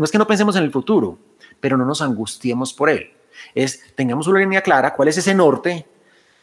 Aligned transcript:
no 0.00 0.04
es 0.06 0.10
que 0.10 0.16
no 0.16 0.26
pensemos 0.26 0.56
en 0.56 0.62
el 0.62 0.70
futuro, 0.70 1.18
pero 1.60 1.76
no 1.76 1.84
nos 1.84 2.00
angustiemos 2.00 2.72
por 2.72 2.88
él. 2.88 3.10
Es, 3.54 3.82
tengamos 3.94 4.26
una 4.28 4.40
línea 4.40 4.62
clara, 4.62 4.94
cuál 4.94 5.08
es 5.08 5.18
ese 5.18 5.34
norte, 5.34 5.86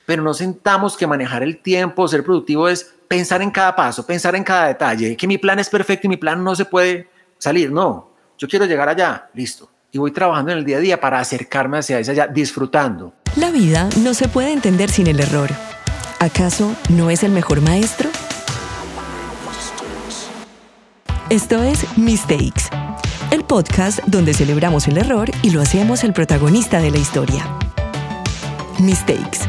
pero 0.05 0.21
no 0.21 0.35
sentamos 0.35 0.95
que 0.95 1.07
manejar 1.07 1.41
el 1.41 1.57
tiempo, 1.57 2.07
ser 2.07 2.23
productivo 2.23 2.69
es 2.69 2.93
pensar 3.07 3.41
en 3.41 3.49
cada 3.49 3.75
paso, 3.75 4.05
pensar 4.05 4.35
en 4.35 4.43
cada 4.43 4.67
detalle, 4.67 5.17
que 5.17 5.25
mi 5.25 5.39
plan 5.39 5.57
es 5.57 5.69
perfecto 5.69 6.05
y 6.05 6.09
mi 6.09 6.17
plan 6.17 6.43
no 6.43 6.55
se 6.55 6.65
puede 6.65 7.09
salir. 7.39 7.71
No, 7.71 8.11
yo 8.37 8.47
quiero 8.47 8.67
llegar 8.67 8.89
allá, 8.89 9.27
listo. 9.33 9.67
Y 9.91 9.97
voy 9.97 10.11
trabajando 10.11 10.51
en 10.51 10.59
el 10.59 10.63
día 10.63 10.77
a 10.77 10.81
día 10.81 11.01
para 11.01 11.19
acercarme 11.19 11.79
hacia 11.79 11.97
esa 11.97 12.11
allá, 12.11 12.27
disfrutando. 12.27 13.13
La 13.37 13.49
vida 13.49 13.89
no 14.03 14.13
se 14.13 14.27
puede 14.27 14.53
entender 14.53 14.91
sin 14.91 15.07
el 15.07 15.19
error. 15.19 15.49
¿Acaso 16.19 16.75
no 16.89 17.09
es 17.09 17.23
el 17.23 17.31
mejor 17.31 17.61
maestro? 17.61 18.07
Esto 21.29 21.61
es 21.63 21.97
Mistakes, 21.97 22.69
el 23.31 23.43
podcast 23.43 23.99
donde 24.07 24.33
celebramos 24.33 24.87
el 24.87 24.97
error 24.97 25.29
y 25.41 25.49
lo 25.49 25.61
hacemos 25.61 26.03
el 26.03 26.13
protagonista 26.13 26.79
de 26.79 26.91
la 26.91 26.97
historia. 26.97 27.45
Mistakes, 28.79 29.39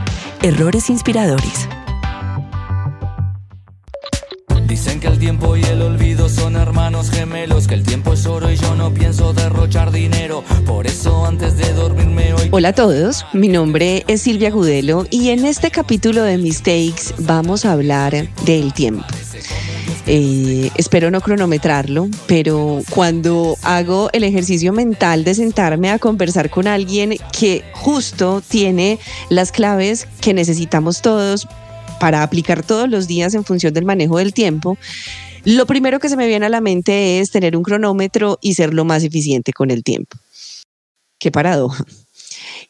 errores 0.43 0.91
inspiradores. 0.91 1.69
Dicen 4.67 5.01
que 5.01 5.07
el 5.07 5.19
tiempo 5.19 5.57
y 5.57 5.63
el 5.63 5.81
olvido 5.81 6.29
son 6.29 6.57
hermanos 6.57 7.11
gemelos, 7.11 7.67
que 7.67 7.75
el 7.75 7.85
tiempo 7.85 8.13
es 8.13 8.27
oro 8.27 8.51
y 8.51 8.57
yo 8.57 8.75
no 8.75 8.93
pienso 8.93 9.33
derrochar 9.33 9.91
dinero. 9.91 10.45
Por 10.67 10.87
eso 10.87 11.25
antes 11.25 11.57
de 11.57 11.73
dormirme 11.73 12.35
hoy... 12.35 12.49
Hola 12.51 12.69
a 12.69 12.75
todos, 12.75 13.25
mi 13.33 13.49
nombre 13.49 14.05
es 14.09 14.23
Silvia 14.23 14.51
Gudelo 14.51 15.07
y 15.11 15.31
en 15.31 15.47
este 15.47 15.71
capítulo 15.71 16.23
de 16.23 16.37
Mistakes 16.37 17.15
vamos 17.19 17.65
a 17.65 17.73
hablar 17.73 18.29
del 18.45 18.73
tiempo. 18.75 19.05
Eh, 20.11 20.71
espero 20.77 21.11
no 21.11 21.21
cronometrarlo, 21.21 22.09
pero 22.27 22.81
cuando 22.89 23.59
hago 23.61 24.09
el 24.15 24.25
ejercicio 24.25 24.73
mental 24.73 25.23
de 25.23 25.35
sentarme 25.35 25.91
a 25.91 25.99
conversar 25.99 26.49
con 26.49 26.67
alguien 26.67 27.17
que 27.39 27.63
justo 27.75 28.43
tiene 28.49 28.99
las 29.29 29.53
claves 29.53 30.09
que 30.23 30.33
necesitamos 30.33 31.03
todos 31.03 31.47
para 32.01 32.23
aplicar 32.23 32.63
todos 32.63 32.89
los 32.89 33.07
días 33.07 33.35
en 33.35 33.45
función 33.45 33.75
del 33.75 33.85
manejo 33.85 34.17
del 34.17 34.33
tiempo, 34.33 34.79
lo 35.45 35.67
primero 35.67 36.01
que 36.01 36.09
se 36.09 36.17
me 36.17 36.27
viene 36.27 36.47
a 36.47 36.49
la 36.51 36.63
mente 36.63 37.21
es 37.21 37.31
tener 37.31 37.55
un 37.55 37.63
cronómetro 37.63 38.39
y 38.41 38.55
ser 38.55 38.73
lo 38.73 38.87
más 38.87 39.05
eficiente 39.05 39.53
con 39.53 39.71
el 39.71 39.85
tiempo. 39.85 40.17
Qué 41.19 41.31
paradoja. 41.31 41.85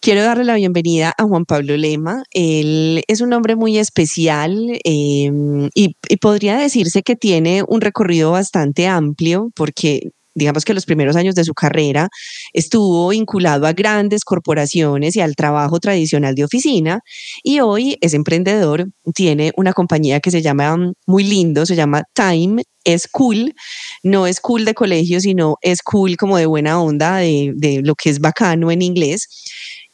Quiero 0.01 0.23
darle 0.23 0.45
la 0.45 0.55
bienvenida 0.55 1.13
a 1.17 1.25
Juan 1.25 1.45
Pablo 1.45 1.77
Lema. 1.77 2.23
Él 2.31 3.03
es 3.09 3.21
un 3.21 3.33
hombre 3.33 3.57
muy 3.57 3.79
especial 3.79 4.79
em, 4.85 5.69
y, 5.75 5.97
y, 6.09 6.17
podría 6.19 6.57
decirse 6.57 7.03
que 7.03 7.17
tiene 7.17 7.63
un 7.67 7.81
recorrido 7.81 8.33
bastante 8.33 8.87
amplio 8.87 9.51
porque 9.55 10.11
digamos 10.35 10.65
que 10.65 10.75
los 10.75 10.87
primeros 10.87 11.17
años 11.17 11.35
de 11.35 11.45
su 11.45 11.53
carrera 11.53 12.09
estuvo 12.53 13.09
vinculado 13.09 13.67
a 13.67 13.73
grandes 13.73 14.25
corporaciones 14.25 15.17
y 15.17 15.21
al 15.21 15.35
trabajo 15.35 15.81
tradicional 15.81 16.35
de 16.35 16.45
oficina 16.45 17.01
y 17.43 17.61
hoy 17.61 17.97
es 18.01 18.15
emprendedor, 18.15 18.87
tiene 19.15 19.53
una 19.57 19.73
compañía 19.73 20.21
que 20.21 20.31
se 20.31 20.43
llama 20.43 20.77
mm, 20.77 20.93
muy 21.07 21.25
lindo, 21.25 21.67
se 21.67 21.75
llama 21.75 22.05
Time 22.15 22.63
es 22.85 23.07
cool, 23.07 23.55
no 24.03 24.27
es 24.27 24.41
cool 24.41 24.65
de 24.65 24.73
colegio, 24.73 25.21
sino 25.21 25.57
es 25.61 25.83
cool 25.83 26.17
como 26.17 26.39
de 26.39 26.47
buena 26.47 26.81
onda, 26.81 27.17
de, 27.17 27.53
de 27.55 27.83
lo 27.83 27.95
que 27.95 28.09
es 28.09 28.19
bacano 28.19 28.71
en 28.71 28.81
inglés. 28.81 29.29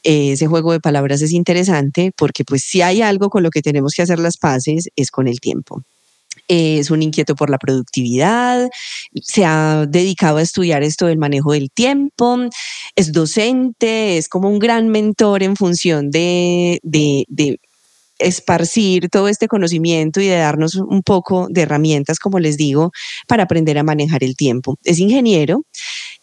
Ese 0.04 0.46
juego 0.46 0.72
de 0.72 0.80
palabras 0.80 1.22
es 1.22 1.32
interesante 1.32 2.12
porque 2.16 2.44
pues 2.44 2.62
si 2.62 2.82
hay 2.82 3.02
algo 3.02 3.30
con 3.30 3.42
lo 3.42 3.50
que 3.50 3.62
tenemos 3.62 3.94
que 3.94 4.02
hacer 4.02 4.18
las 4.18 4.36
paces 4.36 4.88
es 4.96 5.10
con 5.10 5.28
el 5.28 5.40
tiempo 5.40 5.82
es 6.48 6.90
un 6.90 7.02
inquieto 7.02 7.34
por 7.34 7.50
la 7.50 7.58
productividad, 7.58 8.68
se 9.22 9.44
ha 9.44 9.86
dedicado 9.88 10.38
a 10.38 10.42
estudiar 10.42 10.82
esto 10.82 11.06
del 11.06 11.18
manejo 11.18 11.52
del 11.52 11.70
tiempo, 11.70 12.38
es 12.96 13.12
docente, 13.12 14.18
es 14.18 14.28
como 14.28 14.48
un 14.48 14.58
gran 14.58 14.88
mentor 14.88 15.42
en 15.42 15.56
función 15.56 16.10
de, 16.10 16.80
de, 16.82 17.24
de 17.28 17.60
esparcir 18.18 19.08
todo 19.08 19.28
este 19.28 19.48
conocimiento 19.48 20.20
y 20.20 20.26
de 20.26 20.36
darnos 20.36 20.74
un 20.76 21.02
poco 21.02 21.48
de 21.50 21.62
herramientas, 21.62 22.18
como 22.18 22.38
les 22.38 22.56
digo, 22.56 22.92
para 23.26 23.44
aprender 23.44 23.78
a 23.78 23.82
manejar 23.82 24.22
el 24.22 24.36
tiempo. 24.36 24.76
Es 24.84 24.98
ingeniero, 24.98 25.62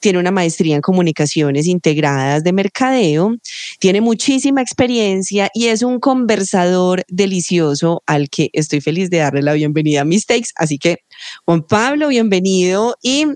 tiene 0.01 0.19
una 0.19 0.31
maestría 0.31 0.75
en 0.75 0.81
comunicaciones 0.81 1.67
integradas 1.67 2.43
de 2.43 2.51
mercadeo, 2.51 3.35
tiene 3.79 4.01
muchísima 4.01 4.61
experiencia 4.61 5.49
y 5.53 5.67
es 5.67 5.83
un 5.83 5.99
conversador 5.99 7.03
delicioso 7.07 8.03
al 8.05 8.29
que 8.29 8.49
estoy 8.51 8.81
feliz 8.81 9.09
de 9.09 9.19
darle 9.19 9.41
la 9.41 9.53
bienvenida 9.53 10.01
a 10.01 10.05
Mistakes. 10.05 10.49
Así 10.55 10.77
que, 10.77 10.97
Juan 11.45 11.63
Pablo, 11.63 12.09
bienvenido 12.09 12.97
y 13.01 13.27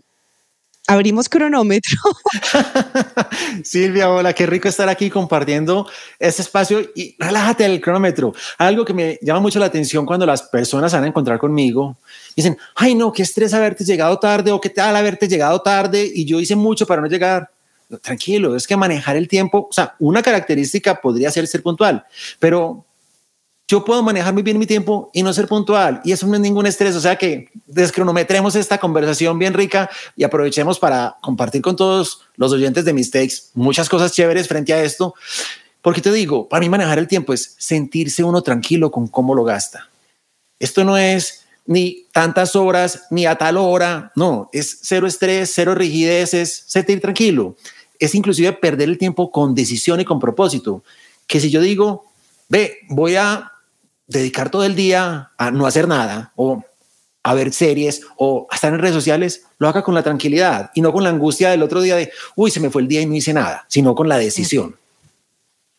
abrimos 0.87 1.29
cronómetro. 1.29 1.97
Silvia, 3.63 4.09
hola, 4.09 4.33
qué 4.33 4.45
rico 4.45 4.67
estar 4.67 4.89
aquí 4.89 5.09
compartiendo 5.09 5.87
este 6.19 6.41
espacio 6.41 6.81
y 6.95 7.15
relájate 7.19 7.65
el 7.65 7.81
cronómetro. 7.81 8.33
Algo 8.57 8.85
que 8.85 8.93
me 8.93 9.19
llama 9.21 9.39
mucho 9.39 9.59
la 9.59 9.65
atención 9.67 10.05
cuando 10.05 10.25
las 10.25 10.43
personas 10.43 10.93
van 10.93 11.03
a 11.03 11.07
encontrar 11.07 11.39
conmigo, 11.39 11.97
dicen, 12.35 12.57
ay 12.75 12.95
no, 12.95 13.11
qué 13.11 13.23
estrés 13.23 13.53
haberte 13.53 13.83
llegado 13.83 14.17
tarde 14.19 14.51
o 14.51 14.59
qué 14.59 14.69
tal 14.69 14.95
haberte 14.95 15.27
llegado 15.27 15.61
tarde 15.61 16.09
y 16.13 16.25
yo 16.25 16.39
hice 16.39 16.55
mucho 16.55 16.85
para 16.85 17.01
no 17.01 17.07
llegar. 17.07 17.49
Tranquilo, 18.01 18.55
es 18.55 18.65
que 18.65 18.75
manejar 18.75 19.15
el 19.15 19.27
tiempo, 19.27 19.67
o 19.69 19.73
sea, 19.73 19.95
una 19.99 20.23
característica 20.23 20.99
podría 20.99 21.29
ser 21.29 21.45
ser 21.47 21.61
puntual, 21.61 22.03
pero 22.39 22.83
yo 23.67 23.83
puedo 23.83 24.03
manejar 24.03 24.33
muy 24.33 24.43
bien 24.43 24.59
mi 24.59 24.67
tiempo 24.67 25.09
y 25.11 25.23
no 25.23 25.33
ser 25.33 25.47
puntual 25.47 26.01
y 26.03 26.11
eso 26.11 26.27
no 26.27 26.35
es 26.35 26.39
ningún 26.39 26.67
estrés. 26.67 26.95
O 26.95 27.01
sea 27.01 27.15
que 27.15 27.49
descronometremos 27.65 28.55
esta 28.55 28.77
conversación 28.77 29.39
bien 29.39 29.53
rica 29.53 29.89
y 30.15 30.23
aprovechemos 30.23 30.77
para 30.77 31.17
compartir 31.21 31.61
con 31.61 31.75
todos 31.75 32.21
los 32.35 32.51
oyentes 32.51 32.85
de 32.85 32.93
Mistakes 32.93 33.49
muchas 33.55 33.89
cosas 33.89 34.11
chéveres 34.11 34.47
frente 34.47 34.73
a 34.73 34.83
esto. 34.83 35.15
Porque 35.81 36.01
te 36.01 36.11
digo, 36.11 36.47
para 36.47 36.61
mí 36.61 36.69
manejar 36.69 36.99
el 36.99 37.07
tiempo 37.07 37.33
es 37.33 37.55
sentirse 37.57 38.23
uno 38.23 38.41
tranquilo 38.41 38.91
con 38.91 39.07
cómo 39.07 39.33
lo 39.33 39.43
gasta. 39.43 39.89
Esto 40.59 40.83
no 40.83 40.97
es 40.97 41.44
ni 41.65 42.05
tantas 42.11 42.55
horas 42.55 43.05
ni 43.09 43.25
a 43.25 43.35
tal 43.35 43.57
hora, 43.57 44.11
no, 44.15 44.49
es 44.53 44.79
cero 44.83 45.07
estrés, 45.07 45.51
cero 45.53 45.75
rigideces, 45.75 46.63
sentir 46.67 47.01
tranquilo. 47.01 47.55
Es 47.99 48.13
inclusive 48.13 48.53
perder 48.53 48.89
el 48.89 48.97
tiempo 48.97 49.31
con 49.31 49.55
decisión 49.55 49.99
y 49.99 50.05
con 50.05 50.19
propósito. 50.19 50.83
Que 51.27 51.39
si 51.39 51.49
yo 51.49 51.61
digo, 51.61 52.05
ve, 52.49 52.79
voy 52.89 53.15
a 53.15 53.51
dedicar 54.07 54.49
todo 54.49 54.63
el 54.63 54.75
día 54.75 55.31
a 55.37 55.51
no 55.51 55.65
hacer 55.65 55.87
nada 55.87 56.31
o 56.35 56.63
a 57.23 57.33
ver 57.33 57.51
series 57.51 58.01
o 58.17 58.45
a 58.51 58.55
estar 58.55 58.71
en 58.71 58.79
redes 58.79 58.93
sociales, 58.93 59.45
lo 59.57 59.67
haga 59.67 59.81
con 59.81 59.95
la 59.95 60.03
tranquilidad 60.03 60.69
y 60.75 60.81
no 60.81 60.93
con 60.93 61.03
la 61.03 61.09
angustia 61.09 61.49
del 61.49 61.63
otro 61.63 61.81
día 61.81 61.95
de, 61.95 62.11
uy, 62.35 62.51
se 62.51 62.59
me 62.59 62.69
fue 62.69 62.83
el 62.83 62.87
día 62.87 63.01
y 63.01 63.07
no 63.07 63.15
hice 63.15 63.33
nada, 63.33 63.65
sino 63.67 63.95
con 63.95 64.07
la 64.07 64.17
decisión. 64.17 64.75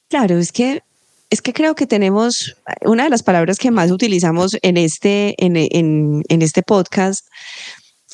Claro, 0.09 0.39
es 0.39 0.51
que 0.51 0.83
es 1.31 1.43
que 1.43 1.53
creo 1.53 1.75
que 1.75 1.87
tenemos 1.87 2.57
una 2.83 3.05
de 3.05 3.11
las 3.11 3.23
palabras 3.23 3.59
que 3.59 3.71
más 3.71 3.91
utilizamos 3.91 4.57
en 4.63 4.77
este, 4.77 5.35
en, 5.45 5.57
en, 5.57 6.43
este 6.43 6.63
podcast 6.63 7.27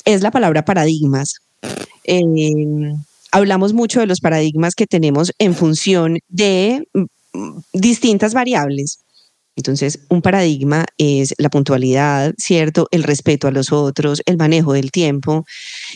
es 0.05 0.21
la 0.21 0.31
palabra 0.31 0.65
paradigmas. 0.65 1.35
Eh, 2.03 2.21
hablamos 3.31 3.73
mucho 3.73 3.99
de 3.99 4.07
los 4.07 4.19
paradigmas 4.19 4.75
que 4.75 4.87
tenemos 4.87 5.31
en 5.37 5.55
función 5.55 6.19
de 6.27 6.87
mm, 6.93 7.59
distintas 7.73 8.33
variables. 8.33 8.99
Entonces, 9.55 9.99
un 10.09 10.21
paradigma 10.21 10.85
es 10.97 11.35
la 11.37 11.49
puntualidad, 11.49 12.33
¿cierto? 12.37 12.87
El 12.91 13.03
respeto 13.03 13.47
a 13.47 13.51
los 13.51 13.71
otros, 13.71 14.21
el 14.25 14.37
manejo 14.37 14.73
del 14.73 14.89
tiempo. 14.91 15.45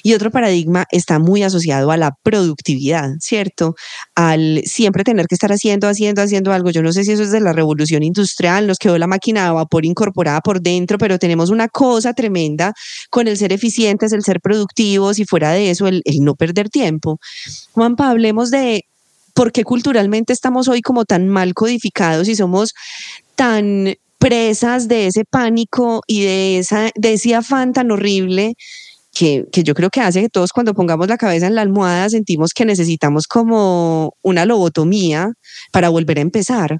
Y 0.04 0.14
otro 0.14 0.30
paradigma 0.30 0.86
está 0.92 1.18
muy 1.18 1.42
asociado 1.42 1.90
a 1.92 1.98
la 1.98 2.12
productividad, 2.24 3.10
¿cierto? 3.20 3.74
Al 4.16 4.62
siempre 4.66 5.04
tener 5.04 5.26
que 5.28 5.36
estar 5.36 5.52
haciendo, 5.52 5.88
haciendo, 5.88 6.22
haciendo 6.22 6.54
algo. 6.54 6.70
Yo 6.70 6.84
no 6.84 6.94
sé 6.94 7.04
si 7.04 7.14
eso 7.14 7.24
es 7.24 7.32
de 7.32 7.40
la 7.40 7.54
revolución 7.54 8.04
industrial, 8.04 8.68
nos 8.68 8.78
quedó 8.78 8.98
la 8.98 9.08
máquina 9.08 9.46
de 9.46 9.52
vapor 9.52 9.86
incorporada 9.86 10.42
por 10.42 10.62
dentro, 10.62 11.00
pero 11.00 11.18
tenemos 11.18 11.50
una 11.50 11.68
cosa 11.68 12.14
tremenda 12.14 12.74
con 13.10 13.28
el 13.28 13.38
ser 13.38 13.54
eficientes, 13.54 14.14
el 14.14 14.24
ser 14.24 14.40
productivos 14.40 15.18
y 15.18 15.26
fuera 15.26 15.52
de 15.52 15.72
eso, 15.72 15.88
el, 15.88 16.02
el 16.06 16.20
no 16.20 16.36
perder 16.36 16.70
tiempo. 16.70 17.18
Juanpa, 17.72 18.10
hablemos 18.10 18.52
de 18.52 18.84
por 19.38 19.52
qué 19.52 19.64
culturalmente 19.64 20.34
estamos 20.34 20.68
hoy 20.68 20.82
como 20.82 21.06
tan 21.06 21.28
mal 21.28 21.54
codificados 21.54 22.28
y 22.28 22.36
somos 22.36 22.74
tan 23.36 23.94
presas 24.18 24.88
de 24.88 25.06
ese 25.06 25.26
pánico 25.26 26.02
y 26.08 26.24
de, 26.24 26.58
esa, 26.58 26.90
de 26.96 27.14
ese 27.14 27.36
afán 27.36 27.72
tan 27.72 27.92
horrible 27.92 28.56
que, 29.14 29.46
que, 29.52 29.62
yo 29.62 29.76
creo 29.76 29.92
que 29.92 30.02
hace 30.02 30.22
que 30.22 30.30
todos 30.30 30.52
cuando 30.52 30.74
pongamos 30.74 31.08
la 31.08 31.20
cabeza 31.20 31.46
en 31.46 31.54
la 31.54 31.62
almohada 31.62 32.10
sentimos 32.10 32.52
que 32.52 32.66
necesitamos 32.66 33.28
como 33.28 34.18
una 34.24 34.44
lobotomía 34.48 35.32
para 35.72 35.90
volver 35.90 36.18
a 36.18 36.22
empezar. 36.22 36.80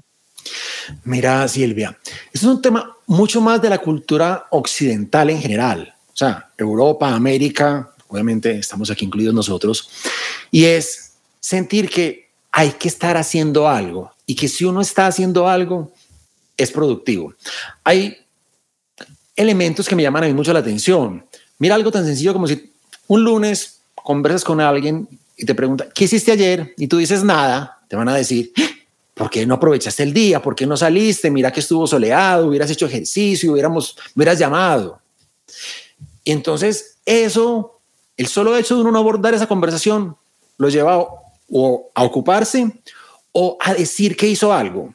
Mira, 1.04 1.46
Silvia, 1.46 1.96
es 2.32 2.42
un 2.42 2.60
tema 2.60 2.96
mucho 3.06 3.40
más 3.40 3.62
de 3.62 3.70
la 3.70 3.78
cultura 3.78 4.48
occidental 4.50 5.30
en 5.30 5.40
general, 5.40 5.94
o 6.12 6.16
sea, 6.16 6.50
Europa, 6.58 7.14
América, 7.14 7.92
obviamente 8.08 8.58
estamos 8.58 8.90
aquí 8.90 9.04
incluidos 9.04 9.32
nosotros, 9.32 9.88
y 10.50 10.64
es 10.64 11.12
sentir 11.38 11.88
que 11.88 12.27
hay 12.58 12.72
que 12.72 12.88
estar 12.88 13.16
haciendo 13.16 13.68
algo 13.68 14.10
y 14.26 14.34
que 14.34 14.48
si 14.48 14.64
uno 14.64 14.80
está 14.80 15.06
haciendo 15.06 15.46
algo, 15.46 15.92
es 16.56 16.72
productivo. 16.72 17.32
Hay 17.84 18.16
elementos 19.36 19.86
que 19.86 19.94
me 19.94 20.02
llaman 20.02 20.24
a 20.24 20.26
mí 20.26 20.34
mucho 20.34 20.52
la 20.52 20.58
atención. 20.58 21.24
Mira 21.60 21.76
algo 21.76 21.92
tan 21.92 22.04
sencillo 22.04 22.32
como 22.32 22.48
si 22.48 22.72
un 23.06 23.22
lunes 23.22 23.78
conversas 23.94 24.42
con 24.42 24.60
alguien 24.60 25.08
y 25.36 25.44
te 25.44 25.54
pregunta, 25.54 25.86
¿qué 25.94 26.06
hiciste 26.06 26.32
ayer? 26.32 26.74
Y 26.76 26.88
tú 26.88 26.96
dices 26.96 27.22
nada, 27.22 27.78
te 27.86 27.94
van 27.94 28.08
a 28.08 28.16
decir, 28.16 28.52
¿por 29.14 29.30
qué 29.30 29.46
no 29.46 29.54
aprovechaste 29.54 30.02
el 30.02 30.12
día? 30.12 30.42
¿Por 30.42 30.56
qué 30.56 30.66
no 30.66 30.76
saliste? 30.76 31.30
Mira 31.30 31.52
que 31.52 31.60
estuvo 31.60 31.86
soleado, 31.86 32.48
hubieras 32.48 32.68
hecho 32.72 32.86
ejercicio, 32.86 33.52
hubiéramos, 33.52 33.96
hubieras 34.16 34.36
llamado. 34.36 35.00
Y 36.24 36.32
entonces 36.32 36.96
eso, 37.06 37.78
el 38.16 38.26
solo 38.26 38.56
hecho 38.56 38.74
de 38.74 38.80
uno 38.80 38.90
no 38.90 38.98
abordar 38.98 39.32
esa 39.32 39.46
conversación, 39.46 40.16
lo 40.56 40.68
lleva 40.68 41.06
o 41.50 41.90
a 41.94 42.02
ocuparse 42.04 42.70
o 43.32 43.56
a 43.60 43.74
decir 43.74 44.16
que 44.16 44.28
hizo 44.28 44.52
algo. 44.52 44.94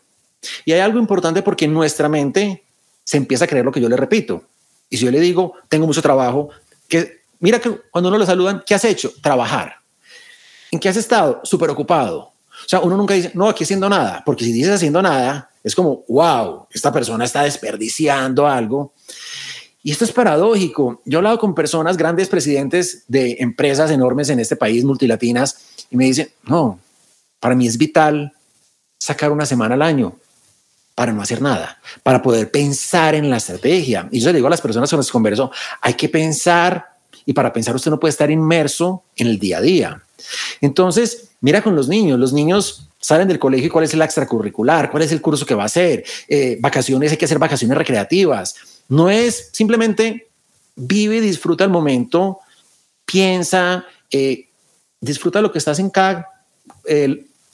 Y 0.65 0.73
hay 0.73 0.79
algo 0.79 0.99
importante 0.99 1.41
porque 1.41 1.67
nuestra 1.67 2.09
mente 2.09 2.63
se 3.03 3.17
empieza 3.17 3.45
a 3.45 3.47
creer 3.47 3.65
lo 3.65 3.71
que 3.71 3.81
yo 3.81 3.89
le 3.89 3.97
repito. 3.97 4.43
Y 4.89 4.97
si 4.97 5.05
yo 5.05 5.11
le 5.11 5.19
digo, 5.19 5.53
tengo 5.69 5.87
mucho 5.87 6.01
trabajo, 6.01 6.49
que 6.87 7.21
mira 7.39 7.59
que 7.59 7.71
cuando 7.91 8.09
uno 8.09 8.17
le 8.17 8.25
saludan, 8.25 8.63
¿qué 8.65 8.75
has 8.75 8.85
hecho? 8.85 9.11
Trabajar. 9.21 9.75
¿En 10.71 10.79
qué 10.79 10.89
has 10.89 10.97
estado? 10.97 11.41
Súper 11.43 11.69
ocupado. 11.69 12.19
O 12.19 12.67
sea, 12.67 12.79
uno 12.79 12.95
nunca 12.95 13.13
dice, 13.13 13.31
no, 13.33 13.49
aquí 13.49 13.63
haciendo 13.63 13.89
nada, 13.89 14.23
porque 14.25 14.45
si 14.45 14.51
dices 14.51 14.75
haciendo 14.75 15.01
nada, 15.01 15.49
es 15.63 15.75
como, 15.75 16.03
wow, 16.07 16.67
esta 16.71 16.91
persona 16.91 17.25
está 17.25 17.43
desperdiciando 17.43 18.47
algo. 18.47 18.93
Y 19.81 19.91
esto 19.91 20.05
es 20.05 20.11
paradójico. 20.11 21.01
Yo 21.05 21.17
he 21.17 21.19
hablado 21.19 21.39
con 21.39 21.53
personas, 21.53 21.97
grandes 21.97 22.29
presidentes 22.29 23.03
de 23.07 23.37
empresas 23.39 23.91
enormes 23.91 24.29
en 24.29 24.39
este 24.39 24.55
país, 24.55 24.85
multilatinas, 24.85 25.57
y 25.93 25.97
me 25.97 26.05
dicen, 26.05 26.27
no, 26.45 26.79
para 27.39 27.53
mí 27.53 27.67
es 27.67 27.77
vital 27.77 28.33
sacar 28.97 29.31
una 29.31 29.45
semana 29.45 29.75
al 29.75 29.83
año 29.83 30.15
para 30.95 31.13
no 31.13 31.21
hacer 31.21 31.39
nada, 31.39 31.79
para 32.01 32.19
poder 32.19 32.49
pensar 32.49 33.13
en 33.13 33.29
la 33.29 33.37
estrategia. 33.37 34.09
Y 34.11 34.19
yo 34.19 34.29
le 34.29 34.37
digo 34.37 34.47
a 34.47 34.49
las 34.49 34.61
personas 34.61 34.89
con 34.89 34.97
las 34.97 35.05
que 35.05 35.11
converso, 35.11 35.51
hay 35.81 35.93
que 35.93 36.09
pensar 36.09 36.95
y 37.27 37.33
para 37.33 37.53
pensar 37.53 37.75
usted 37.75 37.91
no 37.91 37.99
puede 37.99 38.09
estar 38.09 38.31
inmerso 38.31 39.03
en 39.15 39.27
el 39.27 39.37
día 39.37 39.59
a 39.59 39.61
día. 39.61 40.03
Entonces, 40.61 41.29
mira 41.41 41.61
con 41.61 41.75
los 41.75 41.87
niños, 41.87 42.19
los 42.19 42.33
niños 42.33 42.89
salen 42.99 43.27
del 43.27 43.37
colegio 43.37 43.71
cuál 43.71 43.85
es 43.85 43.93
el 43.93 44.01
extracurricular, 44.01 44.89
cuál 44.89 45.03
es 45.03 45.11
el 45.11 45.21
curso 45.21 45.45
que 45.45 45.53
va 45.53 45.63
a 45.63 45.67
hacer, 45.67 46.03
eh, 46.27 46.57
vacaciones, 46.59 47.11
hay 47.11 47.17
que 47.17 47.25
hacer 47.25 47.37
vacaciones 47.37 47.77
recreativas. 47.77 48.55
No 48.89 49.11
es 49.11 49.49
simplemente 49.51 50.27
vive 50.75 51.21
disfruta 51.21 51.63
el 51.63 51.69
momento, 51.69 52.39
piensa, 53.05 53.85
eh, 54.09 54.47
disfruta 55.03 55.41
lo 55.41 55.51
que 55.51 55.57
estás 55.59 55.79
en 55.79 55.89
cada 55.89 56.29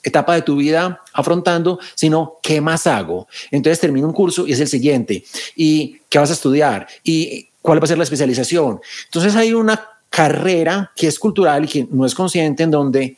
etapa 0.02 0.34
de 0.34 0.42
tu 0.42 0.56
vida 0.56 1.02
afrontando, 1.12 1.78
sino 1.94 2.38
qué 2.42 2.60
más 2.60 2.86
hago. 2.86 3.28
Entonces 3.50 3.80
termino 3.80 4.06
un 4.06 4.12
curso 4.12 4.46
y 4.46 4.52
es 4.52 4.60
el 4.60 4.68
siguiente. 4.68 5.24
¿Y 5.56 6.00
qué 6.08 6.18
vas 6.18 6.30
a 6.30 6.34
estudiar? 6.34 6.86
¿Y 7.02 7.48
cuál 7.60 7.80
va 7.80 7.84
a 7.84 7.88
ser 7.88 7.98
la 7.98 8.04
especialización? 8.04 8.80
Entonces 9.06 9.36
hay 9.36 9.52
una 9.52 9.88
carrera 10.08 10.90
que 10.96 11.06
es 11.06 11.18
cultural 11.18 11.64
y 11.64 11.68
que 11.68 11.88
no 11.90 12.06
es 12.06 12.14
consciente 12.14 12.62
en 12.62 12.70
donde 12.70 13.16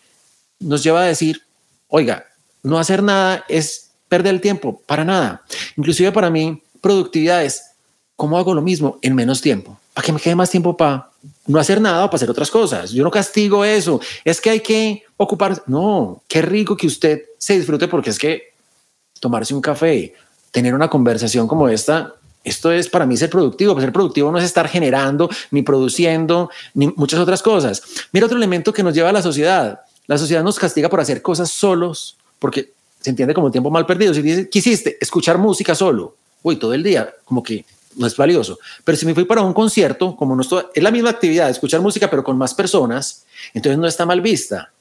nos 0.61 0.83
lleva 0.83 1.03
a 1.03 1.07
decir, 1.07 1.43
oiga, 1.89 2.27
no 2.63 2.79
hacer 2.79 3.03
nada 3.03 3.45
es 3.49 3.91
perder 4.09 4.35
el 4.35 4.41
tiempo, 4.41 4.83
para 4.87 5.05
nada. 5.05 5.43
Inclusive 5.77 6.13
para 6.13 6.31
mí, 6.31 6.63
productividad 6.81 7.45
es 7.45 7.63
cómo 8.17 8.39
hago 8.39 8.55
lo 8.55 8.63
mismo 8.63 8.99
en 9.03 9.15
menos 9.15 9.41
tiempo, 9.41 9.79
para 9.95 10.05
que 10.05 10.13
me 10.13 10.21
quede 10.21 10.35
más 10.35 10.51
tiempo 10.51 10.77
para 10.77 11.11
no 11.47 11.59
hacer 11.59 11.81
nada 11.81 12.07
para 12.07 12.17
hacer 12.17 12.31
otras 12.31 12.51
cosas. 12.51 12.93
Yo 12.93 13.05
no 13.05 13.11
castigo 13.11 13.65
eso, 13.65 14.01
es 14.25 14.41
que 14.41 14.51
hay 14.51 14.61
que 14.61 15.03
ocupar, 15.17 15.63
no, 15.67 16.23
qué 16.29 16.43
rico 16.43 16.77
que 16.77 16.87
usted 16.87 17.23
se 17.39 17.57
disfrute 17.57 17.89
porque 17.89 18.11
es 18.11 18.19
que 18.19 18.53
tomarse 19.21 19.55
un 19.55 19.61
café, 19.61 20.15
tener 20.51 20.75
una 20.75 20.89
conversación 20.89 21.49
como 21.49 21.69
esta, 21.69 22.15
esto 22.45 22.73
es 22.73 22.89
para 22.89 23.07
mí 23.07 23.17
ser 23.17 23.31
productivo. 23.31 23.79
Ser 23.81 23.93
productivo 23.93 24.33
no 24.33 24.39
es 24.39 24.45
estar 24.45 24.69
generando, 24.69 25.31
ni 25.51 25.63
produciendo, 25.63 26.51
ni 26.75 26.89
muchas 26.89 27.21
otras 27.21 27.43
cosas. 27.43 27.83
Mira 28.13 28.27
otro 28.27 28.37
elemento 28.39 28.73
que 28.73 28.83
nos 28.83 28.95
lleva 28.95 29.11
a 29.11 29.13
la 29.13 29.23
sociedad. 29.23 29.81
La 30.07 30.19
sociedad 30.19 30.43
nos 30.43 30.59
castiga 30.59 30.89
por 30.89 31.01
hacer 31.01 31.23
cosas 31.23 31.51
solos, 31.51 32.17
porque 32.39 32.73
se 33.01 33.11
entiende 33.11 33.35
como 33.35 33.51
tiempo 33.51 33.71
mal 33.71 33.87
perdido. 33.87 34.13
Si 34.13 34.23
dices, 34.23 34.49
quisiste 34.49 34.99
escuchar 35.01 35.39
música 35.39 35.75
solo, 35.75 36.17
uy, 36.43 36.57
todo 36.57 36.75
el 36.75 36.83
día, 36.83 37.15
como 37.25 37.43
que 37.43 37.65
no 37.97 38.07
es 38.07 38.17
valioso. 38.17 38.59
Pero 38.85 38.97
si 38.97 39.07
me 39.07 39.15
fui 39.15 39.25
para 39.25 39.43
un 39.43 39.53
concierto, 39.53 40.17
como 40.17 40.35
no 40.35 40.43
estoy, 40.43 40.65
es 40.75 40.83
la 40.83 40.91
misma 40.91 41.11
actividad, 41.11 41.51
escuchar 41.51 41.81
música, 41.81 42.09
pero 42.11 42.25
con 42.25 42.37
más 42.39 42.55
personas, 42.55 43.25
entonces 43.55 43.79
no 43.79 43.87
está 43.87 44.07
mal 44.07 44.21
vista. 44.21 44.73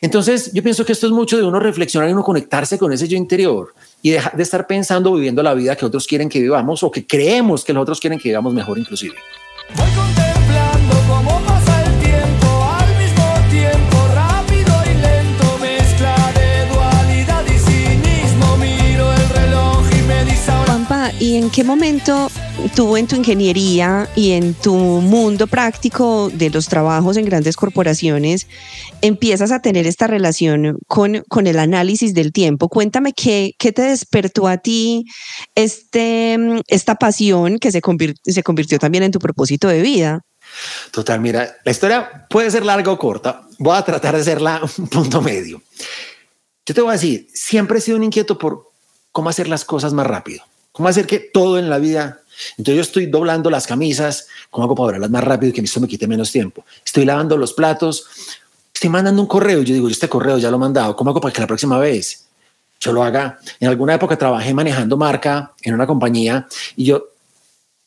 Entonces, 0.00 0.52
yo 0.52 0.62
pienso 0.62 0.84
que 0.84 0.92
esto 0.92 1.06
es 1.06 1.12
mucho 1.12 1.36
de 1.36 1.42
uno 1.42 1.60
reflexionar 1.60 2.08
y 2.08 2.12
uno 2.12 2.22
conectarse 2.22 2.78
con 2.78 2.92
ese 2.92 3.06
yo 3.06 3.16
interior 3.16 3.74
y 4.02 4.10
dejar 4.10 4.36
de 4.36 4.42
estar 4.42 4.66
pensando, 4.66 5.12
viviendo 5.12 5.42
la 5.42 5.54
vida 5.54 5.76
que 5.76 5.84
otros 5.84 6.06
quieren 6.06 6.28
que 6.28 6.40
vivamos 6.40 6.82
o 6.82 6.90
que 6.90 7.06
creemos 7.06 7.64
que 7.64 7.72
los 7.72 7.82
otros 7.82 8.00
quieren 8.00 8.18
que 8.18 8.28
vivamos 8.30 8.54
mejor 8.54 8.78
inclusive. 8.78 9.16
¿Y 21.20 21.34
en 21.34 21.50
qué 21.50 21.64
momento 21.64 22.30
tú 22.76 22.96
en 22.96 23.08
tu 23.08 23.16
ingeniería 23.16 24.08
y 24.14 24.32
en 24.32 24.54
tu 24.54 24.74
mundo 24.74 25.48
práctico 25.48 26.30
de 26.32 26.48
los 26.48 26.68
trabajos 26.68 27.16
en 27.16 27.24
grandes 27.24 27.56
corporaciones 27.56 28.46
empiezas 29.02 29.50
a 29.50 29.60
tener 29.60 29.88
esta 29.88 30.06
relación 30.06 30.78
con, 30.86 31.24
con 31.28 31.48
el 31.48 31.58
análisis 31.58 32.14
del 32.14 32.32
tiempo? 32.32 32.68
Cuéntame 32.68 33.12
qué, 33.14 33.54
qué 33.58 33.72
te 33.72 33.82
despertó 33.82 34.46
a 34.46 34.58
ti 34.58 35.06
este, 35.56 36.38
esta 36.68 36.94
pasión 36.94 37.58
que 37.58 37.72
se, 37.72 37.80
se 38.24 38.42
convirtió 38.44 38.78
también 38.78 39.02
en 39.02 39.10
tu 39.10 39.18
propósito 39.18 39.66
de 39.66 39.82
vida. 39.82 40.22
Total, 40.92 41.18
mira, 41.18 41.56
la 41.64 41.70
historia 41.72 42.26
puede 42.30 42.48
ser 42.52 42.64
larga 42.64 42.92
o 42.92 42.98
corta. 42.98 43.42
Voy 43.58 43.76
a 43.76 43.82
tratar 43.82 44.14
de 44.14 44.20
hacerla 44.20 44.60
un 44.78 44.86
punto 44.86 45.20
medio. 45.20 45.60
Yo 46.64 46.74
te 46.74 46.80
voy 46.80 46.90
a 46.90 46.92
decir, 46.92 47.26
siempre 47.34 47.78
he 47.78 47.80
sido 47.80 47.96
un 47.96 48.04
inquieto 48.04 48.38
por 48.38 48.68
cómo 49.10 49.30
hacer 49.30 49.48
las 49.48 49.64
cosas 49.64 49.92
más 49.92 50.06
rápido. 50.06 50.44
¿Cómo 50.78 50.88
hacer 50.88 51.08
que 51.08 51.18
todo 51.18 51.58
en 51.58 51.68
la 51.68 51.78
vida? 51.78 52.20
Entonces 52.50 52.76
yo 52.76 52.82
estoy 52.82 53.06
doblando 53.06 53.50
las 53.50 53.66
camisas, 53.66 54.28
¿cómo 54.48 54.62
hago 54.62 54.76
para 54.76 54.84
doblarlas 54.84 55.10
más 55.10 55.24
rápido 55.24 55.50
y 55.50 55.52
que 55.52 55.60
esto 55.60 55.80
me 55.80 55.88
quite 55.88 56.06
menos 56.06 56.30
tiempo? 56.30 56.64
Estoy 56.86 57.04
lavando 57.04 57.36
los 57.36 57.52
platos, 57.52 58.06
estoy 58.72 58.88
mandando 58.88 59.20
un 59.20 59.26
correo. 59.26 59.60
Yo 59.62 59.74
digo, 59.74 59.88
este 59.88 60.08
correo 60.08 60.38
ya 60.38 60.50
lo 60.50 60.56
he 60.56 60.60
mandado, 60.60 60.94
¿cómo 60.94 61.10
hago 61.10 61.20
para 61.20 61.34
que 61.34 61.40
la 61.40 61.48
próxima 61.48 61.80
vez 61.80 62.28
yo 62.78 62.92
lo 62.92 63.02
haga? 63.02 63.40
En 63.58 63.66
alguna 63.66 63.94
época 63.94 64.16
trabajé 64.16 64.54
manejando 64.54 64.96
marca 64.96 65.52
en 65.62 65.74
una 65.74 65.84
compañía 65.84 66.46
y 66.76 66.84
yo 66.84 67.08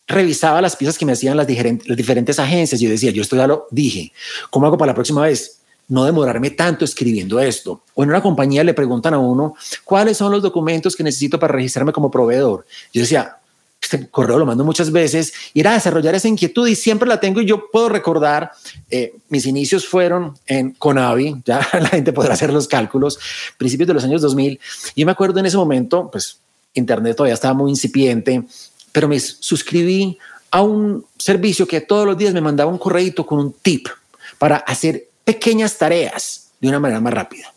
revisaba 0.05 0.61
las 0.61 0.75
piezas 0.75 0.97
que 0.97 1.05
me 1.05 1.13
hacían 1.13 1.37
las 1.37 1.47
diferentes, 1.47 2.39
agencias 2.39 2.81
yo 2.81 2.89
decía, 2.89 3.11
yo 3.11 3.21
esto 3.21 3.37
ya 3.37 3.47
lo 3.47 3.67
dije, 3.71 4.11
¿cómo 4.49 4.67
hago 4.67 4.77
para 4.77 4.91
la 4.91 4.95
próxima 4.95 5.21
vez? 5.21 5.60
No 5.91 6.05
demorarme 6.05 6.51
tanto 6.51 6.85
escribiendo 6.85 7.37
esto. 7.41 7.83
O 7.95 8.03
en 8.03 8.09
una 8.09 8.21
compañía 8.21 8.63
le 8.63 8.73
preguntan 8.73 9.13
a 9.13 9.19
uno, 9.19 9.55
¿cuáles 9.83 10.15
son 10.15 10.31
los 10.31 10.41
documentos 10.41 10.95
que 10.95 11.03
necesito 11.03 11.37
para 11.37 11.53
registrarme 11.53 11.91
como 11.91 12.09
proveedor? 12.09 12.65
Yo 12.93 13.01
decía, 13.01 13.35
este 13.81 14.07
correo 14.07 14.39
lo 14.39 14.45
mando 14.45 14.63
muchas 14.63 14.89
veces 14.89 15.33
y 15.53 15.59
era 15.59 15.73
desarrollar 15.73 16.15
esa 16.15 16.29
inquietud 16.29 16.65
y 16.65 16.77
siempre 16.77 17.09
la 17.09 17.19
tengo 17.19 17.41
y 17.41 17.45
yo 17.45 17.69
puedo 17.69 17.89
recordar, 17.89 18.51
eh, 18.89 19.15
mis 19.27 19.45
inicios 19.45 19.85
fueron 19.85 20.37
en 20.47 20.71
Conavi, 20.71 21.41
ya 21.45 21.67
la 21.73 21.89
gente 21.89 22.13
podrá 22.13 22.35
hacer 22.35 22.53
los 22.53 22.69
cálculos, 22.69 23.19
principios 23.57 23.87
de 23.87 23.93
los 23.93 24.05
años 24.05 24.21
2000. 24.21 24.61
Y 24.95 25.03
me 25.03 25.11
acuerdo 25.11 25.41
en 25.41 25.47
ese 25.47 25.57
momento, 25.57 26.09
pues 26.09 26.37
Internet 26.73 27.17
todavía 27.17 27.33
estaba 27.33 27.53
muy 27.53 27.69
incipiente, 27.69 28.45
pero 28.93 29.09
me 29.09 29.19
suscribí 29.19 30.17
a 30.51 30.61
un 30.61 31.05
servicio 31.17 31.67
que 31.67 31.81
todos 31.81 32.05
los 32.05 32.17
días 32.17 32.33
me 32.33 32.39
mandaba 32.39 32.71
un 32.71 32.77
correito 32.77 33.25
con 33.25 33.39
un 33.39 33.51
tip 33.51 33.89
para 34.37 34.55
hacer 34.55 35.10
pequeñas 35.23 35.77
tareas 35.77 36.51
de 36.59 36.69
una 36.69 36.79
manera 36.79 36.99
más 36.99 37.13
rápida. 37.13 37.53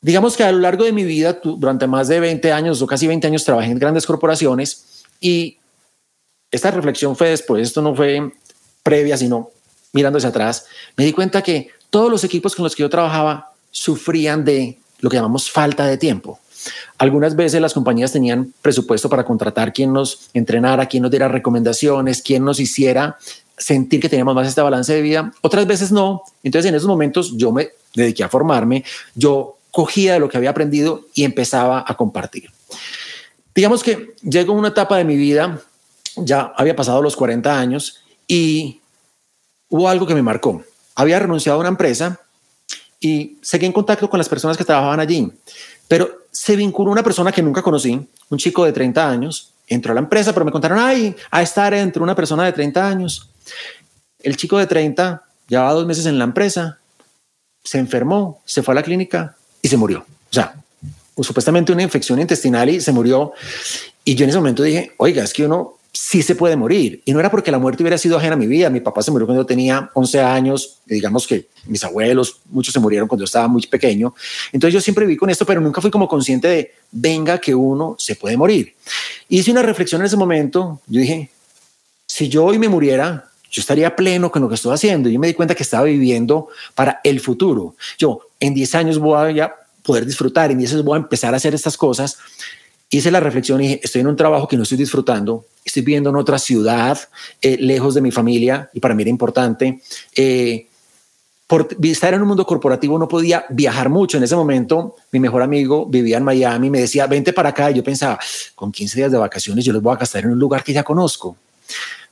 Digamos 0.00 0.36
que 0.36 0.44
a 0.44 0.52
lo 0.52 0.58
largo 0.58 0.84
de 0.84 0.92
mi 0.92 1.04
vida, 1.04 1.40
durante 1.42 1.86
más 1.86 2.08
de 2.08 2.20
20 2.20 2.52
años 2.52 2.80
o 2.80 2.86
casi 2.86 3.06
20 3.06 3.26
años, 3.26 3.44
trabajé 3.44 3.70
en 3.70 3.78
grandes 3.78 4.06
corporaciones 4.06 5.04
y 5.20 5.58
esta 6.50 6.70
reflexión 6.70 7.16
fue 7.16 7.30
después, 7.30 7.66
esto 7.66 7.82
no 7.82 7.94
fue 7.94 8.32
previa, 8.82 9.16
sino 9.16 9.50
mirando 9.92 10.18
hacia 10.18 10.30
atrás, 10.30 10.66
me 10.96 11.04
di 11.04 11.12
cuenta 11.12 11.42
que 11.42 11.70
todos 11.90 12.10
los 12.10 12.22
equipos 12.24 12.54
con 12.54 12.62
los 12.62 12.76
que 12.76 12.82
yo 12.82 12.90
trabajaba 12.90 13.52
sufrían 13.70 14.44
de 14.44 14.78
lo 15.00 15.10
que 15.10 15.16
llamamos 15.16 15.50
falta 15.50 15.86
de 15.86 15.98
tiempo. 15.98 16.38
Algunas 16.98 17.36
veces 17.36 17.60
las 17.60 17.74
compañías 17.74 18.12
tenían 18.12 18.52
presupuesto 18.62 19.08
para 19.08 19.24
contratar 19.24 19.72
quien 19.72 19.92
nos 19.92 20.30
entrenara, 20.34 20.86
quien 20.86 21.02
nos 21.02 21.10
diera 21.10 21.28
recomendaciones, 21.28 22.22
quien 22.22 22.44
nos 22.44 22.60
hiciera 22.60 23.18
sentir 23.56 24.00
que 24.00 24.08
teníamos 24.08 24.34
más 24.34 24.48
este 24.48 24.60
balance 24.60 24.92
de 24.92 25.02
vida, 25.02 25.32
otras 25.40 25.66
veces 25.66 25.92
no. 25.92 26.22
Entonces 26.42 26.68
en 26.68 26.74
esos 26.74 26.88
momentos 26.88 27.36
yo 27.36 27.52
me 27.52 27.70
dediqué 27.94 28.24
a 28.24 28.28
formarme, 28.28 28.84
yo 29.14 29.56
cogía 29.70 30.14
de 30.14 30.20
lo 30.20 30.28
que 30.28 30.36
había 30.36 30.50
aprendido 30.50 31.06
y 31.14 31.24
empezaba 31.24 31.84
a 31.86 31.94
compartir. 31.96 32.50
Digamos 33.54 33.82
que 33.82 34.14
llegó 34.22 34.52
una 34.52 34.68
etapa 34.68 34.98
de 34.98 35.04
mi 35.04 35.16
vida, 35.16 35.60
ya 36.16 36.52
había 36.56 36.76
pasado 36.76 37.02
los 37.02 37.16
40 37.16 37.58
años 37.58 38.02
y 38.26 38.80
hubo 39.68 39.88
algo 39.88 40.06
que 40.06 40.14
me 40.14 40.22
marcó. 40.22 40.62
Había 40.94 41.18
renunciado 41.18 41.58
a 41.58 41.60
una 41.60 41.68
empresa 41.68 42.20
y 43.00 43.38
seguí 43.42 43.66
en 43.66 43.72
contacto 43.72 44.08
con 44.08 44.18
las 44.18 44.28
personas 44.28 44.56
que 44.56 44.64
trabajaban 44.64 45.00
allí, 45.00 45.30
pero 45.88 46.26
se 46.30 46.56
vinculó 46.56 46.90
una 46.90 47.02
persona 47.02 47.32
que 47.32 47.42
nunca 47.42 47.62
conocí, 47.62 48.00
un 48.28 48.38
chico 48.38 48.64
de 48.64 48.72
30 48.72 49.08
años, 49.08 49.52
entró 49.66 49.92
a 49.92 49.94
la 49.94 50.00
empresa, 50.00 50.32
pero 50.32 50.44
me 50.44 50.52
contaron, 50.52 50.78
ay, 50.78 51.14
a 51.30 51.42
estar 51.42 51.72
entre 51.74 52.02
una 52.02 52.14
persona 52.14 52.44
de 52.44 52.52
30 52.52 52.86
años. 52.86 53.30
El 54.18 54.36
chico 54.36 54.58
de 54.58 54.66
30 54.66 55.22
llevaba 55.48 55.72
dos 55.72 55.86
meses 55.86 56.06
en 56.06 56.18
la 56.18 56.24
empresa, 56.24 56.78
se 57.62 57.78
enfermó, 57.78 58.42
se 58.44 58.62
fue 58.62 58.72
a 58.72 58.76
la 58.76 58.82
clínica 58.82 59.36
y 59.62 59.68
se 59.68 59.76
murió. 59.76 60.06
O 60.30 60.32
sea, 60.32 60.54
supuestamente 61.20 61.72
una 61.72 61.82
infección 61.82 62.20
intestinal 62.20 62.68
y 62.68 62.80
se 62.80 62.92
murió. 62.92 63.32
Y 64.04 64.14
yo 64.14 64.24
en 64.24 64.30
ese 64.30 64.38
momento 64.38 64.62
dije, 64.62 64.92
oiga, 64.98 65.24
es 65.24 65.32
que 65.32 65.44
uno 65.44 65.76
sí 65.96 66.22
se 66.22 66.34
puede 66.34 66.56
morir. 66.56 67.00
Y 67.04 67.12
no 67.12 67.20
era 67.20 67.30
porque 67.30 67.50
la 67.50 67.58
muerte 67.58 67.82
hubiera 67.82 67.96
sido 67.96 68.18
ajena 68.18 68.34
a 68.34 68.36
mi 68.36 68.46
vida. 68.46 68.68
Mi 68.68 68.80
papá 68.80 69.02
se 69.02 69.10
murió 69.10 69.26
cuando 69.26 69.42
yo 69.42 69.46
tenía 69.46 69.90
11 69.94 70.20
años. 70.20 70.78
digamos 70.84 71.26
que 71.26 71.48
mis 71.66 71.82
abuelos, 71.84 72.40
muchos 72.50 72.72
se 72.72 72.80
murieron 72.80 73.08
cuando 73.08 73.22
yo 73.22 73.26
estaba 73.26 73.48
muy 73.48 73.66
pequeño. 73.66 74.14
Entonces 74.52 74.74
yo 74.74 74.80
siempre 74.80 75.06
viví 75.06 75.16
con 75.16 75.30
esto, 75.30 75.46
pero 75.46 75.60
nunca 75.60 75.80
fui 75.80 75.90
como 75.90 76.06
consciente 76.06 76.48
de, 76.48 76.74
venga, 76.92 77.38
que 77.38 77.54
uno 77.54 77.96
se 77.98 78.14
puede 78.14 78.36
morir. 78.36 78.74
Hice 79.28 79.50
una 79.50 79.62
reflexión 79.62 80.02
en 80.02 80.06
ese 80.06 80.16
momento. 80.16 80.80
Yo 80.86 81.00
dije, 81.00 81.30
si 82.06 82.28
yo 82.28 82.44
hoy 82.44 82.58
me 82.58 82.68
muriera, 82.68 83.30
yo 83.56 83.60
estaría 83.60 83.96
pleno 83.96 84.30
con 84.30 84.42
lo 84.42 84.50
que 84.50 84.54
estoy 84.54 84.74
haciendo. 84.74 85.08
Yo 85.08 85.18
me 85.18 85.28
di 85.28 85.32
cuenta 85.32 85.54
que 85.54 85.62
estaba 85.62 85.84
viviendo 85.84 86.48
para 86.74 87.00
el 87.02 87.20
futuro. 87.20 87.74
Yo 87.96 88.20
en 88.38 88.52
10 88.52 88.74
años 88.74 88.98
voy 88.98 89.40
a 89.40 89.50
poder 89.82 90.04
disfrutar, 90.04 90.50
en 90.50 90.58
10 90.58 90.74
años 90.74 90.84
voy 90.84 90.98
a 90.98 91.00
empezar 91.00 91.32
a 91.32 91.38
hacer 91.38 91.54
estas 91.54 91.78
cosas 91.78 92.18
hice 92.90 93.10
la 93.10 93.18
reflexión 93.18 93.60
y 93.60 93.64
dije, 93.64 93.80
estoy 93.82 94.02
en 94.02 94.06
un 94.06 94.16
trabajo 94.16 94.46
que 94.46 94.56
no 94.56 94.62
estoy 94.62 94.78
disfrutando, 94.78 95.46
estoy 95.64 95.82
viviendo 95.82 96.10
en 96.10 96.16
otra 96.16 96.38
ciudad, 96.38 96.98
eh, 97.42 97.56
lejos 97.58 97.94
de 97.94 98.00
mi 98.00 98.12
familia, 98.12 98.70
y 98.72 98.80
para 98.80 98.94
mí 98.94 99.02
era 99.02 99.10
importante. 99.10 99.80
Eh, 100.14 100.66
por 101.48 101.68
estar 101.82 102.14
en 102.14 102.22
un 102.22 102.28
mundo 102.28 102.44
corporativo 102.44 102.98
no 102.98 103.08
podía 103.08 103.44
viajar 103.50 103.88
mucho. 103.88 104.18
En 104.18 104.24
ese 104.24 104.36
momento, 104.36 104.94
mi 105.10 105.18
mejor 105.20 105.42
amigo 105.42 105.86
vivía 105.86 106.18
en 106.18 106.24
Miami, 106.24 106.70
me 106.70 106.80
decía, 106.80 107.06
vente 107.06 107.32
para 107.32 107.48
acá. 107.48 107.70
Y 107.70 107.74
yo 107.74 107.82
pensaba, 107.84 108.18
con 108.54 108.72
15 108.72 108.98
días 108.98 109.12
de 109.12 109.18
vacaciones 109.18 109.64
yo 109.64 109.72
los 109.72 109.82
voy 109.82 109.94
a 109.94 109.98
gastar 109.98 110.24
en 110.24 110.30
un 110.30 110.38
lugar 110.38 110.64
que 110.64 110.72
ya 110.72 110.82
conozco. 110.82 111.36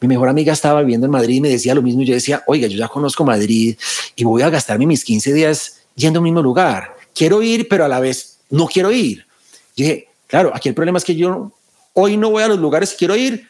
Mi 0.01 0.09
mejor 0.09 0.29
amiga 0.29 0.53
estaba 0.53 0.81
viviendo 0.81 1.07
en 1.07 1.13
Madrid 1.13 1.37
y 1.37 1.41
me 1.41 1.49
decía 1.49 1.75
lo 1.75 1.83
mismo. 1.83 2.03
Y 2.03 2.07
yo 2.07 2.15
decía, 2.15 2.43
oiga, 2.47 2.67
yo 2.67 2.77
ya 2.77 2.89
conozco 2.89 3.25
Madrid 3.25 3.77
y 4.17 4.25
voy 4.25 4.43
a 4.43 4.51
gastarme 4.51 4.87
mis 4.87 5.05
15 5.05 5.33
días 5.33 5.81
yendo 5.95 6.19
a 6.19 6.21
un 6.21 6.25
mismo 6.25 6.43
lugar. 6.43 6.97
Quiero 7.15 7.43
ir, 7.43 7.69
pero 7.69 7.85
a 7.85 7.89
la 7.89 8.01
vez 8.01 8.39
no 8.51 8.67
quiero 8.67 8.91
ir. 8.91 9.27
Dije, 9.77 10.09
Claro, 10.35 10.51
aquí 10.53 10.69
el 10.69 10.75
problema 10.75 10.99
es 10.99 11.05
que 11.05 11.15
yo 11.15 11.53
hoy 11.93 12.17
no 12.17 12.29
voy 12.29 12.43
a 12.43 12.49
los 12.49 12.59
lugares 12.59 12.91
que 12.91 12.97
quiero 12.97 13.15
ir 13.15 13.49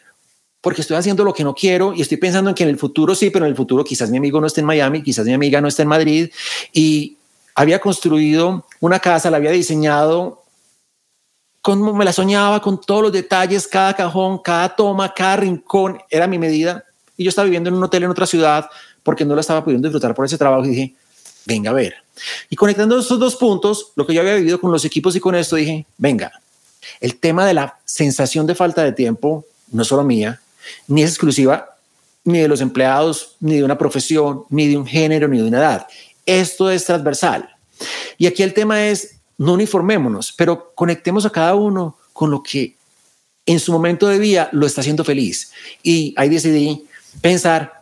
porque 0.61 0.81
estoy 0.81 0.97
haciendo 0.97 1.23
lo 1.23 1.33
que 1.33 1.43
no 1.43 1.55
quiero 1.55 1.95
y 1.95 2.01
estoy 2.01 2.17
pensando 2.17 2.49
en 2.51 2.55
que 2.55 2.61
en 2.61 2.69
el 2.69 2.77
futuro 2.77 3.15
sí, 3.15 3.31
pero 3.31 3.45
en 3.45 3.49
el 3.49 3.57
futuro 3.57 3.83
quizás 3.83 4.11
mi 4.11 4.17
amigo 4.17 4.39
no 4.39 4.45
esté 4.45 4.61
en 4.61 4.67
Miami, 4.67 5.01
quizás 5.01 5.25
mi 5.25 5.33
amiga 5.33 5.61
no 5.61 5.67
esté 5.67 5.81
en 5.81 5.87
Madrid 5.87 6.29
y 6.73 7.17
había 7.55 7.79
construido 7.79 8.67
una 8.81 8.99
casa, 8.99 9.31
la 9.31 9.37
había 9.37 9.49
diseñado 9.49 10.43
como 11.65 11.93
me 11.93 12.05
la 12.05 12.13
soñaba, 12.13 12.61
con 12.61 12.79
todos 12.79 13.01
los 13.01 13.11
detalles, 13.11 13.67
cada 13.67 13.95
cajón, 13.95 14.37
cada 14.37 14.75
toma, 14.75 15.11
cada 15.11 15.37
rincón, 15.37 15.97
era 16.11 16.27
mi 16.27 16.37
medida. 16.37 16.85
Y 17.17 17.23
yo 17.23 17.29
estaba 17.29 17.45
viviendo 17.45 17.69
en 17.69 17.75
un 17.75 17.83
hotel 17.83 18.03
en 18.03 18.11
otra 18.11 18.27
ciudad 18.27 18.69
porque 19.01 19.25
no 19.25 19.33
la 19.33 19.41
estaba 19.41 19.63
pudiendo 19.63 19.87
disfrutar 19.87 20.13
por 20.13 20.25
ese 20.25 20.37
trabajo 20.37 20.63
y 20.65 20.69
dije, 20.69 20.95
venga 21.43 21.71
a 21.71 21.73
ver. 21.73 21.95
Y 22.51 22.55
conectando 22.55 22.99
estos 22.99 23.17
dos 23.17 23.35
puntos, 23.35 23.93
lo 23.95 24.05
que 24.05 24.13
yo 24.13 24.21
había 24.21 24.35
vivido 24.35 24.61
con 24.61 24.71
los 24.71 24.85
equipos 24.85 25.15
y 25.15 25.19
con 25.19 25.33
esto, 25.33 25.55
dije, 25.55 25.87
venga, 25.97 26.39
el 27.01 27.15
tema 27.15 27.47
de 27.47 27.55
la 27.55 27.79
sensación 27.83 28.45
de 28.45 28.53
falta 28.53 28.83
de 28.83 28.91
tiempo 28.91 29.43
no 29.71 29.83
solo 29.83 30.03
mía, 30.03 30.39
ni 30.87 31.01
es 31.01 31.09
exclusiva 31.09 31.77
ni 32.25 32.41
de 32.41 32.47
los 32.47 32.61
empleados, 32.61 33.37
ni 33.39 33.55
de 33.55 33.63
una 33.63 33.79
profesión, 33.79 34.43
ni 34.51 34.67
de 34.67 34.77
un 34.77 34.85
género, 34.85 35.27
ni 35.27 35.39
de 35.39 35.47
una 35.47 35.57
edad. 35.57 35.87
Esto 36.27 36.69
es 36.69 36.85
transversal. 36.85 37.49
Y 38.19 38.27
aquí 38.27 38.43
el 38.43 38.53
tema 38.53 38.85
es, 38.85 39.14
no 39.37 39.53
uniformémonos, 39.53 40.33
pero 40.33 40.73
conectemos 40.75 41.25
a 41.25 41.29
cada 41.29 41.55
uno 41.55 41.97
con 42.13 42.31
lo 42.31 42.41
que 42.41 42.75
en 43.45 43.59
su 43.59 43.71
momento 43.71 44.07
de 44.07 44.19
vida 44.19 44.49
lo 44.51 44.65
está 44.65 44.81
haciendo 44.81 45.03
feliz. 45.03 45.51
Y 45.83 46.13
ahí 46.17 46.29
decidí 46.29 46.85
pensar, 47.21 47.81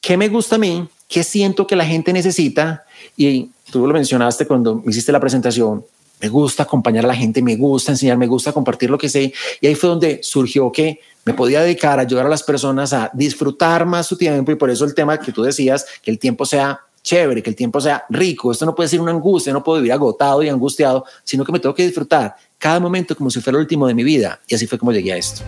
¿qué 0.00 0.16
me 0.16 0.28
gusta 0.28 0.56
a 0.56 0.58
mí? 0.58 0.88
¿Qué 1.08 1.24
siento 1.24 1.66
que 1.66 1.76
la 1.76 1.84
gente 1.84 2.12
necesita? 2.12 2.84
Y 3.16 3.50
tú 3.70 3.86
lo 3.86 3.94
mencionaste 3.94 4.46
cuando 4.46 4.76
me 4.76 4.90
hiciste 4.90 5.12
la 5.12 5.20
presentación, 5.20 5.84
me 6.20 6.28
gusta 6.28 6.64
acompañar 6.64 7.04
a 7.04 7.08
la 7.08 7.14
gente, 7.14 7.42
me 7.42 7.56
gusta 7.56 7.92
enseñar, 7.92 8.16
me 8.16 8.26
gusta 8.26 8.52
compartir 8.52 8.90
lo 8.90 8.98
que 8.98 9.08
sé. 9.08 9.32
Y 9.60 9.66
ahí 9.66 9.74
fue 9.74 9.88
donde 9.88 10.20
surgió 10.22 10.70
que 10.72 11.00
me 11.24 11.34
podía 11.34 11.62
dedicar 11.62 11.98
a 11.98 12.02
ayudar 12.02 12.26
a 12.26 12.28
las 12.28 12.42
personas 12.42 12.92
a 12.92 13.10
disfrutar 13.12 13.86
más 13.86 14.06
su 14.06 14.16
tiempo 14.16 14.50
y 14.50 14.56
por 14.56 14.70
eso 14.70 14.84
el 14.84 14.94
tema 14.94 15.18
que 15.18 15.32
tú 15.32 15.42
decías, 15.42 15.86
que 16.02 16.10
el 16.10 16.18
tiempo 16.18 16.44
sea 16.44 16.80
chévere, 17.08 17.42
que 17.42 17.48
el 17.48 17.56
tiempo 17.56 17.80
sea 17.80 18.04
rico. 18.10 18.52
Esto 18.52 18.66
no 18.66 18.74
puede 18.74 18.88
ser 18.88 19.00
una 19.00 19.12
angustia, 19.12 19.50
no 19.52 19.62
puedo 19.64 19.78
vivir 19.78 19.92
agotado 19.92 20.42
y 20.42 20.48
angustiado, 20.48 21.04
sino 21.24 21.44
que 21.44 21.52
me 21.52 21.58
tengo 21.58 21.74
que 21.74 21.84
disfrutar 21.84 22.34
cada 22.58 22.78
momento 22.80 23.16
como 23.16 23.30
si 23.30 23.40
fuera 23.40 23.56
el 23.58 23.62
último 23.62 23.86
de 23.86 23.94
mi 23.94 24.04
vida. 24.04 24.40
Y 24.46 24.54
así 24.54 24.66
fue 24.66 24.78
como 24.78 24.92
llegué 24.92 25.14
a 25.14 25.16
esto. 25.16 25.42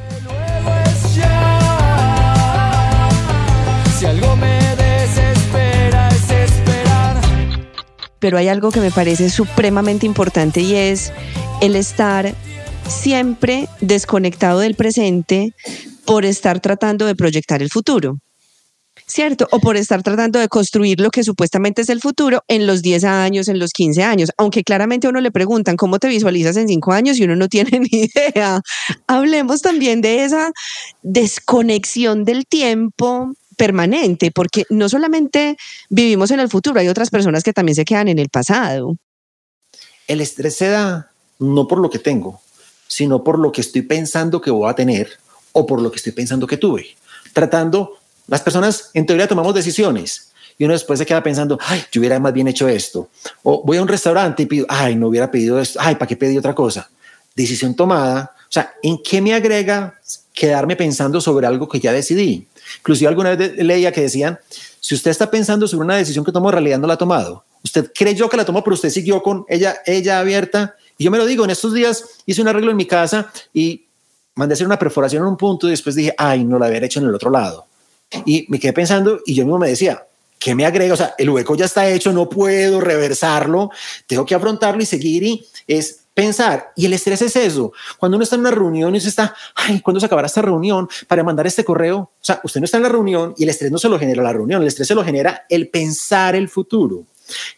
Si 3.99 4.07
algo 4.07 4.37
me 4.37 4.61
pero 8.21 8.37
hay 8.37 8.49
algo 8.49 8.71
que 8.71 8.81
me 8.81 8.91
parece 8.91 9.31
supremamente 9.31 10.07
importante 10.07 10.61
y 10.61 10.75
es 10.75 11.11
el 11.63 11.75
estar 11.75 12.35
siempre 12.87 13.67
desconectado 13.81 14.61
del 14.61 14.75
presente 14.75 15.55
por 16.05 16.27
estar 16.27 16.61
tratando 16.61 17.07
de 17.07 17.15
proyectar 17.15 17.63
el 17.63 17.71
futuro. 17.71 18.19
¿Cierto? 19.11 19.49
O 19.51 19.59
por 19.59 19.77
estar 19.77 20.05
tratando 20.05 20.39
de 20.39 20.49
construir 20.49 21.01
lo 21.01 21.11
que 21.11 21.25
supuestamente 21.25 21.83
es 21.83 21.89
el 21.89 22.01
futuro 22.01 22.45
en 22.47 22.69
los 22.69 22.81
10 22.81 23.03
años, 23.03 23.49
en 23.49 23.59
los 23.59 23.73
15 23.73 24.05
años. 24.05 24.31
Aunque 24.37 24.63
claramente 24.63 25.09
uno 25.09 25.21
le 25.21 25.33
preguntan 25.33 25.77
cómo 25.77 25.99
te 25.99 26.07
visualizas 26.07 26.57
en 26.57 26.69
5 26.69 26.93
años 26.93 27.19
y 27.19 27.25
uno 27.25 27.35
no 27.35 27.49
tiene 27.49 27.81
ni 27.81 28.05
idea. 28.05 28.61
Hablemos 29.09 29.63
también 29.63 30.01
de 30.01 30.25
esa 30.25 30.53
desconexión 31.03 32.25
del 32.25 32.47
tiempo 32.47 33.33
permanente, 33.57 34.31
porque 34.31 34.65
no 34.71 34.89
solamente 34.89 35.57
vivimos 35.89 36.31
en 36.31 36.39
el 36.39 36.49
futuro, 36.49 36.79
hay 36.79 36.87
otras 36.87 37.11
personas 37.11 37.43
que 37.43 37.53
también 37.53 37.75
se 37.75 37.85
quedan 37.85 38.07
en 38.07 38.21
el 38.21 38.29
pasado. 38.29 38.95
El 40.07 40.21
estrés 40.21 40.55
se 40.55 40.69
da 40.69 41.11
no 41.41 41.67
por 41.67 41.81
lo 41.81 41.91
que 41.91 41.99
tengo, 41.99 42.41
sino 42.87 43.25
por 43.25 43.41
lo 43.41 43.51
que 43.51 43.61
estoy 43.61 43.83
pensando 43.83 44.41
que 44.41 44.53
voy 44.53 44.71
a 44.71 44.75
tener 44.75 45.11
o 45.51 45.67
por 45.67 45.83
lo 45.83 45.91
que 45.91 45.97
estoy 45.97 46.13
pensando 46.13 46.47
que 46.47 46.59
tuve. 46.59 46.97
Tratando, 47.33 48.00
las 48.31 48.41
personas 48.41 48.91
en 48.95 49.05
teoría 49.05 49.27
tomamos 49.27 49.53
decisiones 49.55 50.31
y 50.57 50.65
uno 50.65 50.73
después 50.73 50.99
se 50.99 51.07
queda 51.07 51.23
pensando, 51.23 51.59
ay, 51.61 51.83
yo 51.91 52.01
hubiera 52.01 52.21
más 52.21 52.33
bien 52.33 52.47
hecho 52.47 52.69
esto. 52.69 53.09
O 53.43 53.63
voy 53.65 53.79
a 53.79 53.83
un 53.83 53.89
restaurante 53.89 54.45
y 54.45 54.47
pido, 54.47 54.67
ay, 54.69 54.95
no 54.95 55.09
hubiera 55.09 55.31
pedido 55.31 55.59
esto, 55.59 55.81
ay, 55.83 55.97
¿para 55.97 56.07
qué 56.07 56.17
pedí 56.17 56.39
otra 56.39 56.55
cosa? 56.55 56.89
Decisión 57.35 57.75
tomada. 57.75 58.33
O 58.43 58.53
sea, 58.53 58.73
¿en 58.83 59.03
qué 59.03 59.21
me 59.21 59.35
agrega 59.35 59.99
quedarme 60.33 60.77
pensando 60.77 61.21
sobre 61.21 61.47
algo 61.47 61.69
que 61.69 61.81
ya 61.81 61.93
decidí? 61.93 62.47
Inclusive 62.79 63.09
alguna 63.09 63.35
vez 63.35 63.57
leía 63.57 63.91
que 63.91 64.03
decían, 64.03 64.39
si 64.79 64.95
usted 64.95 65.11
está 65.11 65.31
pensando 65.31 65.67
sobre 65.67 65.85
una 65.85 65.97
decisión 65.97 66.25
que 66.25 66.31
tomó, 66.31 66.51
en 66.51 66.53
realidad 66.53 66.79
no 66.79 66.87
la 66.87 66.95
ha 66.95 66.99
tomado. 66.99 67.45
Usted 67.65 67.91
creyó 67.93 68.29
que 68.29 68.37
la 68.37 68.45
tomó, 68.45 68.63
pero 68.63 68.75
usted 68.75 68.91
siguió 68.91 69.23
con 69.23 69.45
ella, 69.49 69.79
ella 69.87 70.21
abierta. 70.21 70.77
Y 70.97 71.05
yo 71.05 71.11
me 71.11 71.19
lo 71.19 71.27
digo, 71.27 71.45
en 71.45 71.51
estos 71.51 71.75
días 71.75 72.05
hice 72.27 72.43
un 72.43 72.49
arreglo 72.49 72.71
en 72.71 72.77
mi 72.77 72.87
casa 72.87 73.33
y 73.53 73.87
mandé 74.35 74.53
a 74.53 74.55
hacer 74.55 74.67
una 74.67 74.79
perforación 74.79 75.23
en 75.23 75.29
un 75.29 75.37
punto 75.37 75.67
y 75.67 75.71
después 75.71 75.97
dije, 75.97 76.15
ay, 76.17 76.45
no 76.45 76.59
la 76.59 76.67
había 76.67 76.85
hecho 76.85 77.01
en 77.01 77.07
el 77.07 77.15
otro 77.15 77.31
lado. 77.31 77.67
Y 78.25 78.47
me 78.49 78.59
quedé 78.59 78.73
pensando 78.73 79.21
y 79.25 79.35
yo 79.35 79.45
mismo 79.45 79.59
me 79.59 79.69
decía, 79.69 80.07
¿qué 80.39 80.55
me 80.55 80.67
agrega? 80.67 80.95
O 80.95 80.97
sea, 80.97 81.15
el 81.19 81.31
hueco 81.31 81.55
ya 81.55 81.67
está 81.67 81.89
hecho, 81.89 82.13
no 82.13 82.29
puedo 82.29 82.81
reversarlo, 82.81 83.71
tengo 84.07 84.27
que 84.27 84.35
afrontarlo 84.35 84.83
y 84.83 84.87
seguir 84.87 85.23
y 85.23 85.47
es 85.67 86.01
pensar. 86.15 86.73
Y 86.77 86.87
el 86.87 86.93
estrés 86.93 87.23
es 87.23 87.37
eso. 87.37 87.73
Cuando 87.99 88.17
uno 88.17 88.25
está 88.25 88.37
en 88.37 88.41
una 88.41 88.51
reunión 88.51 88.95
y 88.97 89.01
se 89.01 89.09
está, 89.09 89.35
ay, 89.55 89.81
¿cuándo 89.81 90.01
se 90.01 90.07
acabará 90.07 90.27
esta 90.27 90.43
reunión 90.43 90.89
para 91.07 91.23
mandar 91.23 91.47
este 91.47 91.65
correo? 91.65 91.99
O 91.99 92.11
sea, 92.21 92.41
usted 92.43 92.61
no 92.61 92.65
está 92.65 92.79
en 92.79 92.83
la 92.85 92.89
reunión 92.89 93.35
y 93.37 93.45
el 93.45 93.51
estrés 93.51 93.71
no 93.71 93.79
se 93.79 93.89
lo 93.89 93.99
genera 93.99 94.23
la 94.23 94.33
reunión, 94.33 94.63
el 94.63 94.69
estrés 94.69 94.89
se 94.89 94.95
lo 94.95 95.05
genera 95.05 95.45
el 95.49 95.69
pensar 95.69 96.35
el 96.35 96.49
futuro. 96.49 97.05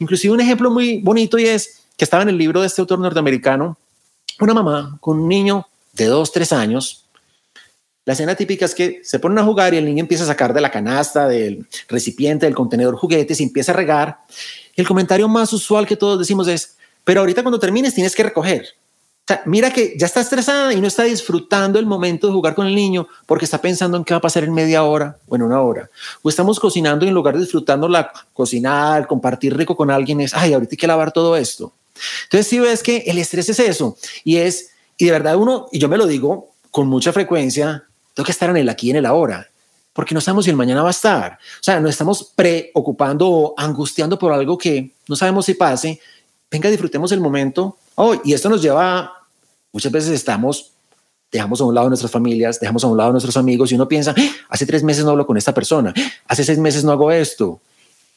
Inclusive 0.01 0.35
un 0.35 0.41
ejemplo 0.41 0.71
muy 0.71 1.01
bonito 1.01 1.39
y 1.39 1.47
es 1.47 1.85
que 1.97 2.05
estaba 2.05 2.23
en 2.23 2.29
el 2.29 2.39
libro 2.39 2.61
de 2.61 2.67
este 2.67 2.81
autor 2.81 2.99
norteamericano, 2.99 3.79
una 4.41 4.55
mamá 4.55 4.99
con 5.01 5.21
un 5.21 5.29
niño 5.29 5.67
de 5.93 6.07
dos, 6.07 6.33
tres 6.33 6.53
años. 6.53 7.02
La 8.05 8.15
escena 8.15 8.35
típica 8.35 8.65
es 8.65 8.75
que 8.75 9.01
se 9.05 9.21
ponen 9.21 9.39
a 9.39 9.45
jugar 9.45 9.75
y 9.75 9.77
el 9.77 9.85
niño 9.85 10.01
empieza 10.01 10.25
a 10.25 10.27
sacar 10.27 10.53
de 10.53 10.61
la 10.61 10.73
canasta, 10.73 11.29
del 11.29 11.69
recipiente, 11.89 12.47
del 12.47 12.55
contenedor 12.55 12.97
juguetes 12.97 13.41
y 13.41 13.45
empieza 13.45 13.71
a 13.71 13.77
regar. 13.77 14.19
El 14.75 14.89
comentario 14.89 15.29
más 15.29 15.53
usual 15.53 15.87
que 15.87 15.97
todos 15.97 16.19
decimos 16.19 16.49
es, 16.49 16.77
pero 17.05 17.21
ahorita 17.21 17.43
cuando 17.43 17.61
termines 17.61 17.95
tienes 17.95 18.17
que 18.17 18.25
recoger. 18.25 18.67
O 19.25 19.25
sea, 19.25 19.43
mira 19.47 19.73
que 19.73 19.95
ya 19.97 20.07
está 20.07 20.21
estresada 20.21 20.73
y 20.75 20.81
no 20.81 20.89
está 20.89 21.05
disfrutando 21.05 21.79
el 21.79 21.87
momento 21.87 22.27
de 22.27 22.33
jugar 22.33 22.57
con 22.57 22.67
el 22.67 22.75
niño 22.75 23.07
porque 23.25 23.45
está 23.45 23.59
pensando 23.59 23.97
en 23.97 24.03
qué 24.03 24.15
va 24.15 24.19
a 24.19 24.23
pasar 24.23 24.43
en 24.43 24.53
media 24.53 24.83
hora 24.83 25.19
o 25.29 25.37
en 25.37 25.43
una 25.43 25.61
hora. 25.61 25.89
O 26.23 26.29
estamos 26.29 26.59
cocinando 26.59 27.05
y 27.05 27.09
en 27.09 27.15
lugar 27.15 27.35
de 27.35 27.43
disfrutando 27.43 27.89
la 27.89 28.11
cocinar, 28.33 29.07
compartir 29.07 29.57
rico 29.57 29.77
con 29.77 29.93
alguien, 29.93 30.21
es, 30.21 30.35
ay, 30.35 30.55
ahorita 30.55 30.73
hay 30.73 30.77
que 30.77 30.87
lavar 30.89 31.13
todo 31.13 31.37
esto. 31.37 31.73
Entonces, 32.25 32.49
si 32.49 32.59
ves 32.59 32.83
que 32.83 33.05
el 33.07 33.19
estrés 33.19 33.49
es 33.49 33.61
eso 33.61 33.97
y 34.25 34.39
es, 34.39 34.71
y 34.99 35.05
de 35.05 35.13
verdad 35.13 35.37
uno, 35.37 35.69
y 35.71 35.79
yo 35.79 35.89
me 35.89 35.99
lo 35.99 36.09
digo 36.09 36.51
con 36.73 36.89
mucha 36.89 37.13
frecuencia, 37.13 37.85
tengo 38.15 38.25
que 38.25 38.33
estar 38.33 38.51
en 38.51 38.57
el 38.57 38.69
aquí 38.69 38.89
y 38.89 38.91
en 38.91 38.97
el 38.97 39.07
ahora 39.07 39.49
porque 39.93 40.15
no 40.15 40.21
sabemos 40.21 40.45
si 40.45 40.51
el 40.51 40.57
mañana 40.57 40.83
va 40.83 40.89
a 40.89 40.93
estar. 40.93 41.39
O 41.61 41.63
sea, 41.63 41.81
no 41.81 41.89
estamos 41.89 42.33
preocupando 42.35 43.29
o 43.29 43.55
angustiando 43.57 44.19
por 44.19 44.33
algo 44.33 44.57
que 44.57 44.93
no 45.09 45.17
sabemos 45.17 45.47
si 45.47 45.55
pase, 45.55 46.01
venga, 46.51 46.71
disfrutemos 46.71 47.13
el 47.13 47.21
momento. 47.21 47.77
Oh, 47.95 48.15
y 48.25 48.33
esto 48.33 48.49
nos 48.49 48.63
lleva, 48.63 49.13
muchas 49.73 49.93
veces 49.93 50.11
estamos, 50.13 50.73
dejamos 51.31 51.61
a 51.61 51.65
un 51.65 51.75
lado 51.75 51.89
nuestras 51.89 52.11
familias, 52.11 52.59
dejamos 52.59 52.85
a 52.85 52.87
un 52.87 52.97
lado 52.97 53.13
nuestros 53.13 53.37
amigos 53.37 53.71
y 53.71 53.75
uno 53.75 53.87
piensa, 53.87 54.15
¡Ah! 54.17 54.31
hace 54.49 54.65
tres 54.65 54.83
meses 54.83 55.05
no 55.05 55.11
hablo 55.11 55.27
con 55.27 55.37
esta 55.37 55.53
persona, 55.53 55.93
hace 56.27 56.45
seis 56.45 56.59
meses 56.59 56.85
no 56.85 56.93
hago 56.93 57.11
esto. 57.11 57.61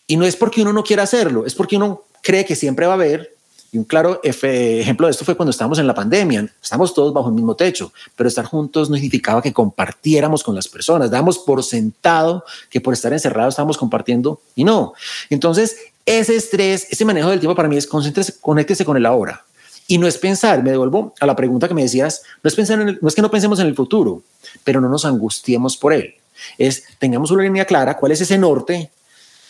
Y 0.07 0.17
no 0.17 0.25
es 0.25 0.35
porque 0.35 0.61
uno 0.61 0.71
no 0.71 0.83
quiera 0.83 1.03
hacerlo, 1.03 1.45
es 1.45 1.55
porque 1.55 1.75
uno 1.77 2.03
cree 2.21 2.45
que 2.45 2.55
siempre 2.55 2.85
va 2.85 2.93
a 2.93 2.95
haber. 2.95 3.34
Y 3.75 3.77
un 3.77 3.83
claro 3.83 4.21
ejemplo 4.23 5.05
de 5.05 5.11
esto 5.11 5.25
fue 5.25 5.35
cuando 5.35 5.51
estábamos 5.51 5.79
en 5.79 5.85
la 5.85 5.93
pandemia. 5.93 6.49
Estamos 6.63 6.93
todos 6.93 7.13
bajo 7.13 7.27
el 7.27 7.35
mismo 7.35 7.57
techo, 7.57 7.91
pero 8.15 8.29
estar 8.29 8.45
juntos 8.45 8.89
no 8.89 8.95
significaba 8.95 9.41
que 9.41 9.51
compartiéramos 9.51 10.45
con 10.45 10.55
las 10.55 10.69
personas. 10.69 11.11
Damos 11.11 11.39
por 11.39 11.61
sentado 11.61 12.45
que 12.69 12.79
por 12.79 12.93
estar 12.93 13.11
encerrados 13.11 13.51
estábamos 13.51 13.77
compartiendo 13.77 14.39
y 14.55 14.63
no. 14.63 14.93
Entonces, 15.29 15.75
ese 16.05 16.37
estrés, 16.37 16.87
ese 16.89 17.03
manejo 17.03 17.29
del 17.29 17.41
tiempo 17.41 17.53
para 17.53 17.67
mí 17.67 17.75
es 17.75 17.85
concéntrese, 17.85 18.39
conéctese 18.39 18.85
con 18.85 18.95
el 18.95 19.05
ahora. 19.05 19.43
Y 19.87 19.97
no 19.97 20.07
es 20.07 20.17
pensar, 20.17 20.63
me 20.63 20.71
devuelvo 20.71 21.13
a 21.19 21.25
la 21.25 21.35
pregunta 21.35 21.67
que 21.67 21.73
me 21.73 21.83
decías, 21.83 22.21
no 22.43 22.47
es, 22.47 22.55
pensar 22.55 22.79
en 22.79 22.97
no 23.01 23.09
es 23.09 23.13
que 23.13 23.21
no 23.21 23.29
pensemos 23.29 23.59
en 23.59 23.67
el 23.67 23.75
futuro, 23.75 24.23
pero 24.63 24.79
no 24.79 24.87
nos 24.87 25.03
angustiemos 25.03 25.75
por 25.75 25.91
él. 25.91 26.15
Es, 26.57 26.85
tengamos 26.97 27.29
una 27.29 27.43
línea 27.43 27.65
clara, 27.65 27.97
cuál 27.97 28.13
es 28.13 28.21
ese 28.21 28.37
norte, 28.37 28.89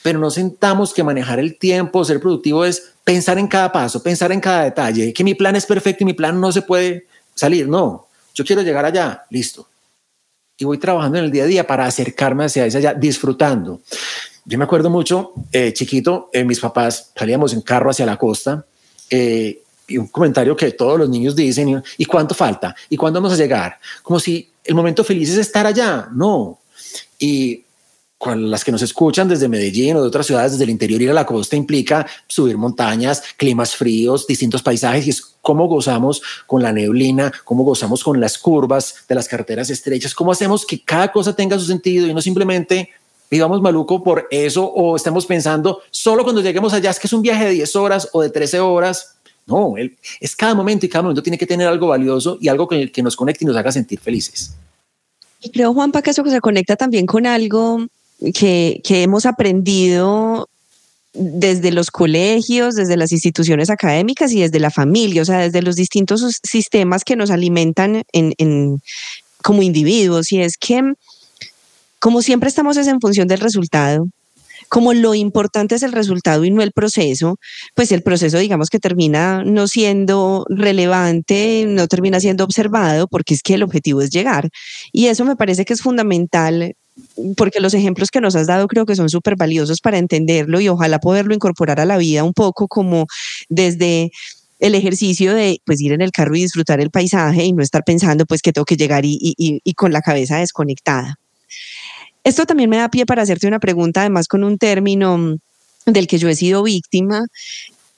pero 0.01 0.17
no 0.17 0.31
sentamos 0.31 0.95
que 0.95 1.03
manejar 1.03 1.37
el 1.37 1.59
tiempo, 1.59 2.03
ser 2.03 2.19
productivo 2.19 2.65
es 2.65 2.94
pensar 3.05 3.37
en 3.37 3.47
cada 3.47 3.71
paso, 3.71 4.03
pensar 4.03 4.31
en 4.31 4.41
cada 4.41 4.63
detalle, 4.63 5.13
que 5.13 5.23
mi 5.23 5.35
plan 5.35 5.55
es 5.55 5.65
perfecto 5.65 6.03
y 6.03 6.05
mi 6.05 6.13
plan 6.13 6.41
no 6.41 6.51
se 6.51 6.63
puede 6.63 7.05
salir. 7.35 7.69
No, 7.69 8.07
yo 8.33 8.43
quiero 8.43 8.63
llegar 8.63 8.83
allá, 8.83 9.23
listo. 9.29 9.69
Y 10.57 10.65
voy 10.65 10.79
trabajando 10.79 11.19
en 11.19 11.25
el 11.25 11.31
día 11.31 11.43
a 11.43 11.47
día 11.47 11.67
para 11.67 11.85
acercarme 11.85 12.45
hacia 12.45 12.65
esa 12.65 12.79
allá, 12.79 12.93
disfrutando. 12.93 13.81
Yo 14.43 14.57
me 14.57 14.63
acuerdo 14.63 14.89
mucho, 14.89 15.33
eh, 15.51 15.71
chiquito, 15.71 16.29
eh, 16.33 16.43
mis 16.43 16.59
papás 16.59 17.11
salíamos 17.15 17.53
en 17.53 17.61
carro 17.61 17.91
hacia 17.91 18.05
la 18.05 18.17
costa 18.17 18.65
eh, 19.09 19.61
y 19.87 19.97
un 19.97 20.07
comentario 20.07 20.55
que 20.55 20.71
todos 20.71 20.97
los 20.97 21.09
niños 21.09 21.35
dicen, 21.35 21.83
¿y 21.97 22.05
cuánto 22.05 22.33
falta? 22.33 22.75
¿Y 22.89 22.97
cuándo 22.97 23.21
vamos 23.21 23.37
a 23.37 23.41
llegar? 23.41 23.77
Como 24.01 24.19
si 24.19 24.49
el 24.63 24.73
momento 24.73 25.03
feliz 25.03 25.29
es 25.29 25.37
estar 25.37 25.67
allá. 25.67 26.07
No. 26.11 26.59
Y 27.19 27.64
con 28.17 28.49
las 28.49 28.63
que 28.63 28.71
nos 28.71 28.81
escuchan 28.81 29.27
desde 29.27 29.47
Medellín 29.47 29.97
o 29.97 30.01
de 30.01 30.07
otras 30.07 30.25
ciudades 30.25 30.53
desde 30.53 30.63
el 30.63 30.69
interior 30.69 31.01
ir 31.01 31.09
a 31.09 31.13
la 31.13 31.25
costa 31.25 31.55
implica 31.55 32.07
subir 32.27 32.57
montañas, 32.57 33.21
climas 33.37 33.75
fríos, 33.75 34.25
distintos 34.25 34.61
paisajes 34.61 35.05
y 35.07 35.09
es 35.09 35.21
cómo 35.41 35.67
gozamos 35.67 36.21
con 36.47 36.63
la 36.63 36.71
neblina, 36.71 37.31
cómo 37.43 37.63
gozamos 37.63 38.03
con 38.03 38.19
las 38.19 38.37
curvas 38.37 39.05
de 39.07 39.15
las 39.15 39.27
carreteras 39.27 39.69
estrechas, 39.69 40.15
cómo 40.15 40.31
hacemos 40.31 40.65
que 40.65 40.81
cada 40.81 41.11
cosa 41.11 41.35
tenga 41.35 41.59
su 41.59 41.65
sentido 41.65 42.07
y 42.07 42.13
no 42.13 42.21
simplemente 42.21 42.89
vivamos 43.29 43.61
maluco 43.61 44.01
por 44.01 44.27
eso 44.31 44.65
o 44.65 44.95
estemos 44.95 45.25
pensando 45.25 45.81
solo 45.91 46.23
cuando 46.23 46.41
lleguemos 46.41 46.73
allá 46.73 46.91
es 46.91 46.99
que 46.99 47.07
es 47.07 47.13
un 47.13 47.21
viaje 47.21 47.45
de 47.45 47.51
10 47.51 47.75
horas 47.75 48.09
o 48.13 48.21
de 48.21 48.29
13 48.29 48.59
horas 48.59 49.15
no, 49.45 49.75
es 50.19 50.35
cada 50.35 50.55
momento 50.55 50.85
y 50.85 50.89
cada 50.89 51.03
momento 51.03 51.21
tiene 51.21 51.37
que 51.37 51.45
tener 51.45 51.67
algo 51.67 51.87
valioso 51.87 52.37
y 52.41 52.47
algo 52.47 52.67
que, 52.67 52.91
que 52.91 53.03
nos 53.03 53.15
conecte 53.15 53.45
y 53.45 53.47
nos 53.47 53.55
haga 53.55 53.71
sentir 53.71 53.99
felices. 53.99 54.55
Y 55.39 55.51
creo, 55.51 55.71
Juanpa, 55.71 56.01
que 56.01 56.09
eso 56.09 56.25
se 56.25 56.41
conecta 56.41 56.75
también 56.75 57.05
con 57.05 57.27
algo 57.27 57.85
que, 58.33 58.81
que 58.83 59.03
hemos 59.03 59.25
aprendido 59.25 60.47
desde 61.15 61.71
los 61.71 61.91
colegios, 61.91 62.75
desde 62.75 62.97
las 62.97 63.11
instituciones 63.11 63.69
académicas 63.69 64.31
y 64.31 64.41
desde 64.41 64.59
la 64.59 64.71
familia, 64.71 65.21
o 65.21 65.25
sea, 65.25 65.39
desde 65.39 65.61
los 65.61 65.75
distintos 65.75 66.39
sistemas 66.43 67.03
que 67.03 67.15
nos 67.15 67.31
alimentan 67.31 68.03
en, 68.11 68.81
como 69.41 69.63
individuos. 69.63 70.31
Y 70.31 70.41
es 70.41 70.57
que, 70.57 70.93
como 71.99 72.21
siempre 72.21 72.49
estamos 72.49 72.77
es 72.77 72.87
en 72.87 72.99
función 72.99 73.27
del 73.27 73.39
resultado, 73.39 74.07
como 74.67 74.93
lo 74.93 75.13
importante 75.13 75.75
es 75.75 75.83
el 75.83 75.91
resultado 75.91 76.43
y 76.43 76.51
no 76.51 76.61
el 76.63 76.71
proceso, 76.71 77.37
pues 77.75 77.91
el 77.91 78.01
proceso 78.01 78.39
digamos 78.39 78.69
que 78.69 78.79
termina 78.79 79.43
no 79.43 79.67
siendo 79.67 80.45
relevante, 80.49 81.65
no 81.67 81.87
termina 81.87 82.19
siendo 82.19 82.43
observado 82.43 83.07
porque 83.07 83.35
es 83.35 83.43
que 83.43 83.53
el 83.53 83.63
objetivo 83.63 84.01
es 84.01 84.09
llegar. 84.09 84.49
Y 84.91 85.07
eso 85.07 85.23
me 85.23 85.35
parece 85.35 85.65
que 85.65 85.73
es 85.73 85.81
fundamental 85.81 86.75
porque 87.35 87.59
los 87.59 87.73
ejemplos 87.73 88.09
que 88.09 88.21
nos 88.21 88.35
has 88.35 88.47
dado 88.47 88.67
creo 88.67 88.85
que 88.85 88.95
son 88.95 89.09
súper 89.09 89.35
valiosos 89.35 89.81
para 89.81 89.97
entenderlo 89.97 90.59
y 90.61 90.69
ojalá 90.69 90.99
poderlo 90.99 91.33
incorporar 91.33 91.79
a 91.79 91.85
la 91.85 91.97
vida 91.97 92.23
un 92.23 92.33
poco 92.33 92.67
como 92.67 93.07
desde 93.49 94.11
el 94.59 94.75
ejercicio 94.75 95.33
de 95.33 95.61
pues 95.65 95.81
ir 95.81 95.91
en 95.91 96.01
el 96.01 96.11
carro 96.11 96.35
y 96.35 96.41
disfrutar 96.41 96.79
el 96.79 96.91
paisaje 96.91 97.43
y 97.43 97.53
no 97.53 97.61
estar 97.61 97.83
pensando 97.83 98.25
pues 98.25 98.41
que 98.41 98.53
tengo 98.53 98.65
que 98.65 98.77
llegar 98.77 99.05
y, 99.05 99.17
y, 99.21 99.59
y 99.63 99.73
con 99.73 99.91
la 99.91 100.01
cabeza 100.01 100.37
desconectada. 100.37 101.17
Esto 102.23 102.45
también 102.45 102.69
me 102.69 102.77
da 102.77 102.89
pie 102.89 103.05
para 103.05 103.21
hacerte 103.21 103.47
una 103.47 103.59
pregunta, 103.59 104.01
además 104.01 104.27
con 104.27 104.43
un 104.43 104.57
término 104.57 105.37
del 105.85 106.07
que 106.07 106.17
yo 106.17 106.29
he 106.29 106.35
sido 106.35 106.63
víctima. 106.63 107.25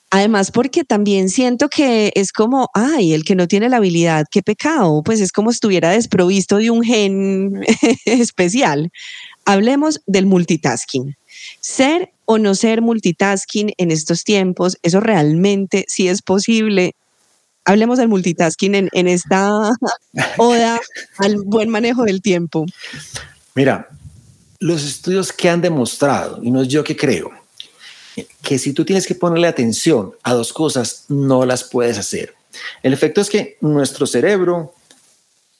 Además, 0.10 0.52
porque 0.52 0.86
también 0.86 1.30
siento 1.30 1.68
que 1.68 2.14
es 2.16 2.32
como, 2.32 2.70
ay, 2.74 3.14
el 3.14 3.26
que 3.26 3.36
no 3.36 3.48
tiene 3.48 3.68
la 3.68 3.78
habilidad, 3.78 4.26
qué 4.32 4.42
pecado, 4.42 5.04
pues 5.04 5.20
es 5.20 5.34
como 5.34 5.52
si 5.52 5.56
estuviera 5.56 5.90
desprovisto 5.90 6.58
de 6.58 6.70
un 6.72 6.82
gen 6.82 7.62
especial. 8.06 8.90
Hablemos 9.44 10.02
del 10.06 10.26
multitasking. 10.26 11.18
Ser 11.60 12.12
o 12.26 12.38
no 12.38 12.56
ser 12.56 12.82
multitasking 12.82 13.74
en 13.78 13.92
estos 13.92 14.24
tiempos, 14.24 14.78
eso 14.82 15.02
realmente 15.02 15.84
sí 15.90 16.08
es 16.08 16.22
posible. 16.22 16.94
Hablemos 17.66 17.98
del 17.98 18.08
multitasking 18.08 18.76
en, 18.76 18.90
en 18.94 19.10
esta 19.10 19.74
oda 20.38 20.80
al 21.18 21.36
buen 21.44 21.70
manejo 21.70 22.04
del 22.04 22.22
tiempo. 22.22 22.66
Mira, 23.56 23.90
los 24.60 24.86
estudios 24.86 25.34
que 25.34 25.50
han 25.50 25.62
demostrado, 25.62 26.42
y 26.42 26.50
no 26.50 26.62
es 26.62 26.70
yo 26.70 26.84
que 26.84 26.96
creo, 26.96 27.32
que 28.42 28.58
si 28.58 28.74
tú 28.74 28.86
tienes 28.86 29.06
que 29.06 29.16
ponerle 29.16 29.48
atención 29.48 30.14
a 30.24 30.34
dos 30.34 30.54
cosas, 30.54 31.06
no 31.10 31.46
las 31.46 31.64
puedes 31.64 31.98
hacer. 31.98 32.34
El 32.82 32.94
efecto 32.94 33.22
es 33.22 33.30
que 33.30 33.58
nuestro 33.62 34.08
cerebro 34.08 34.74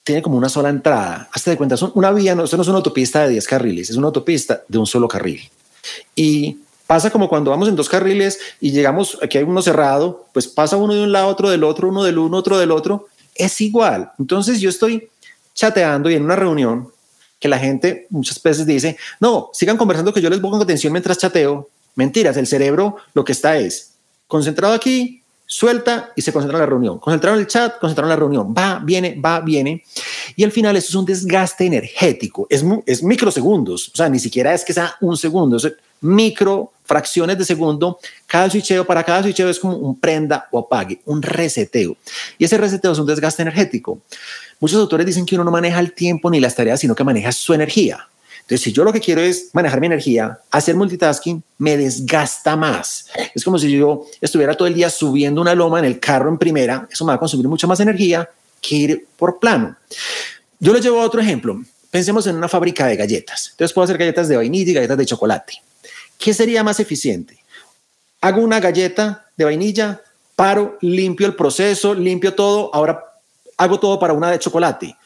tiene 0.04 0.22
como 0.22 0.38
una 0.38 0.50
sola 0.50 0.70
entrada. 0.70 1.30
Hasta 1.34 1.52
de 1.52 1.58
cuenta, 1.58 1.76
una 1.94 2.12
vía, 2.12 2.34
no, 2.34 2.46
esto 2.46 2.56
no 2.56 2.64
es 2.64 2.70
una 2.70 2.78
autopista 2.78 3.24
de 3.24 3.30
10 3.30 3.48
carriles, 3.48 3.90
es 3.90 3.98
una 3.98 4.08
autopista 4.08 4.64
de 4.68 4.78
un 4.78 4.88
solo 4.88 5.08
carril. 5.08 5.42
Y 6.16 6.60
pasa 6.88 7.12
como 7.12 7.28
cuando 7.28 7.52
vamos 7.52 7.68
en 7.68 7.76
dos 7.76 7.90
carriles 7.90 8.40
y 8.62 8.72
llegamos, 8.72 9.18
aquí 9.22 9.38
hay 9.38 9.44
uno 9.44 9.62
cerrado, 9.62 10.26
pues 10.34 10.48
pasa 10.48 10.78
uno 10.78 10.94
de 10.94 11.04
un 11.04 11.12
lado, 11.12 11.28
otro 11.28 11.50
del 11.50 11.64
otro, 11.64 11.90
uno 11.90 12.04
del 12.04 12.18
uno, 12.18 12.38
otro 12.38 12.58
del 12.58 12.72
otro. 12.72 13.08
Es 13.36 13.60
igual. 13.62 14.12
Entonces 14.18 14.62
yo 14.62 14.70
estoy 14.70 15.10
chateando 15.54 16.10
y 16.10 16.16
en 16.16 16.24
una 16.24 16.36
reunión 16.36 16.90
que 17.40 17.48
la 17.48 17.60
gente 17.60 18.08
muchas 18.10 18.42
veces 18.42 18.66
dice, 18.66 18.98
no, 19.20 19.50
sigan 19.54 19.78
conversando 19.78 20.14
que 20.14 20.22
yo 20.22 20.30
les 20.30 20.40
pongo 20.40 20.56
atención 20.62 20.94
mientras 20.94 21.18
chateo. 21.18 21.70
Mentiras, 21.98 22.38
el 22.38 22.48
cerebro 22.48 22.96
lo 23.14 23.26
que 23.26 23.34
está 23.34 23.58
es 23.58 23.96
concentrado 24.28 24.74
aquí, 24.74 25.24
suelta 25.48 26.12
y 26.16 26.22
se 26.22 26.32
concentra 26.32 26.58
en 26.58 26.62
la 26.62 26.68
reunión. 26.68 27.00
Concentrado 27.00 27.38
en 27.38 27.42
el 27.42 27.48
chat, 27.48 27.80
concentrado 27.80 28.08
en 28.08 28.16
la 28.16 28.16
reunión. 28.16 28.54
Va, 28.56 28.80
viene, 28.84 29.20
va, 29.20 29.40
viene. 29.40 29.84
Y 30.36 30.44
al 30.44 30.52
final 30.52 30.76
eso 30.76 30.90
es 30.90 30.96
un 30.96 31.06
desgaste 31.06 31.66
energético. 31.66 32.46
Es, 32.50 32.64
es 32.86 33.02
microsegundos. 33.02 33.90
O 33.90 33.96
sea, 33.96 34.10
ni 34.10 34.20
siquiera 34.20 34.54
es 34.54 34.64
que 34.64 34.74
sea 34.74 34.96
un 35.02 35.18
segundo. 35.18 35.58
Es 35.58 35.74
micro 36.02 36.72
fracciones 36.84 37.38
de 37.38 37.46
segundo. 37.46 37.98
Cada 38.28 38.50
switcheo, 38.50 38.86
para 38.86 39.04
cada 39.04 39.24
switcheo 39.24 39.50
es 39.50 39.60
como 39.60 39.78
un 39.78 40.00
prenda 40.00 40.48
o 40.52 40.60
apague, 40.60 41.02
un 41.06 41.22
reseteo. 41.22 41.98
Y 42.38 42.46
ese 42.46 42.58
reseteo 42.58 42.92
es 42.92 43.00
un 43.00 43.08
desgaste 43.08 43.42
energético. 43.42 44.02
Muchos 44.60 44.80
autores 44.80 45.06
dicen 45.06 45.26
que 45.26 45.36
uno 45.36 45.44
no 45.44 45.52
maneja 45.52 45.80
el 45.80 45.94
tiempo 45.94 46.30
ni 46.30 46.40
las 46.40 46.56
tareas, 46.56 46.80
sino 46.80 46.94
que 46.94 47.04
maneja 47.04 47.32
su 47.32 47.54
energía. 47.54 48.08
Entonces, 48.48 48.64
si 48.64 48.72
yo 48.72 48.86
lo 48.86 48.94
que 48.94 49.02
quiero 49.02 49.20
es 49.20 49.50
manejar 49.52 49.82
mi 49.82 49.88
energía, 49.88 50.40
hacer 50.52 50.74
multitasking 50.74 51.44
me 51.58 51.76
desgasta 51.76 52.56
más. 52.56 53.10
Es 53.36 53.44
como 53.44 53.60
si 53.60 53.70
yo 53.70 54.06
estuviera 54.22 54.56
todo 54.56 54.70
el 54.70 54.74
día 54.74 54.90
subiendo 54.90 55.42
una 55.42 55.54
loma 55.54 55.80
en 55.80 55.86
el 55.86 56.00
carro 56.00 56.30
en 56.30 56.38
primera, 56.38 56.88
eso 56.90 57.04
me 57.04 57.10
va 57.10 57.16
a 57.16 57.20
consumir 57.20 57.50
mucha 57.50 57.68
más 57.68 57.82
energía 57.82 58.30
que 58.62 58.76
ir 58.76 59.08
por 59.18 59.40
plano. 59.40 59.76
Yo 60.62 60.72
les 60.72 60.82
llevo 60.82 61.02
a 61.02 61.04
otro 61.04 61.20
ejemplo. 61.20 61.62
Pensemos 61.92 62.26
en 62.26 62.38
una 62.38 62.48
fábrica 62.48 62.88
de 62.88 62.96
galletas. 62.96 63.50
Entonces 63.52 63.74
puedo 63.74 63.84
hacer 63.84 63.98
galletas 63.98 64.30
de 64.30 64.38
vainilla 64.38 64.72
y 64.72 64.76
galletas 64.76 64.98
de 64.98 65.06
chocolate. 65.06 65.62
¿Qué 66.18 66.34
sería 66.34 66.64
más 66.64 66.80
eficiente? 66.80 67.38
Hago 68.22 68.40
una 68.40 68.62
galleta 68.62 69.26
de 69.36 69.44
vainilla, 69.44 70.02
paro, 70.38 70.78
limpio 70.80 71.28
el 71.28 71.36
proceso, 71.36 71.94
limpio 71.94 72.34
todo, 72.34 72.74
ahora 72.74 73.04
hago 73.58 73.78
todo 73.78 74.00
para 74.00 74.14
una 74.14 74.32
de 74.32 74.40
chocolate 74.40 74.97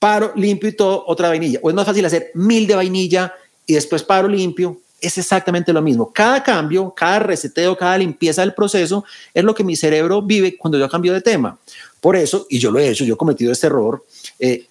paro, 0.00 0.32
limpio 0.34 0.68
y 0.68 0.72
todo, 0.72 1.04
otra 1.06 1.28
vainilla. 1.28 1.60
O 1.62 1.68
es 1.68 1.76
más 1.76 1.86
fácil 1.86 2.04
hacer 2.04 2.32
mil 2.34 2.66
de 2.66 2.74
vainilla 2.74 3.32
y 3.66 3.74
después 3.74 4.02
paro, 4.02 4.26
limpio. 4.26 4.80
Es 5.00 5.16
exactamente 5.16 5.72
lo 5.72 5.80
mismo. 5.80 6.12
Cada 6.12 6.42
cambio, 6.42 6.92
cada 6.94 7.20
reseteo, 7.20 7.76
cada 7.76 7.96
limpieza 7.96 8.40
del 8.42 8.52
proceso 8.52 9.04
es 9.32 9.44
lo 9.44 9.54
que 9.54 9.62
mi 9.62 9.76
cerebro 9.76 10.20
vive 10.20 10.56
cuando 10.56 10.78
yo 10.78 10.88
cambio 10.88 11.12
de 11.12 11.20
tema. 11.20 11.56
Por 12.00 12.16
eso, 12.16 12.46
y 12.50 12.58
yo 12.58 12.70
lo 12.70 12.78
he 12.78 12.88
hecho, 12.88 13.04
yo 13.04 13.14
he 13.14 13.16
cometido 13.16 13.52
este 13.52 13.68
error, 13.68 14.04
eh, 14.38 14.66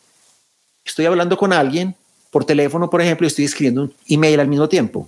estoy 0.83 1.05
hablando 1.05 1.37
con 1.37 1.53
alguien 1.53 1.95
por 2.31 2.45
teléfono, 2.45 2.89
por 2.89 3.01
ejemplo, 3.01 3.25
y 3.25 3.29
estoy 3.29 3.45
escribiendo 3.45 3.83
un 3.83 3.93
email 4.07 4.39
al 4.39 4.47
mismo 4.47 4.67
tiempo. 4.67 5.07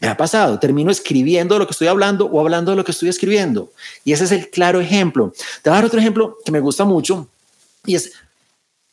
Me 0.00 0.08
ha 0.08 0.16
pasado, 0.16 0.58
termino 0.58 0.90
escribiendo 0.90 1.58
lo 1.58 1.66
que 1.66 1.72
estoy 1.72 1.86
hablando 1.86 2.26
o 2.26 2.40
hablando 2.40 2.72
de 2.72 2.76
lo 2.76 2.84
que 2.84 2.90
estoy 2.90 3.08
escribiendo. 3.08 3.70
Y 4.04 4.12
ese 4.12 4.24
es 4.24 4.32
el 4.32 4.50
claro 4.50 4.80
ejemplo. 4.80 5.32
Te 5.62 5.70
voy 5.70 5.74
a 5.74 5.80
dar 5.80 5.84
otro 5.84 6.00
ejemplo 6.00 6.38
que 6.44 6.50
me 6.50 6.58
gusta 6.58 6.84
mucho 6.84 7.28
y 7.86 7.94
es 7.94 8.12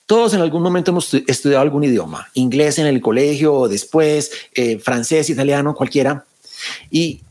todos 0.09 0.33
en 0.33 0.41
algún 0.41 0.63
momento 0.63 0.89
hemos 0.89 1.13
estudiado 1.13 1.61
algún 1.61 1.83
idioma, 1.83 2.27
inglés 2.33 2.79
en 2.79 2.87
el 2.87 2.99
colegio 2.99 3.67
después, 3.67 4.31
eh, 4.55 4.79
francés, 4.79 5.29
italiano, 5.29 5.75
cualquiera. 5.75 6.25
Y 6.89 7.21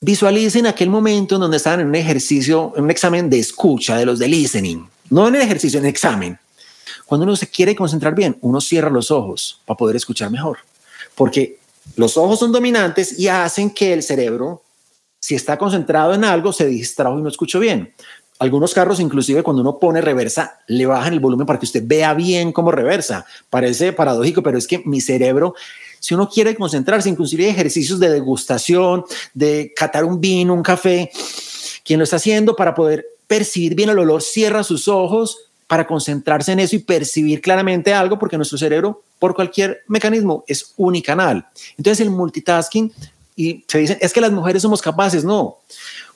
visualicen 0.00 0.68
aquel 0.68 0.88
momento 0.88 1.34
en 1.34 1.40
donde 1.40 1.56
estaban 1.56 1.80
en 1.80 1.88
un 1.88 1.96
ejercicio, 1.96 2.74
en 2.76 2.84
un 2.84 2.92
examen 2.92 3.28
de 3.28 3.40
escucha, 3.40 3.96
de 3.96 4.06
los 4.06 4.20
de 4.20 4.28
listening, 4.28 4.86
no 5.10 5.26
en 5.26 5.34
el 5.34 5.42
ejercicio, 5.42 5.80
en 5.80 5.86
el 5.86 5.90
examen. 5.90 6.38
Cuando 7.06 7.24
uno 7.24 7.34
se 7.34 7.48
quiere 7.48 7.74
concentrar 7.74 8.14
bien, 8.14 8.38
uno 8.40 8.60
cierra 8.60 8.88
los 8.88 9.10
ojos 9.10 9.60
para 9.66 9.76
poder 9.76 9.96
escuchar 9.96 10.30
mejor, 10.30 10.58
porque 11.16 11.58
los 11.96 12.16
ojos 12.16 12.38
son 12.38 12.52
dominantes 12.52 13.18
y 13.18 13.26
hacen 13.26 13.68
que 13.68 13.92
el 13.92 14.04
cerebro, 14.04 14.62
si 15.18 15.34
está 15.34 15.58
concentrado 15.58 16.14
en 16.14 16.22
algo, 16.22 16.52
se 16.52 16.66
distrajo 16.66 17.18
y 17.18 17.22
no 17.22 17.28
escucho 17.28 17.58
bien. 17.58 17.92
Algunos 18.42 18.74
carros, 18.74 18.98
inclusive 18.98 19.44
cuando 19.44 19.62
uno 19.62 19.78
pone 19.78 20.00
reversa, 20.00 20.58
le 20.66 20.84
bajan 20.84 21.12
el 21.12 21.20
volumen 21.20 21.46
para 21.46 21.60
que 21.60 21.64
usted 21.64 21.80
vea 21.86 22.12
bien 22.12 22.50
cómo 22.50 22.72
reversa. 22.72 23.24
Parece 23.48 23.92
paradójico, 23.92 24.42
pero 24.42 24.58
es 24.58 24.66
que 24.66 24.82
mi 24.84 25.00
cerebro, 25.00 25.54
si 26.00 26.14
uno 26.14 26.28
quiere 26.28 26.56
concentrarse, 26.56 27.08
inclusive 27.08 27.48
ejercicios 27.48 28.00
de 28.00 28.10
degustación, 28.10 29.04
de 29.32 29.72
catar 29.76 30.04
un 30.04 30.20
vino, 30.20 30.54
un 30.54 30.62
café, 30.64 31.08
quien 31.84 32.00
lo 32.00 32.02
está 32.02 32.16
haciendo 32.16 32.56
para 32.56 32.74
poder 32.74 33.06
percibir 33.28 33.76
bien 33.76 33.90
el 33.90 34.00
olor, 34.00 34.20
cierra 34.20 34.64
sus 34.64 34.88
ojos 34.88 35.38
para 35.68 35.86
concentrarse 35.86 36.50
en 36.50 36.58
eso 36.58 36.74
y 36.74 36.80
percibir 36.80 37.40
claramente 37.40 37.94
algo, 37.94 38.18
porque 38.18 38.36
nuestro 38.36 38.58
cerebro, 38.58 39.04
por 39.20 39.36
cualquier 39.36 39.82
mecanismo, 39.86 40.42
es 40.48 40.72
unicanal. 40.78 41.46
Entonces 41.78 42.00
el 42.00 42.10
multitasking, 42.10 42.92
y 43.36 43.64
se 43.68 43.78
dicen, 43.78 43.98
es 44.00 44.12
que 44.12 44.20
las 44.20 44.32
mujeres 44.32 44.62
somos 44.62 44.82
capaces, 44.82 45.24
no. 45.24 45.58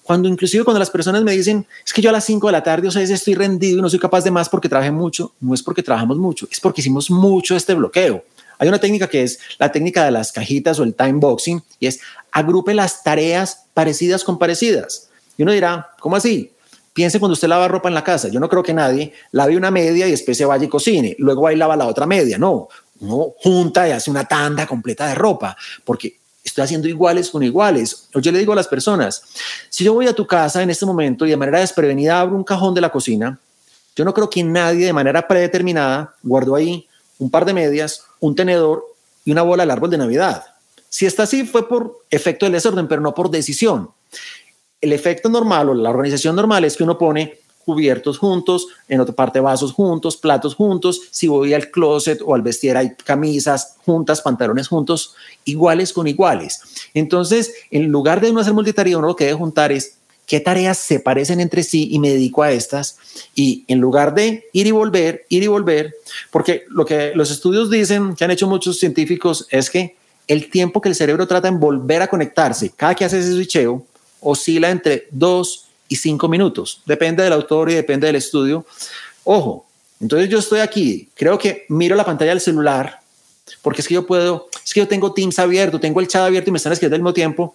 Cuando 0.06 0.28
inclusive 0.28 0.62
cuando 0.62 0.78
las 0.78 0.90
personas 0.90 1.24
me 1.24 1.32
dicen, 1.32 1.66
es 1.84 1.92
que 1.92 2.00
yo 2.00 2.10
a 2.10 2.12
las 2.12 2.24
5 2.24 2.46
de 2.46 2.52
la 2.52 2.62
tarde, 2.62 2.86
o 2.86 2.92
sea, 2.92 3.02
estoy 3.02 3.34
rendido 3.34 3.80
y 3.80 3.82
no 3.82 3.90
soy 3.90 3.98
capaz 3.98 4.22
de 4.22 4.30
más 4.30 4.48
porque 4.48 4.68
trabajé 4.68 4.92
mucho, 4.92 5.32
no 5.40 5.52
es 5.52 5.64
porque 5.64 5.82
trabajamos 5.82 6.16
mucho, 6.16 6.46
es 6.48 6.60
porque 6.60 6.80
hicimos 6.80 7.10
mucho 7.10 7.56
este 7.56 7.74
bloqueo. 7.74 8.22
Hay 8.58 8.68
una 8.68 8.78
técnica 8.78 9.08
que 9.08 9.24
es 9.24 9.40
la 9.58 9.72
técnica 9.72 10.04
de 10.04 10.12
las 10.12 10.30
cajitas 10.30 10.78
o 10.78 10.84
el 10.84 10.94
time 10.94 11.14
boxing 11.14 11.60
y 11.80 11.88
es 11.88 11.98
agrupe 12.30 12.72
las 12.72 13.02
tareas 13.02 13.64
parecidas 13.74 14.22
con 14.22 14.38
parecidas. 14.38 15.08
Y 15.36 15.42
uno 15.42 15.50
dirá, 15.50 15.90
¿cómo 15.98 16.14
así? 16.14 16.52
Piense 16.92 17.18
cuando 17.18 17.32
usted 17.32 17.48
lava 17.48 17.66
ropa 17.66 17.88
en 17.88 17.94
la 17.94 18.04
casa. 18.04 18.28
Yo 18.28 18.38
no 18.38 18.48
creo 18.48 18.62
que 18.62 18.72
nadie 18.72 19.12
lave 19.32 19.56
una 19.56 19.72
media 19.72 20.06
y 20.06 20.12
después 20.12 20.38
se 20.38 20.44
vaya 20.44 20.66
y 20.66 20.68
cocine. 20.68 21.16
Luego 21.18 21.50
y 21.50 21.56
lava 21.56 21.74
la 21.74 21.86
otra 21.86 22.06
media. 22.06 22.38
No, 22.38 22.68
uno 23.00 23.34
junta 23.38 23.88
y 23.88 23.90
hace 23.90 24.08
una 24.08 24.24
tanda 24.24 24.68
completa 24.68 25.08
de 25.08 25.16
ropa 25.16 25.56
porque 25.84 26.20
estoy 26.56 26.64
haciendo 26.64 26.88
iguales 26.88 27.30
con 27.30 27.42
iguales. 27.42 28.08
Yo 28.14 28.32
le 28.32 28.38
digo 28.38 28.52
a 28.52 28.56
las 28.56 28.66
personas, 28.66 29.22
si 29.68 29.84
yo 29.84 29.92
voy 29.92 30.06
a 30.06 30.14
tu 30.14 30.26
casa 30.26 30.62
en 30.62 30.70
este 30.70 30.86
momento 30.86 31.26
y 31.26 31.30
de 31.30 31.36
manera 31.36 31.60
desprevenida 31.60 32.20
abro 32.20 32.36
un 32.36 32.44
cajón 32.44 32.74
de 32.74 32.80
la 32.80 32.90
cocina, 32.90 33.38
yo 33.94 34.04
no 34.04 34.12
creo 34.12 34.28
que 34.30 34.42
nadie 34.42 34.86
de 34.86 34.92
manera 34.92 35.26
predeterminada 35.28 36.14
guardó 36.22 36.54
ahí 36.54 36.86
un 37.18 37.30
par 37.30 37.44
de 37.44 37.54
medias, 37.54 38.04
un 38.20 38.34
tenedor 38.34 38.84
y 39.24 39.32
una 39.32 39.42
bola 39.42 39.62
al 39.62 39.70
árbol 39.70 39.90
de 39.90 39.98
Navidad. 39.98 40.44
Si 40.88 41.06
está 41.06 41.24
así 41.24 41.44
fue 41.44 41.68
por 41.68 42.04
efecto 42.10 42.46
del 42.46 42.54
desorden, 42.54 42.88
pero 42.88 43.00
no 43.00 43.14
por 43.14 43.30
decisión 43.30 43.90
el 44.80 44.92
efecto 44.92 45.28
normal 45.28 45.70
o 45.70 45.74
la 45.74 45.90
organización 45.90 46.36
normal 46.36 46.64
es 46.64 46.76
que 46.76 46.84
uno 46.84 46.98
pone 46.98 47.40
cubiertos 47.64 48.18
juntos, 48.18 48.68
en 48.88 49.00
otra 49.00 49.14
parte 49.14 49.40
vasos 49.40 49.72
juntos, 49.72 50.16
platos 50.16 50.54
juntos, 50.54 51.00
si 51.10 51.26
voy 51.26 51.52
al 51.52 51.70
closet 51.70 52.20
o 52.24 52.34
al 52.34 52.42
vestir 52.42 52.76
hay 52.76 52.94
camisas 52.94 53.76
juntas, 53.84 54.22
pantalones 54.22 54.68
juntos, 54.68 55.16
iguales 55.46 55.94
con 55.94 56.06
iguales. 56.06 56.60
Entonces, 56.92 57.54
en 57.70 57.86
lugar 57.88 58.20
de 58.20 58.30
uno 58.30 58.40
hacer 58.40 58.52
multitarea, 58.52 58.98
uno 58.98 59.06
lo 59.06 59.16
que 59.16 59.24
debe 59.24 59.38
juntar 59.38 59.72
es 59.72 59.94
qué 60.26 60.40
tareas 60.40 60.76
se 60.76 61.00
parecen 61.00 61.40
entre 61.40 61.62
sí 61.62 61.88
y 61.90 61.98
me 61.98 62.10
dedico 62.10 62.42
a 62.42 62.52
estas. 62.52 62.98
Y 63.34 63.64
en 63.68 63.80
lugar 63.80 64.14
de 64.14 64.44
ir 64.52 64.66
y 64.66 64.72
volver, 64.72 65.24
ir 65.30 65.42
y 65.42 65.46
volver, 65.46 65.94
porque 66.30 66.64
lo 66.68 66.84
que 66.84 67.12
los 67.14 67.30
estudios 67.30 67.70
dicen, 67.70 68.14
que 68.14 68.24
han 68.24 68.30
hecho 68.30 68.46
muchos 68.46 68.78
científicos, 68.78 69.46
es 69.50 69.70
que 69.70 69.96
el 70.28 70.50
tiempo 70.50 70.80
que 70.80 70.88
el 70.88 70.94
cerebro 70.94 71.26
trata 71.26 71.48
en 71.48 71.60
volver 71.60 72.02
a 72.02 72.08
conectarse, 72.08 72.70
cada 72.76 72.94
que 72.94 73.04
hace 73.04 73.20
ese 73.20 73.32
switcheo, 73.32 73.86
oscila 74.20 74.70
entre 74.70 75.06
2 75.12 75.66
y 75.88 75.96
5 75.96 76.28
minutos. 76.28 76.82
Depende 76.84 77.22
del 77.22 77.32
autor 77.32 77.70
y 77.70 77.74
depende 77.74 78.08
del 78.08 78.16
estudio. 78.16 78.66
Ojo, 79.22 79.66
entonces 80.00 80.28
yo 80.28 80.38
estoy 80.38 80.60
aquí, 80.60 81.08
creo 81.14 81.38
que 81.38 81.64
miro 81.68 81.94
la 81.94 82.04
pantalla 82.04 82.32
del 82.32 82.40
celular, 82.40 83.00
porque 83.62 83.80
es 83.80 83.88
que 83.88 83.94
yo 83.94 84.06
puedo, 84.06 84.48
es 84.64 84.72
que 84.72 84.80
yo 84.80 84.88
tengo 84.88 85.12
Teams 85.12 85.38
abierto, 85.38 85.80
tengo 85.80 86.00
el 86.00 86.08
chat 86.08 86.22
abierto 86.22 86.50
y 86.50 86.52
me 86.52 86.58
están 86.58 86.72
escribiendo 86.72 86.96
al 86.96 87.02
mismo 87.02 87.12
tiempo. 87.12 87.54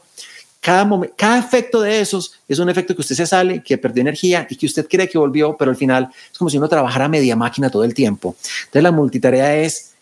Cada, 0.59 0.87
cada 1.15 1.39
efecto 1.39 1.81
de 1.81 2.01
esos 2.01 2.35
es 2.47 2.59
un 2.59 2.69
efecto 2.69 2.93
que 2.93 3.01
usted 3.01 3.15
se 3.15 3.25
sale, 3.25 3.63
que 3.63 3.77
perdió 3.77 4.01
energía 4.01 4.45
y 4.49 4.55
que 4.55 4.67
usted 4.67 4.87
cree 4.87 5.09
que 5.09 5.17
volvió, 5.17 5.57
pero 5.57 5.71
al 5.71 5.77
final 5.77 6.09
es 6.31 6.37
como 6.37 6.49
si 6.49 6.57
uno 6.57 6.69
trabajara 6.69 7.07
media 7.07 7.35
máquina 7.35 7.69
todo 7.69 7.83
el 7.83 7.93
tiempo. 7.93 8.35
Entonces 8.65 8.83
la 8.83 8.91
multitarea 8.91 9.55
es 9.55 9.93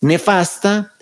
nefasta, 0.00 0.94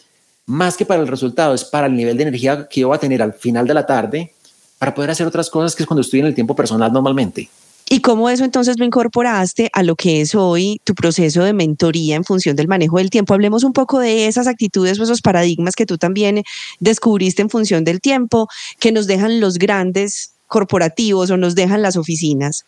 más 0.47 0.77
que 0.77 0.85
para 0.85 1.01
el 1.01 1.09
resultado, 1.09 1.55
es 1.55 1.65
para 1.65 1.87
el 1.87 1.97
nivel 1.97 2.17
de 2.17 2.25
energía 2.25 2.69
que 2.69 2.81
yo 2.81 2.89
voy 2.89 2.97
a 2.97 3.01
tener 3.01 3.23
al 3.23 3.33
final 3.33 3.67
de 3.67 3.75
la 3.75 3.87
tarde 3.87 4.33
para 4.79 4.95
poder 4.95 5.11
hacer 5.11 5.27
otras 5.27 5.49
cosas 5.49 5.75
que 5.75 5.83
es 5.83 5.87
cuando 5.87 6.03
estoy 6.03 6.21
en 6.21 6.27
el 6.27 6.35
tiempo 6.35 6.55
personal 6.55 6.93
normalmente. 6.93 7.49
¿Y 7.89 8.01
cómo 8.01 8.31
eso 8.31 8.45
entonces 8.45 8.79
lo 8.79 8.85
incorporaste 8.85 9.71
a 9.75 9.83
lo 9.83 9.95
que 9.95 10.23
es 10.23 10.35
hoy 10.35 10.81
tu 10.85 10.95
proceso 10.95 11.43
de 11.43 11.53
mentoría 11.53 12.17
en 12.17 12.25
función 12.25 12.57
del 12.57 12.67
manejo 12.67 12.97
del 12.97 13.11
tiempo? 13.11 13.35
Hablemos 13.35 13.63
un 13.63 13.75
poco 13.75 14.01
de 14.01 14.27
esas 14.27 14.47
actitudes 14.47 14.99
o 14.99 15.03
esos 15.03 15.21
paradigmas 15.21 15.75
que 15.75 15.85
tú 15.85 15.99
también 15.99 16.43
descubriste 16.81 17.43
en 17.43 17.51
función 17.51 17.85
del 17.85 18.01
tiempo 18.01 18.49
que 18.79 18.91
nos 18.91 19.07
dejan 19.07 19.39
los 19.39 19.59
grandes 19.59 20.33
corporativos 20.47 21.31
o 21.31 21.37
nos 21.37 21.55
dejan 21.55 21.83
las 21.83 21.97
oficinas. 21.97 22.65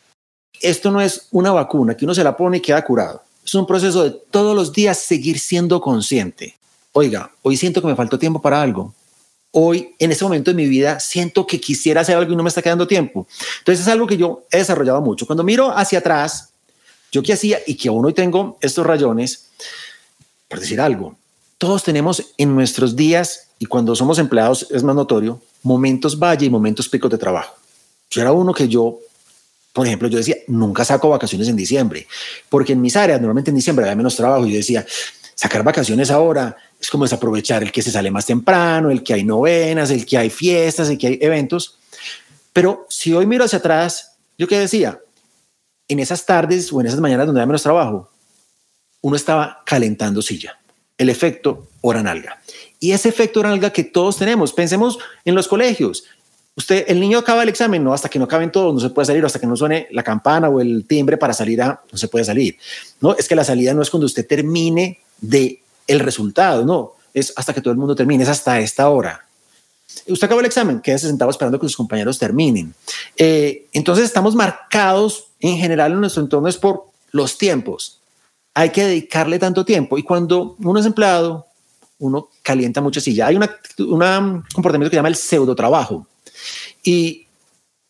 Esto 0.61 0.91
no 0.91 1.01
es 1.01 1.29
una 1.31 1.51
vacuna 1.51 1.97
que 1.97 2.05
uno 2.05 2.15
se 2.15 2.25
la 2.25 2.37
pone 2.37 2.59
y 2.59 2.61
queda 2.61 2.85
curado. 2.85 3.23
Es 3.45 3.55
un 3.55 3.67
proceso 3.67 4.05
de 4.05 4.11
todos 4.11 4.55
los 4.55 4.73
días 4.73 4.99
seguir 4.99 5.39
siendo 5.39 5.81
consciente. 5.81 6.57
Oiga, 6.93 7.31
hoy 7.43 7.57
siento 7.57 7.81
que 7.81 7.89
me 7.89 7.97
faltó 7.97 8.19
tiempo 8.19 8.41
para 8.43 8.61
algo 8.61 8.93
hoy, 9.51 9.95
en 9.99 10.13
este 10.13 10.25
momento 10.25 10.51
de 10.51 10.57
mi 10.57 10.69
vida, 10.69 11.01
siento 11.01 11.47
que 11.47 11.61
quisiera 11.61 12.03
hacer 12.03 12.17
algo 12.17 12.33
y 12.33 12.37
no 12.37 12.43
me 12.43 12.49
está 12.49 12.63
quedando 12.63 12.87
tiempo. 12.87 13.27
Entonces 13.59 13.87
es 13.87 13.93
algo 13.93 14.07
que 14.07 14.17
yo 14.17 14.45
he 14.51 14.59
desarrollado 14.59 15.01
mucho. 15.01 15.27
Cuando 15.27 15.45
miro 15.45 15.77
hacia 15.77 16.01
atrás, 16.01 16.51
yo 17.13 17.23
qué 17.23 17.33
hacía 17.33 17.59
y 17.67 17.75
que 17.77 17.89
aún 17.89 18.05
hoy 18.05 18.13
tengo 18.13 18.59
estos 18.61 18.87
rayones, 18.87 19.47
por 20.49 20.61
decir 20.61 20.81
algo, 20.81 21.17
todos 21.59 21.83
tenemos 21.83 22.23
en 22.37 22.55
nuestros 22.55 22.95
días 22.97 23.49
y 23.59 23.67
cuando 23.67 23.97
somos 23.97 24.19
empleados 24.19 24.67
es 24.71 24.83
más 24.83 24.95
notorio, 24.95 25.41
momentos 25.63 26.19
valle 26.19 26.47
y 26.47 26.51
momentos 26.51 26.89
picos 26.89 27.11
de 27.11 27.19
trabajo. 27.19 27.55
Yo 28.11 28.21
era 28.21 28.33
uno 28.33 28.53
que 28.53 28.69
yo, 28.69 28.99
por 29.73 29.87
ejemplo, 29.87 30.09
yo 30.09 30.19
decía, 30.19 30.37
nunca 30.49 30.85
saco 30.85 31.09
vacaciones 31.09 31.49
en 31.49 31.57
diciembre, 31.57 32.07
porque 32.49 32.75
en 32.75 32.81
mis 32.81 32.97
áreas 32.97 33.21
normalmente 33.21 33.51
en 33.51 33.57
diciembre 33.57 33.85
había 33.85 33.97
menos 33.97 34.17
trabajo 34.17 34.47
y 34.47 34.51
yo 34.51 34.57
decía, 34.59 34.85
sacar 35.37 35.63
vacaciones 35.63 36.11
ahora 36.11 36.57
es 36.81 36.91
como 36.91 37.05
desaprovechar 37.05 37.63
el 37.63 37.71
que 37.71 37.83
se 37.83 37.91
sale 37.91 38.11
más 38.11 38.27
temprano, 38.27 38.91
el 38.91 39.03
que 39.03 39.15
hay 39.15 39.23
novenas, 39.23 39.91
el 39.91 40.05
que 40.05 40.17
hay 40.19 40.31
fiestas, 40.31 40.89
el 40.89 40.99
que 40.99 41.07
hay 41.07 41.19
eventos. 41.21 41.79
Pero 42.53 42.87
si 42.89 43.13
hoy 43.13 43.27
miro 43.27 43.45
hacia 43.45 43.59
atrás, 43.59 44.17
yo 44.39 44.49
qué 44.49 44.59
decía, 44.59 44.99
en 45.89 46.01
esas 46.01 46.25
tardes 46.25 46.73
o 46.73 46.81
en 46.81 46.87
esas 46.87 47.01
mañanas 47.01 47.27
donde 47.27 47.43
hay 47.43 47.47
menos 47.47 47.63
trabajo, 47.63 48.11
uno 49.03 49.15
estaba 49.15 49.63
calentando 49.65 50.23
silla. 50.23 50.59
El 50.97 51.11
efecto 51.11 51.69
hora 51.83 52.03
nalga. 52.03 52.41
Y 52.81 52.93
ese 52.93 53.11
efecto 53.11 53.41
hora 53.41 53.51
nalga 53.51 53.71
que 53.71 53.85
todos 53.85 54.17
tenemos, 54.17 54.55
pensemos 54.55 54.99
en 55.25 55.35
los 55.35 55.49
colegios. 55.49 56.05
Usted, 56.57 56.87
el 56.89 56.99
niño 56.99 57.19
acaba 57.19 57.43
el 57.43 57.51
examen, 57.51 57.85
no, 57.85 57.93
hasta 57.93 58.09
que 58.09 58.19
no 58.19 58.25
acaben 58.25 58.51
todos, 58.51 58.73
no 58.73 58.81
se 58.81 58.89
puede 58.89 59.05
salir, 59.05 59.23
hasta 59.23 59.39
que 59.39 59.47
no 59.47 59.55
suene 59.55 59.87
la 59.91 60.03
campana 60.03 60.49
o 60.49 60.63
el 60.63 60.87
timbre 60.87 61.19
para 61.19 61.35
salir 61.35 61.61
a, 61.61 61.83
no 61.93 61.99
se 61.99 62.09
puede 62.09 62.25
salir. 62.25 62.57
No, 63.03 63.15
es 63.15 63.29
que 63.29 63.37
la 63.37 63.45
salida 63.45 63.75
no 63.75 63.83
es 63.83 63.91
cuando 63.91 64.07
usted 64.07 64.27
termine 64.27 65.01
de 65.21 65.63
el 65.87 66.01
resultado, 66.01 66.65
no, 66.65 66.93
es 67.15 67.33
hasta 67.37 67.55
que 67.55 67.61
todo 67.61 67.73
el 67.73 67.79
mundo 67.79 67.95
termine, 67.95 68.25
es 68.25 68.29
hasta 68.29 68.61
esta 68.61 68.89
hora. 68.89 69.27
Usted 70.09 70.27
acabó 70.27 70.41
el 70.41 70.47
examen, 70.47 70.81
queda 70.81 70.99
sentado 70.99 71.31
esperando 71.31 71.59
que 71.59 71.67
sus 71.67 71.77
compañeros 71.77 72.19
terminen. 72.19 72.75
Eh, 73.17 73.67
entonces 73.73 74.05
estamos 74.05 74.35
marcados 74.35 75.29
en 75.41 75.57
general 75.57 75.93
en 75.93 76.01
nuestro 76.01 76.23
entorno 76.23 76.49
es 76.49 76.57
por 76.57 76.91
los 77.13 77.39
tiempos. 77.39 78.01
Hay 78.55 78.71
que 78.71 78.85
dedicarle 78.85 79.39
tanto 79.39 79.65
tiempo 79.65 79.97
y 79.97 80.03
cuando 80.03 80.57
uno 80.59 80.81
es 80.81 80.87
empleado, 80.87 81.47
uno 81.99 82.29
calienta 82.43 82.81
mucho 82.81 83.01
silla. 83.01 83.27
Hay 83.27 83.37
un 83.37 83.47
comportamiento 84.55 84.91
que 84.91 84.95
se 84.95 84.99
llama 84.99 85.09
el 85.09 85.17
pseudo 85.17 85.55
trabajo. 85.55 86.07
Y 86.83 87.27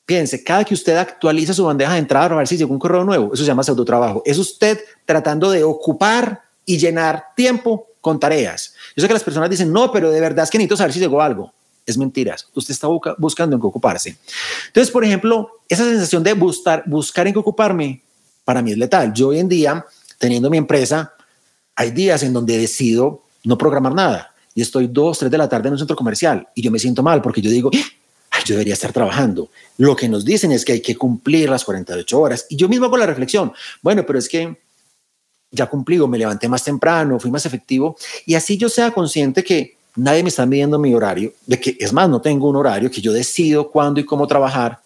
piense, 0.05 0.45
cada 0.45 0.65
que 0.65 0.75
usted 0.75 0.97
actualiza 0.97 1.53
su 1.53 1.65
bandeja 1.65 1.95
de 1.95 1.99
entrada 1.99 2.27
a 2.27 2.39
ver 2.39 2.47
si 2.47 2.57
llegó 2.57 2.73
un 2.73 2.79
correo 2.79 3.05
nuevo, 3.05 3.35
eso 3.35 3.43
se 3.43 3.49
llama 3.49 3.65
pseudo 3.65 3.85
trabajo. 3.85 4.23
Es 4.25 4.39
usted 4.39 4.81
tratando 5.05 5.51
de 5.51 5.65
ocupar 5.65 6.46
y 6.67 6.77
llenar 6.77 7.29
tiempo 7.35 7.87
con 8.01 8.21
tareas. 8.21 8.75
Yo 8.95 9.01
sé 9.01 9.09
que 9.09 9.15
las 9.15 9.25
personas 9.25 9.49
dicen, 9.49 9.73
no, 9.73 9.91
pero 9.91 10.11
de 10.11 10.21
verdad 10.21 10.45
es 10.45 10.51
que 10.51 10.59
necesito 10.59 10.77
saber 10.77 10.93
si 10.93 11.01
llegó 11.01 11.23
algo. 11.23 11.53
Es 11.87 11.97
mentiras. 11.97 12.49
Usted 12.53 12.73
está 12.73 12.89
buscando 13.17 13.57
en 13.57 13.63
qué 13.63 13.67
ocuparse. 13.67 14.17
Entonces, 14.67 14.93
por 14.93 15.05
ejemplo, 15.05 15.61
esa 15.69 15.85
sensación 15.85 16.23
de 16.25 16.33
buscar, 16.33 16.83
buscar 16.87 17.27
en 17.29 17.33
qué 17.33 17.39
ocuparme, 17.39 18.03
para 18.45 18.61
mí 18.61 18.73
es 18.73 18.79
letal. 18.79 19.13
Yo 19.15 19.29
hoy 19.29 19.39
en 19.39 19.49
día, 19.49 19.87
teniendo 20.19 20.51
mi 20.51 20.59
empresa, 20.59 21.15
hay 21.77 21.93
días 21.93 22.23
en 22.23 22.33
donde 22.33 22.59
decido 22.59 23.23
no 23.45 23.57
programar 23.57 23.95
nada 23.95 24.35
y 24.55 24.63
estoy 24.63 24.89
dos, 24.89 25.19
tres 25.19 25.31
de 25.31 25.39
la 25.39 25.49
tarde 25.49 25.69
en 25.69 25.75
un 25.75 25.79
centro 25.79 25.95
comercial 25.95 26.49
y 26.55 26.63
yo 26.63 26.71
me 26.71 26.79
siento 26.79 27.03
mal 27.03 27.23
porque 27.23 27.41
yo 27.41 27.51
digo, 27.51 27.71
yo 28.45 28.55
debería 28.55 28.75
estar 28.75 28.93
trabajando. 28.93 29.51
Lo 29.77 29.95
que 29.95 30.09
nos 30.09 30.25
dicen 30.25 30.51
es 30.53 30.65
que 30.65 30.73
hay 30.73 30.81
que 30.81 30.97
cumplir 30.97 31.51
las 31.51 31.65
48 31.65 32.19
horas 32.19 32.47
y 32.49 32.57
yo 32.57 32.69
mismo 32.69 32.87
hago 32.87 32.97
la 32.97 33.07
reflexión, 33.07 33.53
bueno, 33.83 34.05
pero 34.07 34.19
es 34.19 34.29
que 34.29 34.66
ya 35.51 35.67
cumplido, 35.67 36.09
me 36.09 36.19
levanté 36.19 36.49
más 36.49 36.65
temprano, 36.65 37.19
fui 37.19 37.31
más 37.31 37.47
efectivo 37.47 37.97
y 38.25 38.35
así 38.35 38.57
yo 38.57 38.69
sea 38.69 38.91
consciente 38.91 39.45
que 39.45 39.77
nadie 39.97 40.23
me 40.23 40.29
está 40.29 40.45
midiendo 40.47 40.79
mi 40.79 40.95
horario, 40.95 41.33
de 41.47 41.59
que 41.59 41.77
es 41.81 41.93
más, 41.93 42.09
no 42.09 42.21
tengo 42.21 42.49
un 42.49 42.57
horario, 42.57 42.91
que 42.91 43.01
yo 43.01 43.13
decido 43.13 43.71
cuándo 43.71 44.01
y 44.01 44.05
cómo 44.05 44.27
trabajar. 44.27 44.81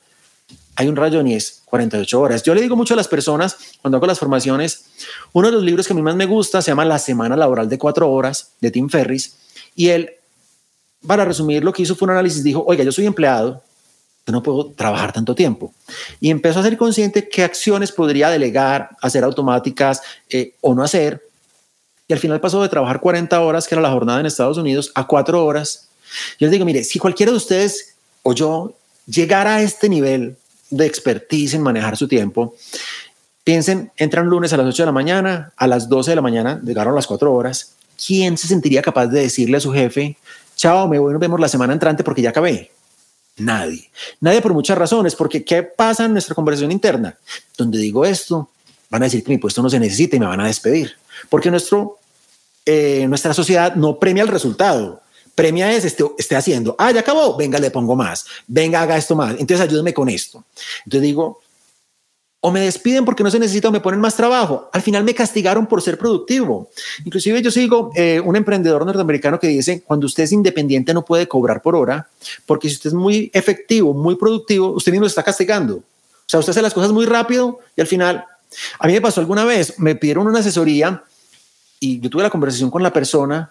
Hay 0.77 0.89
un 0.89 0.97
rayón 0.97 1.27
y 1.27 1.35
es 1.35 1.63
48 1.65 2.21
horas. 2.21 2.43
Yo 2.43 2.55
le 2.55 2.63
digo 2.63 2.77
mucho 2.77 2.95
a 2.95 2.97
las 2.97 3.09
personas 3.09 3.57
cuando 3.83 3.97
hago 3.99 4.07
las 4.07 4.19
formaciones, 4.19 4.85
uno 5.33 5.49
de 5.49 5.53
los 5.53 5.63
libros 5.63 5.87
que 5.87 5.93
a 5.93 5.97
mí 5.97 6.03
más 6.03 6.17
me 6.17 6.27
gusta 6.27 6.63
se 6.63 6.71
llama 6.71 6.85
La 6.85 6.99
Semana 6.99 7.37
Laboral 7.37 7.69
de 7.69 7.79
Cuatro 7.79 8.11
Horas 8.11 8.53
de 8.61 8.71
Tim 8.71 8.89
Ferris 8.89 9.37
y 9.75 9.89
él 9.89 10.11
para 11.07 11.25
resumir, 11.25 11.65
lo 11.65 11.73
que 11.73 11.83
hizo 11.83 11.97
fue 11.97 12.07
un 12.07 12.13
análisis, 12.13 12.45
dijo, 12.45 12.63
oiga, 12.67 12.85
yo 12.85 12.93
soy 12.93 13.07
empleado, 13.07 13.63
no 14.31 14.43
puedo 14.43 14.67
trabajar 14.67 15.13
tanto 15.13 15.35
tiempo. 15.35 15.73
Y 16.21 16.31
empezó 16.31 16.61
a 16.61 16.63
ser 16.63 16.77
consciente 16.77 17.29
qué 17.29 17.43
acciones 17.43 17.93
podría 17.93 18.31
delegar, 18.31 18.91
hacer 19.01 19.25
automáticas 19.25 20.03
eh, 20.29 20.55
o 20.61 20.75
no 20.75 20.83
hacer. 20.83 21.23
Y 22.09 22.13
al 22.13 22.19
final 22.19 22.41
pasó 22.41 22.61
de 22.63 22.69
trabajar 22.69 23.01
40 23.01 23.41
horas, 23.41 23.69
que 23.69 23.75
era 23.75 23.83
la 23.83 23.91
jornada 23.91 24.21
en 24.21 24.27
Estados 24.27 24.59
Unidos, 24.59 24.91
a 24.95 25.07
4 25.07 25.45
horas. 25.45 25.89
Yo 26.39 26.47
les 26.47 26.51
digo, 26.51 26.65
mire, 26.65 26.83
si 26.85 26.99
cualquiera 26.99 27.31
de 27.31 27.39
ustedes 27.39 27.95
o 28.23 28.33
yo 28.33 28.75
llegara 29.07 29.57
a 29.57 29.63
este 29.63 29.89
nivel 29.89 30.37
de 30.71 30.87
expertise 30.87 31.55
en 31.55 31.63
manejar 31.63 31.97
su 31.97 32.09
tiempo, 32.09 32.55
piensen, 33.45 33.93
entran 33.97 34.27
lunes 34.27 34.53
a 34.53 34.57
las 34.57 34.67
8 34.67 34.83
de 34.83 34.87
la 34.87 34.93
mañana, 34.93 35.53
a 35.57 35.67
las 35.67 35.89
12 35.89 36.11
de 36.11 36.17
la 36.17 36.23
mañana, 36.23 36.61
llegaron 36.65 36.95
las 36.95 37.07
4 37.07 37.33
horas. 37.33 37.75
¿Quién 38.05 38.39
se 38.39 38.49
sentiría 38.49 38.83
capaz 38.83 39.07
de 39.07 39.21
decirle 39.21 39.59
a 39.59 39.61
su 39.61 39.73
jefe, 39.73 40.17
chao, 40.57 40.89
me 40.89 40.99
voy, 40.99 41.13
nos 41.13 41.21
vemos 41.21 41.39
la 41.39 41.49
semana 41.49 41.73
entrante 41.73 42.03
porque 42.03 42.23
ya 42.23 42.31
acabé? 42.31 42.71
Nadie. 43.37 43.91
Nadie 44.21 44.43
por 44.43 44.53
muchas 44.53 44.77
razones, 44.77 45.15
porque 45.15 45.45
¿qué 45.45 45.63
pasa 45.63 46.05
en 46.05 46.13
nuestra 46.13 46.35
conversación 46.35 46.73
interna? 46.73 47.17
Donde 47.57 47.79
digo 47.79 48.05
esto, 48.05 48.51
van 48.91 49.03
a 49.03 49.07
decir 49.07 49.25
que 49.25 49.31
mi 49.31 49.39
puesto 49.39 49.63
no 49.63 49.71
se 49.71 49.81
necesita 49.81 50.17
y 50.17 50.21
me 50.21 50.27
van 50.27 50.41
a 50.41 50.47
despedir. 50.47 50.97
Porque 51.29 51.51
nuestro, 51.51 51.99
eh, 52.67 53.07
nuestra 53.09 53.33
sociedad 53.33 53.75
no 53.75 53.99
premia 53.99 54.23
el 54.23 54.29
resultado, 54.29 55.03
premia 55.35 55.73
es 55.73 55.85
esté, 55.85 56.05
esté 56.19 56.37
haciendo, 56.37 56.77
ah, 56.79 56.91
ya 56.91 57.01
acabó, 57.01 57.37
venga, 57.37 57.59
le 57.59 57.71
pongo 57.71 57.97
más, 57.97 58.27
venga, 58.47 58.83
haga 58.83 58.97
esto 58.97 59.17
más, 59.17 59.33
entonces 59.39 59.61
ayúdeme 59.61 59.95
con 59.95 60.09
esto. 60.09 60.45
Entonces 60.85 61.03
digo, 61.03 61.41
o 62.43 62.51
me 62.51 62.61
despiden 62.61 63.05
porque 63.05 63.23
no 63.23 63.31
se 63.31 63.39
necesita 63.39 63.69
o 63.69 63.73
me 63.73 63.81
ponen 63.81 64.01
más 64.01 64.17
trabajo. 64.17 64.71
Al 64.73 64.81
final 64.81 65.05
me 65.05 65.15
castigaron 65.15 65.67
por 65.67 65.83
ser 65.83 65.99
productivo. 65.99 66.71
Inclusive 67.05 67.43
yo 67.43 67.51
sigo 67.51 67.91
eh, 67.95 68.21
un 68.25 68.35
emprendedor 68.35 68.85
norteamericano 68.87 69.39
que 69.39 69.49
dice, 69.49 69.83
cuando 69.83 70.07
usted 70.07 70.25
es 70.25 70.33
independiente 70.33 70.95
no 70.95 71.05
puede 71.05 71.29
cobrar 71.29 71.61
por 71.61 71.77
hora, 71.77 72.09
porque 72.47 72.69
si 72.69 72.77
usted 72.77 72.89
es 72.89 72.95
muy 72.95 73.31
efectivo, 73.35 73.93
muy 73.93 74.17
productivo, 74.17 74.71
usted 74.71 74.93
mismo 74.93 75.07
está 75.07 75.23
castigando. 75.23 75.77
O 75.77 75.83
sea, 76.27 76.41
usted 76.41 76.53
hace 76.53 76.63
las 76.63 76.73
cosas 76.73 76.93
muy 76.93 77.05
rápido 77.05 77.59
y 77.77 77.81
al 77.83 77.87
final, 77.87 78.25
a 78.79 78.87
mí 78.87 78.95
me 78.95 79.01
pasó 79.03 79.21
alguna 79.21 79.45
vez, 79.45 79.79
me 79.79 79.95
pidieron 79.95 80.27
una 80.27 80.39
asesoría 80.39 81.05
y 81.79 82.01
yo 82.01 82.09
tuve 82.09 82.23
la 82.23 82.31
conversación 82.31 82.71
con 82.71 82.83
la 82.83 82.93
persona 82.93 83.51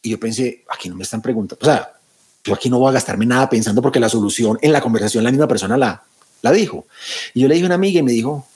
y 0.00 0.10
yo 0.10 0.18
pensé, 0.18 0.64
aquí 0.70 0.88
no 0.88 0.94
me 0.94 1.02
están 1.02 1.20
preguntando, 1.20 1.62
o 1.62 1.66
sea, 1.66 1.92
yo 2.44 2.54
aquí 2.54 2.70
no 2.70 2.78
voy 2.78 2.88
a 2.88 2.92
gastarme 2.92 3.26
nada 3.26 3.50
pensando 3.50 3.82
porque 3.82 4.00
la 4.00 4.08
solución 4.08 4.58
en 4.62 4.72
la 4.72 4.80
conversación 4.80 5.24
la 5.24 5.30
misma 5.30 5.46
persona 5.46 5.76
la, 5.76 6.02
la 6.42 6.52
dijo. 6.52 6.86
Y 7.34 7.40
yo 7.40 7.48
le 7.48 7.54
dije 7.54 7.64
a 7.64 7.68
una 7.68 7.74
amiga 7.74 8.00
y 8.00 8.02
me 8.02 8.12
dijo, 8.12 8.46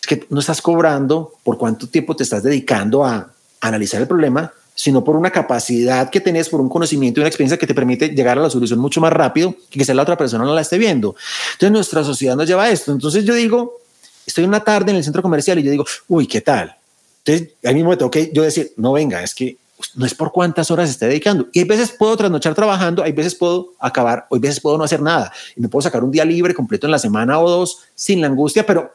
es 0.00 0.06
que 0.06 0.26
no 0.30 0.40
estás 0.40 0.62
cobrando 0.62 1.34
por 1.42 1.58
cuánto 1.58 1.88
tiempo 1.88 2.16
te 2.16 2.22
estás 2.22 2.42
dedicando 2.42 3.04
a, 3.04 3.32
analizar 3.60 4.00
el 4.00 4.06
problema, 4.06 4.52
sino 4.74 5.02
por 5.02 5.16
una 5.16 5.30
capacidad 5.30 6.10
que 6.10 6.20
tenés, 6.20 6.48
por 6.48 6.60
un 6.60 6.68
conocimiento 6.68 7.18
y 7.18 7.22
una 7.22 7.28
experiencia 7.28 7.58
que 7.58 7.66
te 7.66 7.74
permite 7.74 8.08
llegar 8.10 8.38
a 8.38 8.42
la 8.42 8.50
solución 8.50 8.78
mucho 8.78 9.00
más 9.00 9.12
rápido 9.12 9.52
que 9.68 9.84
sea 9.84 9.96
la 9.96 10.02
otra 10.02 10.16
persona 10.16 10.44
no 10.44 10.54
la 10.54 10.60
esté 10.60 10.78
viendo. 10.78 11.16
Entonces 11.54 11.72
nuestra 11.72 12.04
sociedad 12.04 12.36
nos 12.36 12.46
lleva 12.46 12.64
a 12.64 12.70
esto. 12.70 12.92
Entonces 12.92 13.24
yo 13.24 13.34
digo, 13.34 13.80
estoy 14.24 14.44
una 14.44 14.62
tarde 14.62 14.92
en 14.92 14.98
el 14.98 15.04
centro 15.04 15.22
comercial 15.22 15.58
y 15.58 15.64
yo 15.64 15.70
digo, 15.72 15.84
uy, 16.06 16.28
¿qué 16.28 16.40
tal? 16.40 16.76
Entonces 17.24 17.54
ahí 17.64 17.74
mismo 17.74 17.90
me 17.90 17.96
tengo 17.96 18.10
que 18.10 18.30
yo 18.32 18.42
decir, 18.42 18.72
no 18.76 18.92
venga, 18.92 19.22
es 19.22 19.34
que 19.34 19.56
no 19.94 20.06
es 20.06 20.14
por 20.14 20.32
cuántas 20.32 20.70
horas 20.70 20.90
esté 20.90 21.06
dedicando. 21.06 21.48
Y 21.52 21.60
hay 21.60 21.64
veces 21.64 21.92
puedo 21.92 22.16
trasnochar 22.16 22.54
trabajando, 22.54 23.02
hay 23.02 23.12
veces 23.12 23.34
puedo 23.34 23.74
acabar, 23.78 24.26
hay 24.30 24.38
veces 24.38 24.60
puedo 24.60 24.78
no 24.78 24.84
hacer 24.84 25.00
nada. 25.00 25.32
Y 25.56 25.60
me 25.60 25.68
puedo 25.68 25.82
sacar 25.82 26.04
un 26.04 26.10
día 26.10 26.24
libre 26.24 26.54
completo 26.54 26.86
en 26.86 26.90
la 26.90 26.98
semana 26.98 27.38
o 27.38 27.48
dos 27.48 27.78
sin 27.94 28.20
la 28.20 28.26
angustia, 28.26 28.66
pero 28.66 28.94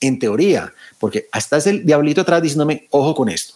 en 0.00 0.18
teoría, 0.18 0.72
porque 0.98 1.28
hasta 1.30 1.56
es 1.56 1.66
el 1.66 1.86
diablito 1.86 2.20
atrás 2.20 2.42
diciéndome, 2.42 2.88
ojo 2.90 3.14
con 3.14 3.28
esto. 3.28 3.54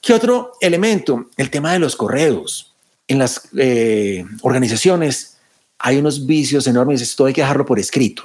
¿Qué 0.00 0.12
otro 0.12 0.54
elemento? 0.60 1.26
El 1.36 1.50
tema 1.50 1.72
de 1.72 1.78
los 1.78 1.94
correos. 1.94 2.72
En 3.06 3.18
las 3.18 3.48
eh, 3.56 4.24
organizaciones 4.42 5.36
hay 5.78 5.98
unos 5.98 6.26
vicios 6.26 6.66
enormes, 6.66 7.00
esto 7.00 7.24
hay 7.24 7.32
que 7.32 7.40
dejarlo 7.40 7.64
por 7.64 7.78
escrito. 7.78 8.24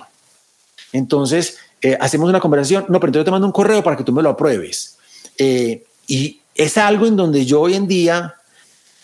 Entonces, 0.92 1.58
eh, 1.82 1.98
hacemos 2.00 2.30
una 2.30 2.40
conversación, 2.40 2.86
no, 2.90 3.00
pero 3.00 3.10
entonces 3.10 3.22
yo 3.22 3.26
te 3.26 3.32
mando 3.32 3.48
un 3.48 3.54
correo 3.54 3.84
para 3.84 3.96
que 3.96 4.04
tú 4.04 4.12
me 4.12 4.24
lo 4.24 4.30
apruebes. 4.30 4.98
Eh, 5.38 5.84
y 6.08 6.40
es 6.58 6.78
algo 6.78 7.06
en 7.06 7.16
donde 7.16 7.46
yo 7.46 7.62
hoy 7.62 7.76
en 7.76 7.88
día, 7.88 8.36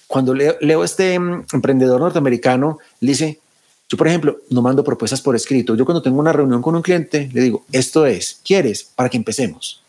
cuando 0.07 0.33
leo, 0.33 0.83
este 0.83 1.17
mm, 1.17 1.45
emprendedor 1.53 2.01
norteamericano, 2.01 2.79
le 2.99 3.11
dice, 3.11 3.39
yo 3.87 3.97
por 3.97 4.07
ejemplo, 4.07 4.39
no 4.49 4.61
mando 4.61 4.83
propuestas 4.83 5.21
por 5.21 5.35
escrito. 5.35 5.75
Yo 5.75 5.85
cuando 5.85 6.01
tengo 6.01 6.19
una 6.19 6.33
reunión 6.33 6.61
con 6.61 6.75
un 6.75 6.81
cliente, 6.81 7.29
le 7.31 7.41
digo, 7.41 7.63
esto 7.71 8.05
es, 8.05 8.39
¿quieres? 8.43 8.83
Para 8.95 9.09
que 9.09 9.17
empecemos. 9.17 9.81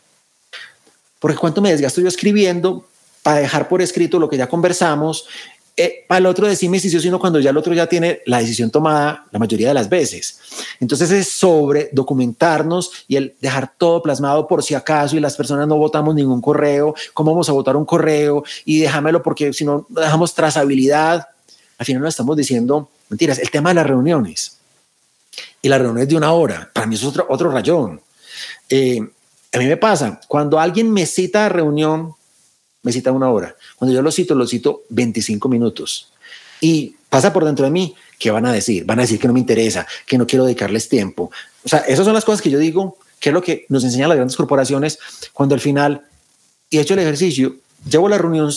Porque 1.19 1.39
cuánto 1.39 1.63
me 1.63 1.71
desgasto 1.71 2.03
yo 2.03 2.09
escribiendo 2.09 2.87
para 3.23 3.39
dejar 3.39 3.69
por 3.69 3.81
escrito 3.81 4.19
lo 4.19 4.29
que 4.29 4.37
ya 4.37 4.49
conversamos 4.49 5.27
eh, 5.77 6.05
para 6.07 6.19
el 6.19 6.27
otro 6.27 6.47
decirme 6.47 6.79
si 6.79 6.89
sí 6.89 7.09
o 7.09 7.11
no 7.11 7.19
cuando 7.19 7.41
ya 7.41 7.51
el 7.51 7.57
otro 7.57 7.75
ya 7.75 7.89
tiene 7.89 8.21
la 8.27 8.39
decisión 8.39 8.71
tomada 8.71 9.27
la 9.33 9.41
mayoría 9.41 9.69
de 9.69 9.75
las 9.75 9.89
veces. 9.89 10.39
Entonces 10.79 11.11
es 11.11 11.29
sobre 11.33 11.89
documentarnos 11.91 12.93
y 13.09 13.17
el 13.17 13.35
dejar 13.41 13.73
todo 13.77 14.01
plasmado 14.01 14.47
por 14.47 14.63
si 14.63 14.75
acaso 14.75 15.17
y 15.17 15.21
las 15.21 15.37
personas 15.37 15.67
no 15.67 15.77
votamos 15.77 16.15
ningún 16.15 16.41
correo, 16.41 16.95
cómo 17.13 17.33
vamos 17.33 17.49
a 17.49 17.53
votar 17.53 17.77
un 17.77 17.85
correo 17.85 18.45
y 18.65 18.81
déjamelo 18.81 19.21
porque 19.21 19.53
si 19.53 19.65
no 19.65 19.85
dejamos 19.89 20.33
trazabilidad, 20.33 21.27
al 21.77 21.87
final 21.87 22.03
no 22.03 22.09
estamos 22.09 22.37
diciendo 22.37 22.89
mentiras. 23.09 23.41
El 23.41 23.51
tema 23.51 23.71
de 23.71 23.75
las 23.75 23.87
reuniones 23.87 24.59
y 25.61 25.69
las 25.69 25.81
reuniones 25.81 26.09
de 26.09 26.17
una 26.17 26.33
hora, 26.33 26.71
para 26.73 26.87
mí 26.87 26.95
es 26.95 27.03
otro, 27.03 27.27
otro 27.29 27.51
rayón. 27.51 28.01
Eh, 28.69 29.01
a 29.53 29.59
mí 29.59 29.67
me 29.67 29.77
pasa, 29.77 30.21
cuando 30.29 30.61
alguien 30.61 30.93
me 30.93 31.05
cita 31.05 31.47
a 31.47 31.49
reunión, 31.49 32.15
me 32.85 32.93
cita 32.93 33.11
una 33.11 33.29
hora. 33.31 33.57
Cuando 33.77 33.93
yo 33.93 34.03
lo 34.03 34.13
cito, 34.13 34.37
lo 34.37 34.47
cito 34.47 34.83
25 34.91 35.49
minutos. 35.49 36.13
Y 36.61 36.95
pasa 37.09 37.33
por 37.33 37.45
dentro 37.45 37.65
de 37.65 37.73
mí, 37.73 37.95
¿qué 38.19 38.31
van 38.31 38.47
a 38.47 38.53
decir? 38.53 38.85
Van 38.85 38.99
a 39.01 39.03
decir 39.03 39.19
que 39.19 39.27
no 39.27 39.33
me 39.33 39.41
interesa, 39.41 39.87
que 40.07 40.17
no 40.17 40.27
quiero 40.27 40.45
dedicarles 40.45 40.89
tiempo. 40.89 41.31
O 41.65 41.69
sea, 41.69 41.81
esas 41.81 42.05
son 42.05 42.15
las 42.15 42.25
cosas 42.25 42.41
que 42.41 42.51
yo 42.51 42.59
digo, 42.59 42.99
que 43.19 43.31
es 43.31 43.35
lo 43.35 43.43
que 43.43 43.67
nos 43.71 43.83
enseñan 43.85 44.09
las 44.09 44.17
grandes 44.17 44.37
corporaciones 44.37 44.99
cuando 45.33 45.55
al 45.55 45.61
final, 45.61 46.03
he 46.71 46.79
hecho 46.79 46.95
el 46.95 47.01
ejercicio, 47.01 47.57
llevo 47.89 48.09
la 48.09 48.19
reunión 48.19 48.51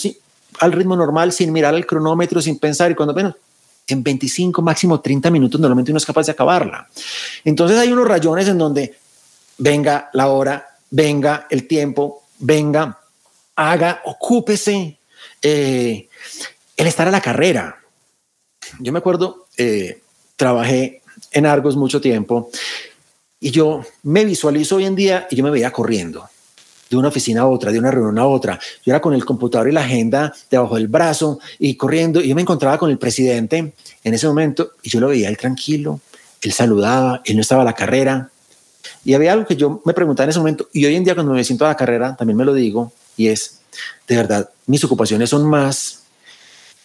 al 0.59 0.71
ritmo 0.71 0.95
normal, 0.95 1.31
sin 1.31 1.51
mirar 1.53 1.73
el 1.73 1.85
cronómetro, 1.85 2.41
sin 2.41 2.59
pensar, 2.59 2.91
y 2.91 2.95
cuando 2.95 3.13
menos, 3.13 3.35
en 3.87 4.03
25, 4.03 4.61
máximo 4.61 4.99
30 4.99 5.31
minutos, 5.31 5.61
normalmente 5.61 5.91
uno 5.91 5.97
es 5.97 6.05
capaz 6.05 6.25
de 6.25 6.33
acabarla. 6.33 6.89
Entonces 7.45 7.77
hay 7.77 7.91
unos 7.93 8.07
rayones 8.07 8.47
en 8.49 8.57
donde 8.57 8.97
venga 9.57 10.09
la 10.13 10.27
hora, 10.27 10.67
venga 10.89 11.47
el 11.49 11.67
tiempo, 11.67 12.23
venga 12.39 12.99
haga, 13.57 14.01
ocúpese, 14.05 14.97
eh, 15.41 16.07
el 16.77 16.87
estar 16.87 17.07
a 17.07 17.11
la 17.11 17.21
carrera. 17.21 17.77
Yo 18.79 18.93
me 18.93 18.99
acuerdo, 18.99 19.47
eh, 19.57 20.01
trabajé 20.35 21.01
en 21.31 21.45
Argos 21.45 21.75
mucho 21.75 21.99
tiempo 21.99 22.49
y 23.39 23.51
yo 23.51 23.83
me 24.03 24.23
visualizo 24.23 24.77
hoy 24.77 24.85
en 24.85 24.95
día 24.95 25.27
y 25.29 25.35
yo 25.35 25.43
me 25.43 25.49
veía 25.49 25.71
corriendo 25.71 26.29
de 26.89 26.95
una 26.95 27.09
oficina 27.09 27.41
a 27.41 27.47
otra, 27.47 27.71
de 27.71 27.79
una 27.79 27.91
reunión 27.91 28.19
a 28.19 28.27
otra. 28.27 28.59
Yo 28.85 28.93
era 28.93 29.01
con 29.01 29.13
el 29.13 29.25
computador 29.25 29.67
y 29.67 29.71
la 29.71 29.81
agenda 29.81 30.33
debajo 30.49 30.75
del 30.75 30.87
brazo 30.87 31.39
y 31.57 31.75
corriendo 31.75 32.21
y 32.21 32.29
yo 32.29 32.35
me 32.35 32.43
encontraba 32.43 32.77
con 32.77 32.91
el 32.91 32.99
presidente 32.99 33.73
en 34.03 34.13
ese 34.13 34.27
momento 34.27 34.73
y 34.83 34.89
yo 34.89 34.99
lo 34.99 35.07
veía 35.07 35.29
él 35.29 35.37
tranquilo, 35.37 35.99
él 36.41 36.53
saludaba, 36.53 37.21
él 37.25 37.35
no 37.35 37.41
estaba 37.41 37.63
a 37.63 37.65
la 37.65 37.73
carrera. 37.73 38.29
Y 39.03 39.15
había 39.15 39.33
algo 39.33 39.47
que 39.47 39.55
yo 39.55 39.81
me 39.83 39.93
preguntaba 39.93 40.25
en 40.25 40.29
ese 40.29 40.39
momento 40.39 40.69
y 40.71 40.85
hoy 40.85 40.95
en 40.95 41.03
día 41.03 41.15
cuando 41.15 41.33
me 41.33 41.43
siento 41.43 41.65
a 41.65 41.69
la 41.69 41.75
carrera 41.75 42.15
también 42.15 42.37
me 42.37 42.45
lo 42.45 42.53
digo 42.53 42.93
y 43.17 43.27
es, 43.27 43.59
de 44.07 44.15
verdad, 44.15 44.49
mis 44.65 44.83
ocupaciones 44.83 45.29
son 45.29 45.49
más 45.49 46.03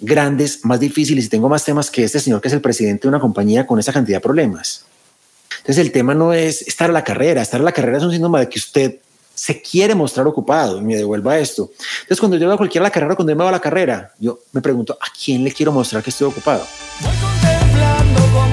grandes, 0.01 0.65
más 0.65 0.81
difíciles 0.81 1.27
y 1.27 1.29
tengo 1.29 1.49
más 1.49 1.65
temas 1.65 1.91
que 1.91 2.03
este 2.03 2.19
señor 2.19 2.41
que 2.41 2.49
es 2.49 2.55
el 2.55 2.61
presidente 2.61 3.03
de 3.03 3.09
una 3.09 3.21
compañía 3.21 3.67
con 3.67 3.79
esa 3.79 3.93
cantidad 3.93 4.17
de 4.17 4.23
problemas. 4.23 4.85
Entonces 5.59 5.79
el 5.79 5.93
tema 5.93 6.15
no 6.15 6.33
es 6.33 6.63
estar 6.63 6.91
a 6.91 6.93
la 6.93 7.05
carrera, 7.05 7.43
estar 7.43 7.61
a 7.61 7.65
la 7.65 7.73
carrera 7.73 7.99
es 7.99 8.05
un 8.05 8.11
síntoma 8.11 8.41
de 8.41 8.49
que 8.49 8.59
usted 8.59 8.97
se 9.35 9.63
quiere 9.63 9.95
mostrar 9.95 10.27
ocupado 10.27 10.79
y 10.79 10.83
me 10.83 10.97
devuelva 10.97 11.39
esto. 11.39 11.71
Entonces 12.03 12.19
cuando 12.19 12.37
yo 12.37 12.47
veo 12.47 12.55
a 12.55 12.57
cualquiera 12.57 12.83
la 12.83 12.91
carrera, 12.91 13.15
cuando 13.15 13.33
yo 13.33 13.37
me 13.37 13.45
voy 13.45 13.51
a 13.51 13.53
la 13.53 13.61
carrera, 13.61 14.13
yo 14.19 14.41
me 14.53 14.61
pregunto, 14.61 14.99
¿a 15.01 15.07
quién 15.25 15.45
le 15.45 15.53
quiero 15.53 15.71
mostrar 15.71 16.03
que 16.03 16.11
estoy 16.11 16.29
ocupado? 16.29 16.67
cómo 18.33 18.52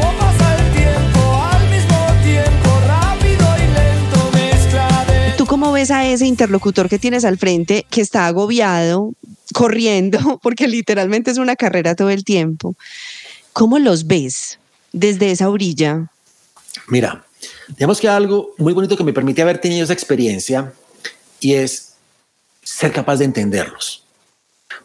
ves 5.79 5.91
a 5.91 6.05
ese 6.05 6.25
interlocutor 6.25 6.89
que 6.89 6.99
tienes 6.99 7.23
al 7.23 7.37
frente 7.37 7.85
que 7.89 8.01
está 8.01 8.27
agobiado, 8.27 9.13
corriendo, 9.53 10.37
porque 10.43 10.67
literalmente 10.67 11.31
es 11.31 11.37
una 11.37 11.55
carrera 11.55 11.95
todo 11.95 12.09
el 12.09 12.25
tiempo? 12.25 12.75
¿Cómo 13.53 13.79
los 13.79 14.05
ves 14.05 14.59
desde 14.91 15.31
esa 15.31 15.49
orilla? 15.49 16.11
Mira, 16.87 17.23
digamos 17.69 17.99
que 18.01 18.09
algo 18.09 18.53
muy 18.57 18.73
bonito 18.73 18.97
que 18.97 19.05
me 19.05 19.13
permite 19.13 19.41
haber 19.41 19.59
tenido 19.59 19.85
esa 19.85 19.93
experiencia 19.93 20.73
y 21.39 21.53
es 21.53 21.93
ser 22.61 22.91
capaz 22.91 23.17
de 23.17 23.25
entenderlos. 23.25 24.03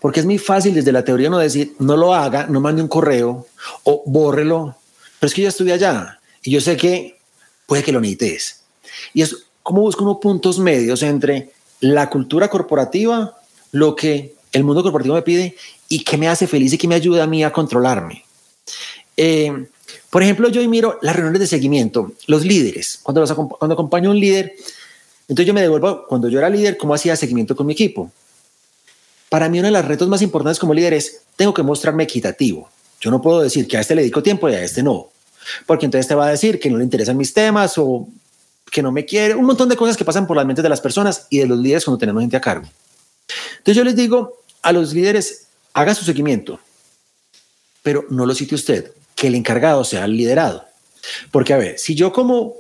Porque 0.01 0.21
es 0.21 0.27
muy 0.27 0.39
fácil 0.39 0.75
desde 0.75 0.93
la 0.93 1.05
teoría 1.05 1.29
no 1.29 1.39
decir, 1.39 1.75
no 1.81 1.97
lo 1.97 2.15
haga, 2.15 2.47
no 2.47 2.61
mande 2.61 2.83
un 2.83 2.89
correo 2.89 3.49
o 3.83 4.03
bórrelo, 4.07 4.77
pero 5.19 5.29
es 5.29 5.35
que 5.35 5.43
yo 5.43 5.49
estuve 5.49 5.73
allá 5.73 6.21
y 6.43 6.53
yo 6.53 6.61
sé 6.61 6.77
que 6.77 7.19
puede 7.67 7.83
que 7.83 7.93
lo 7.93 8.01
necesites. 8.01 8.61
Y 9.13 9.23
es 9.23 9.45
cómo 9.64 9.81
busco 9.81 10.05
unos 10.05 10.18
puntos 10.18 10.61
medios 10.61 11.03
entre 11.03 11.50
la 11.81 12.09
cultura 12.09 12.48
corporativa, 12.48 13.37
lo 13.72 13.96
que 13.96 14.35
el 14.53 14.62
mundo 14.62 14.83
corporativo 14.83 15.16
me 15.16 15.22
pide 15.22 15.57
y 15.88 16.05
qué 16.05 16.16
me 16.16 16.29
hace 16.29 16.46
feliz 16.46 16.72
y 16.72 16.79
qué 16.79 16.87
me 16.87 16.94
ayuda 16.94 17.24
a 17.24 17.27
mí 17.27 17.42
a 17.42 17.53
controlarme. 17.53 18.24
Eh, 19.16 19.66
por 20.11 20.22
ejemplo, 20.22 20.48
yo 20.48 20.66
miro 20.68 20.98
las 21.03 21.16
reuniones 21.16 21.40
de 21.40 21.46
seguimiento, 21.46 22.12
los 22.27 22.44
líderes, 22.44 23.00
cuando, 23.03 23.22
los, 23.22 23.33
cuando 23.33 23.72
acompaño 23.72 24.11
a 24.11 24.12
un 24.12 24.20
líder, 24.20 24.55
entonces 25.29 25.46
yo 25.46 25.55
me 25.55 25.62
devuelvo, 25.62 26.07
cuando 26.07 26.29
yo 26.29 26.38
era 26.38 26.50
líder, 26.50 26.77
cómo 26.77 26.94
hacía 26.94 27.16
seguimiento 27.16 27.57
con 27.57 27.66
mi 27.66 27.72
equipo. 27.72 28.12
Para 29.31 29.48
mí 29.48 29.59
uno 29.59 29.68
de 29.68 29.72
los 29.72 29.85
retos 29.85 30.09
más 30.09 30.20
importantes 30.20 30.59
como 30.59 30.74
líder 30.74 30.92
es, 30.92 31.22
tengo 31.37 31.55
que 31.55 31.62
mostrarme 31.62 32.05
equitativo. 32.05 32.68
Yo 33.00 33.11
no 33.11 33.22
puedo 33.22 33.40
decir 33.40 33.66
que 33.66 33.79
a 33.79 33.81
este 33.81 33.94
le 33.94 34.03
dedico 34.03 34.22
tiempo 34.22 34.48
y 34.48 34.55
a 34.55 34.62
este 34.62 34.83
no, 34.83 35.09
porque 35.64 35.87
entonces 35.87 36.07
te 36.07 36.14
va 36.14 36.27
a 36.27 36.31
decir 36.31 36.61
que 36.61 36.68
no 36.68 36.77
le 36.77 36.85
interesan 36.85 37.16
mis 37.16 37.33
temas 37.33 37.79
o 37.79 38.07
que 38.70 38.83
no 38.83 38.92
me 38.92 39.05
quiere, 39.05 39.35
un 39.35 39.44
montón 39.44 39.68
de 39.68 39.77
cosas 39.77 39.96
que 39.96 40.05
pasan 40.05 40.27
por 40.27 40.37
las 40.37 40.46
mentes 40.46 40.62
de 40.62 40.68
las 40.68 40.81
personas 40.81 41.27
y 41.31 41.38
de 41.38 41.46
los 41.46 41.59
líderes 41.59 41.85
cuando 41.85 41.98
tenemos 41.98 42.22
gente 42.22 42.37
a 42.37 42.40
cargo. 42.40 42.68
Entonces 43.59 43.77
yo 43.77 43.85
les 43.85 43.96
digo 43.96 44.42
a 44.62 44.72
los 44.72 44.92
líderes, 44.92 45.46
haga 45.72 45.94
su 45.94 46.05
seguimiento, 46.05 46.59
pero 47.83 48.05
no 48.11 48.27
lo 48.27 48.35
cite 48.35 48.55
usted, 48.55 48.92
que 49.14 49.29
el 49.29 49.35
encargado 49.35 49.85
sea 49.85 50.05
el 50.05 50.16
liderado. 50.16 50.64
Porque 51.31 51.53
a 51.53 51.59
ver, 51.59 51.79
si 51.79 51.94
yo 51.94 52.12
como 52.12 52.55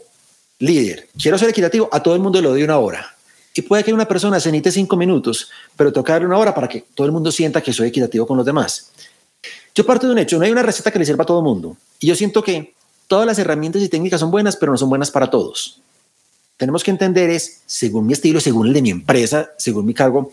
líder 0.58 1.08
quiero 1.20 1.38
ser 1.38 1.48
equitativo, 1.48 1.88
a 1.92 2.02
todo 2.02 2.14
el 2.14 2.20
mundo 2.20 2.40
le 2.40 2.48
doy 2.48 2.62
una 2.62 2.78
hora. 2.78 3.14
Y 3.56 3.62
puede 3.62 3.84
que 3.84 3.92
una 3.92 4.08
persona 4.08 4.40
se 4.40 4.50
necesite 4.50 4.72
cinco 4.72 4.96
minutos, 4.96 5.48
pero 5.76 5.92
toca 5.92 6.14
darle 6.14 6.26
una 6.26 6.38
hora 6.38 6.54
para 6.54 6.68
que 6.68 6.84
todo 6.94 7.06
el 7.06 7.12
mundo 7.12 7.30
sienta 7.30 7.60
que 7.60 7.72
soy 7.72 7.88
equitativo 7.88 8.26
con 8.26 8.36
los 8.36 8.44
demás. 8.44 8.90
Yo 9.74 9.86
parto 9.86 10.06
de 10.06 10.12
un 10.12 10.18
hecho, 10.18 10.38
no 10.38 10.44
hay 10.44 10.50
una 10.50 10.62
receta 10.62 10.90
que 10.90 10.98
le 10.98 11.04
sirva 11.04 11.22
a 11.22 11.26
todo 11.26 11.38
el 11.38 11.44
mundo. 11.44 11.76
Y 12.00 12.06
yo 12.08 12.16
siento 12.16 12.42
que 12.42 12.74
todas 13.06 13.26
las 13.26 13.38
herramientas 13.38 13.82
y 13.82 13.88
técnicas 13.88 14.20
son 14.20 14.30
buenas, 14.30 14.56
pero 14.56 14.72
no 14.72 14.78
son 14.78 14.88
buenas 14.88 15.10
para 15.10 15.30
todos. 15.30 15.80
Tenemos 16.56 16.84
que 16.84 16.90
entender 16.90 17.30
es, 17.30 17.62
según 17.66 18.06
mi 18.06 18.12
estilo, 18.12 18.40
según 18.40 18.68
el 18.68 18.72
de 18.72 18.82
mi 18.82 18.90
empresa, 18.90 19.50
según 19.58 19.86
mi 19.86 19.94
cargo, 19.94 20.30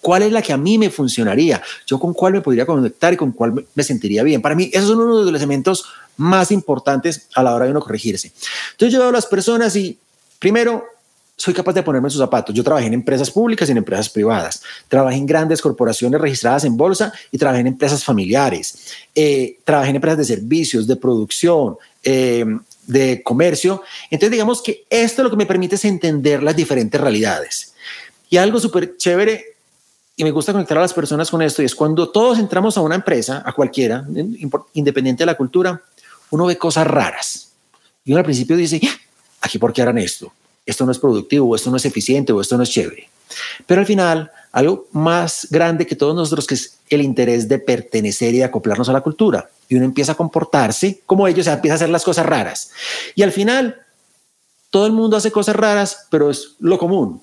cuál 0.00 0.22
es 0.22 0.32
la 0.32 0.40
que 0.40 0.52
a 0.52 0.56
mí 0.56 0.78
me 0.78 0.90
funcionaría, 0.90 1.62
yo 1.86 2.00
con 2.00 2.14
cuál 2.14 2.32
me 2.32 2.40
podría 2.40 2.64
conectar 2.64 3.12
y 3.12 3.16
con 3.16 3.32
cuál 3.32 3.66
me 3.74 3.82
sentiría 3.82 4.22
bien. 4.22 4.40
Para 4.40 4.54
mí, 4.54 4.70
esos 4.72 4.88
son 4.88 5.00
uno 5.00 5.24
de 5.24 5.30
los 5.30 5.40
elementos 5.40 5.84
más 6.16 6.50
importantes 6.50 7.28
a 7.34 7.42
la 7.42 7.54
hora 7.54 7.66
de 7.66 7.72
uno 7.72 7.80
corregirse. 7.80 8.32
Entonces 8.72 8.92
yo 8.92 9.00
veo 9.00 9.08
a 9.08 9.12
las 9.12 9.26
personas 9.26 9.76
y 9.76 9.98
primero 10.38 10.84
soy 11.36 11.54
capaz 11.54 11.72
de 11.72 11.82
ponerme 11.82 12.08
en 12.08 12.10
sus 12.10 12.20
zapatos. 12.20 12.54
Yo 12.54 12.62
trabajé 12.62 12.86
en 12.86 12.92
empresas 12.92 13.30
públicas 13.30 13.66
y 13.68 13.72
en 13.72 13.78
empresas 13.78 14.10
privadas. 14.10 14.62
Trabajé 14.88 15.16
en 15.16 15.24
grandes 15.24 15.62
corporaciones 15.62 16.20
registradas 16.20 16.64
en 16.64 16.76
bolsa 16.76 17.14
y 17.30 17.38
trabajé 17.38 17.60
en 17.60 17.68
empresas 17.68 18.04
familiares. 18.04 18.94
Eh, 19.14 19.58
trabajé 19.64 19.90
en 19.90 19.96
empresas 19.96 20.18
de 20.18 20.24
servicios, 20.26 20.86
de 20.86 20.96
producción, 20.96 21.76
eh, 22.02 22.44
de 22.90 23.22
comercio. 23.22 23.82
Entonces, 24.10 24.30
digamos 24.32 24.62
que 24.62 24.84
esto 24.90 25.22
lo 25.22 25.30
que 25.30 25.36
me 25.36 25.46
permite 25.46 25.74
es 25.74 25.84
entender 25.84 26.42
las 26.42 26.56
diferentes 26.56 27.00
realidades. 27.00 27.74
Y 28.28 28.36
algo 28.36 28.60
súper 28.60 28.96
chévere, 28.96 29.56
y 30.16 30.24
me 30.24 30.30
gusta 30.30 30.52
conectar 30.52 30.78
a 30.78 30.82
las 30.82 30.94
personas 30.94 31.30
con 31.30 31.42
esto, 31.42 31.62
y 31.62 31.66
es 31.66 31.74
cuando 31.74 32.10
todos 32.10 32.38
entramos 32.38 32.76
a 32.76 32.80
una 32.80 32.94
empresa, 32.94 33.42
a 33.44 33.52
cualquiera, 33.52 34.04
independiente 34.74 35.22
de 35.22 35.26
la 35.26 35.36
cultura, 35.36 35.82
uno 36.30 36.46
ve 36.46 36.56
cosas 36.56 36.86
raras. 36.86 37.52
Y 38.04 38.12
uno 38.12 38.18
al 38.18 38.24
principio 38.24 38.56
dice, 38.56 38.80
ah, 38.84 38.96
aquí 39.40 39.58
por 39.58 39.72
qué 39.72 39.82
harán 39.82 39.98
esto 39.98 40.32
esto 40.70 40.86
no 40.86 40.92
es 40.92 40.98
productivo, 40.98 41.48
o 41.48 41.56
esto 41.56 41.70
no 41.70 41.76
es 41.76 41.84
eficiente, 41.84 42.32
o 42.32 42.40
esto 42.40 42.56
no 42.56 42.62
es 42.62 42.70
chévere. 42.70 43.08
Pero 43.66 43.80
al 43.80 43.86
final, 43.86 44.30
algo 44.52 44.88
más 44.92 45.46
grande 45.50 45.86
que 45.86 45.96
todos 45.96 46.14
nosotros, 46.14 46.46
que 46.46 46.54
es 46.54 46.78
el 46.88 47.02
interés 47.02 47.48
de 47.48 47.58
pertenecer 47.58 48.34
y 48.34 48.38
de 48.38 48.44
acoplarnos 48.44 48.88
a 48.88 48.92
la 48.92 49.00
cultura. 49.00 49.48
Y 49.70 49.76
uno 49.76 49.86
empieza 49.86 50.12
a 50.12 50.14
comportarse 50.16 51.00
como 51.06 51.26
ellos, 51.26 51.46
o 51.46 51.50
empieza 51.50 51.74
a 51.74 51.76
hacer 51.76 51.88
las 51.88 52.04
cosas 52.04 52.26
raras. 52.26 52.70
Y 53.14 53.22
al 53.22 53.32
final, 53.32 53.80
todo 54.68 54.84
el 54.84 54.92
mundo 54.92 55.16
hace 55.16 55.30
cosas 55.30 55.56
raras, 55.56 56.06
pero 56.10 56.28
es 56.28 56.56
lo 56.58 56.76
común. 56.76 57.22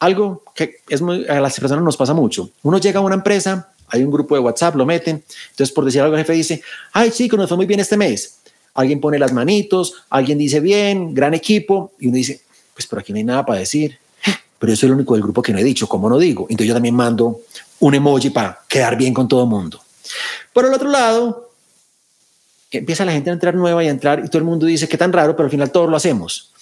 Algo 0.00 0.42
que 0.54 0.78
es 0.88 1.00
a 1.00 1.40
las 1.40 1.60
personas 1.60 1.84
nos 1.84 1.96
pasa 1.96 2.14
mucho. 2.14 2.50
Uno 2.62 2.78
llega 2.78 2.98
a 2.98 3.02
una 3.02 3.14
empresa, 3.14 3.72
hay 3.88 4.02
un 4.02 4.10
grupo 4.10 4.34
de 4.34 4.40
WhatsApp, 4.40 4.74
lo 4.74 4.86
meten. 4.86 5.22
Entonces, 5.50 5.72
por 5.72 5.84
decir 5.84 6.00
algo, 6.00 6.16
el 6.16 6.22
jefe 6.22 6.32
dice, 6.32 6.62
ay, 6.92 7.10
chico, 7.10 7.36
nos 7.36 7.46
fue 7.46 7.56
muy 7.56 7.66
bien 7.66 7.78
este 7.78 7.96
mes. 7.96 8.38
Alguien 8.74 9.00
pone 9.00 9.18
las 9.18 9.32
manitos, 9.32 9.94
alguien 10.08 10.38
dice 10.38 10.60
bien, 10.60 11.14
gran 11.14 11.34
equipo, 11.34 11.92
y 12.00 12.08
uno 12.08 12.16
dice, 12.16 12.40
pues 12.74 12.86
por 12.86 12.98
aquí 12.98 13.12
no 13.12 13.18
hay 13.18 13.24
nada 13.24 13.44
para 13.44 13.58
decir. 13.58 13.98
Pero 14.58 14.72
yo 14.72 14.76
soy 14.76 14.88
el 14.88 14.94
único 14.94 15.14
del 15.14 15.22
grupo 15.22 15.42
que 15.42 15.52
no 15.52 15.58
he 15.58 15.64
dicho, 15.64 15.86
¿cómo 15.86 16.08
no 16.08 16.18
digo? 16.18 16.46
Entonces 16.48 16.68
yo 16.68 16.74
también 16.74 16.94
mando 16.94 17.42
un 17.80 17.94
emoji 17.94 18.30
para 18.30 18.60
quedar 18.66 18.96
bien 18.96 19.12
con 19.12 19.28
todo 19.28 19.42
el 19.42 19.48
mundo. 19.48 19.80
Por 20.52 20.64
el 20.64 20.72
otro 20.72 20.88
lado, 20.88 21.51
empieza 22.78 23.04
la 23.04 23.12
gente 23.12 23.30
a 23.30 23.32
entrar 23.32 23.54
nueva 23.54 23.82
y 23.84 23.88
a 23.88 23.90
entrar 23.90 24.20
y 24.24 24.28
todo 24.28 24.38
el 24.38 24.44
mundo 24.44 24.66
dice, 24.66 24.88
qué 24.88 24.96
tan 24.96 25.12
raro, 25.12 25.36
pero 25.36 25.46
al 25.46 25.50
final 25.50 25.70
todos 25.70 25.88
lo 25.88 25.96
hacemos. 25.96 26.52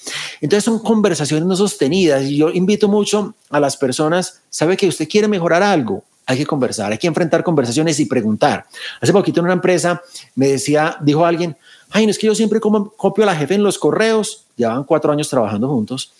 Entonces 0.41 0.65
son 0.65 0.79
conversaciones 0.79 1.47
no 1.47 1.57
sostenidas 1.57 2.25
y 2.25 2.37
yo 2.37 2.51
invito 2.51 2.89
mucho 2.89 3.35
a 3.51 3.61
las 3.61 3.77
personas, 3.77 4.41
sabe 4.49 4.77
que 4.77 4.89
usted 4.89 5.09
quiere 5.09 5.29
mejorar 5.29 5.63
algo, 5.63 6.05
hay 6.27 6.39
que 6.39 6.47
conversar, 6.47 6.93
hay 6.93 6.99
que 6.99 7.07
enfrentar 7.07 7.43
conversaciones 7.43 7.99
y 8.01 8.07
preguntar. 8.07 8.65
Hace 9.01 9.13
poquito 9.13 9.41
en 9.41 9.47
una 9.47 9.55
empresa 9.55 10.03
me 10.35 10.49
decía, 10.49 10.97
dijo 11.01 11.25
alguien, 11.27 11.57
ay, 11.91 12.07
no 12.07 12.11
es 12.11 12.19
que 12.19 12.27
yo 12.27 12.35
siempre 12.35 12.61
copio 12.61 13.25
a 13.25 13.27
la 13.27 13.37
jefe 13.37 13.55
en 13.55 13.63
los 13.63 13.79
correos, 13.79 14.47
llevaban 14.57 14.85
cuatro 14.85 15.13
años 15.13 15.29
trabajando 15.29 15.69
juntos, 15.69 16.13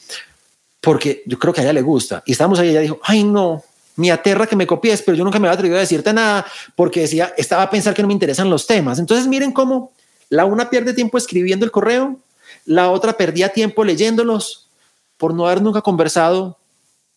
porque 0.81 1.23
yo 1.27 1.39
creo 1.39 1.53
que 1.53 1.61
a 1.61 1.65
ella 1.65 1.73
le 1.73 1.83
gusta. 1.83 2.23
Y 2.27 2.33
estábamos 2.33 2.59
ahí, 2.59 2.71
ella 2.71 2.81
dijo, 2.81 2.99
ay, 3.03 3.25
no, 3.25 3.63
me 4.01 4.11
aterra 4.11 4.47
que 4.47 4.57
me 4.57 4.67
copies, 4.67 5.03
pero 5.03 5.17
yo 5.17 5.25
nunca 5.25 5.39
me 5.39 5.47
había 5.47 5.55
atrevido 5.55 5.77
a 5.77 5.81
decirte 5.81 6.13
nada, 6.13 6.47
porque 6.75 7.01
decía, 7.01 7.33
estaba 7.37 7.63
a 7.63 7.71
pensar 7.71 7.95
que 7.95 8.03
no 8.03 8.09
me 8.09 8.15
interesan 8.15 8.51
los 8.51 8.67
temas. 8.67 8.99
Entonces 8.99 9.27
miren 9.27 9.53
cómo 9.53 9.93
la 10.29 10.45
una 10.45 10.71
pierde 10.71 10.95
tiempo 10.95 11.19
escribiendo 11.19 11.65
el 11.65 11.71
correo, 11.71 12.19
la 12.65 12.91
otra 12.91 13.13
perdía 13.13 13.51
tiempo 13.51 13.85
leyéndolos 13.85 14.69
por 15.17 15.35
no 15.35 15.47
haber 15.47 15.63
nunca 15.63 15.83
conversado 15.83 16.59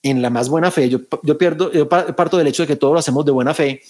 en 0.02 0.22
la 0.22 0.30
más 0.30 0.50
buena 0.50 0.72
fe. 0.72 0.90
Yo, 0.90 1.00
yo 1.24 1.38
pierdo, 1.38 1.72
yo 1.72 1.88
parto 1.88 2.38
del 2.38 2.48
hecho 2.48 2.64
de 2.64 2.68
que 2.68 2.76
todo 2.76 2.94
lo 2.94 3.00
hacemos 3.00 3.26
de 3.26 3.32
buena 3.32 3.54
fe 3.54 3.82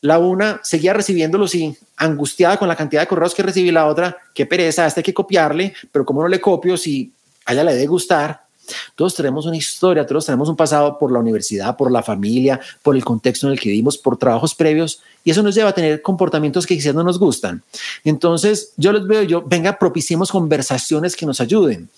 la 0.00 0.18
una 0.18 0.60
seguía 0.62 0.94
recibiéndolos 0.94 1.54
y 1.54 1.76
angustiada 1.96 2.56
con 2.56 2.68
la 2.68 2.76
cantidad 2.76 3.02
de 3.02 3.06
correos 3.06 3.34
que 3.34 3.42
recibí, 3.42 3.70
la 3.70 3.86
otra, 3.86 4.16
qué 4.34 4.46
pereza, 4.46 4.86
este 4.86 5.00
hay 5.00 5.04
que 5.04 5.14
copiarle, 5.14 5.74
pero 5.92 6.04
como 6.04 6.22
no 6.22 6.28
le 6.28 6.40
copio 6.40 6.76
si 6.76 7.12
a 7.44 7.52
ella 7.52 7.64
le 7.64 7.74
debe 7.74 7.86
gustar? 7.86 8.46
Todos 8.94 9.14
tenemos 9.14 9.46
una 9.46 9.56
historia, 9.56 10.06
todos 10.06 10.26
tenemos 10.26 10.48
un 10.48 10.56
pasado 10.56 10.98
por 10.98 11.12
la 11.12 11.18
universidad, 11.18 11.76
por 11.76 11.90
la 11.90 12.02
familia, 12.02 12.60
por 12.82 12.96
el 12.96 13.04
contexto 13.04 13.46
en 13.46 13.52
el 13.52 13.60
que 13.60 13.70
vivimos, 13.70 13.98
por 13.98 14.16
trabajos 14.16 14.54
previos, 14.54 15.00
y 15.24 15.30
eso 15.30 15.42
nos 15.42 15.54
lleva 15.54 15.70
a 15.70 15.74
tener 15.74 16.02
comportamientos 16.02 16.66
que 16.66 16.76
quizás 16.76 16.94
no 16.94 17.02
nos 17.02 17.18
gustan. 17.18 17.62
Entonces, 18.04 18.72
yo 18.76 18.92
les 18.92 19.06
veo, 19.06 19.22
yo, 19.22 19.42
venga, 19.42 19.78
propiciemos 19.78 20.30
conversaciones 20.30 21.16
que 21.16 21.26
nos 21.26 21.40
ayuden. 21.40 21.88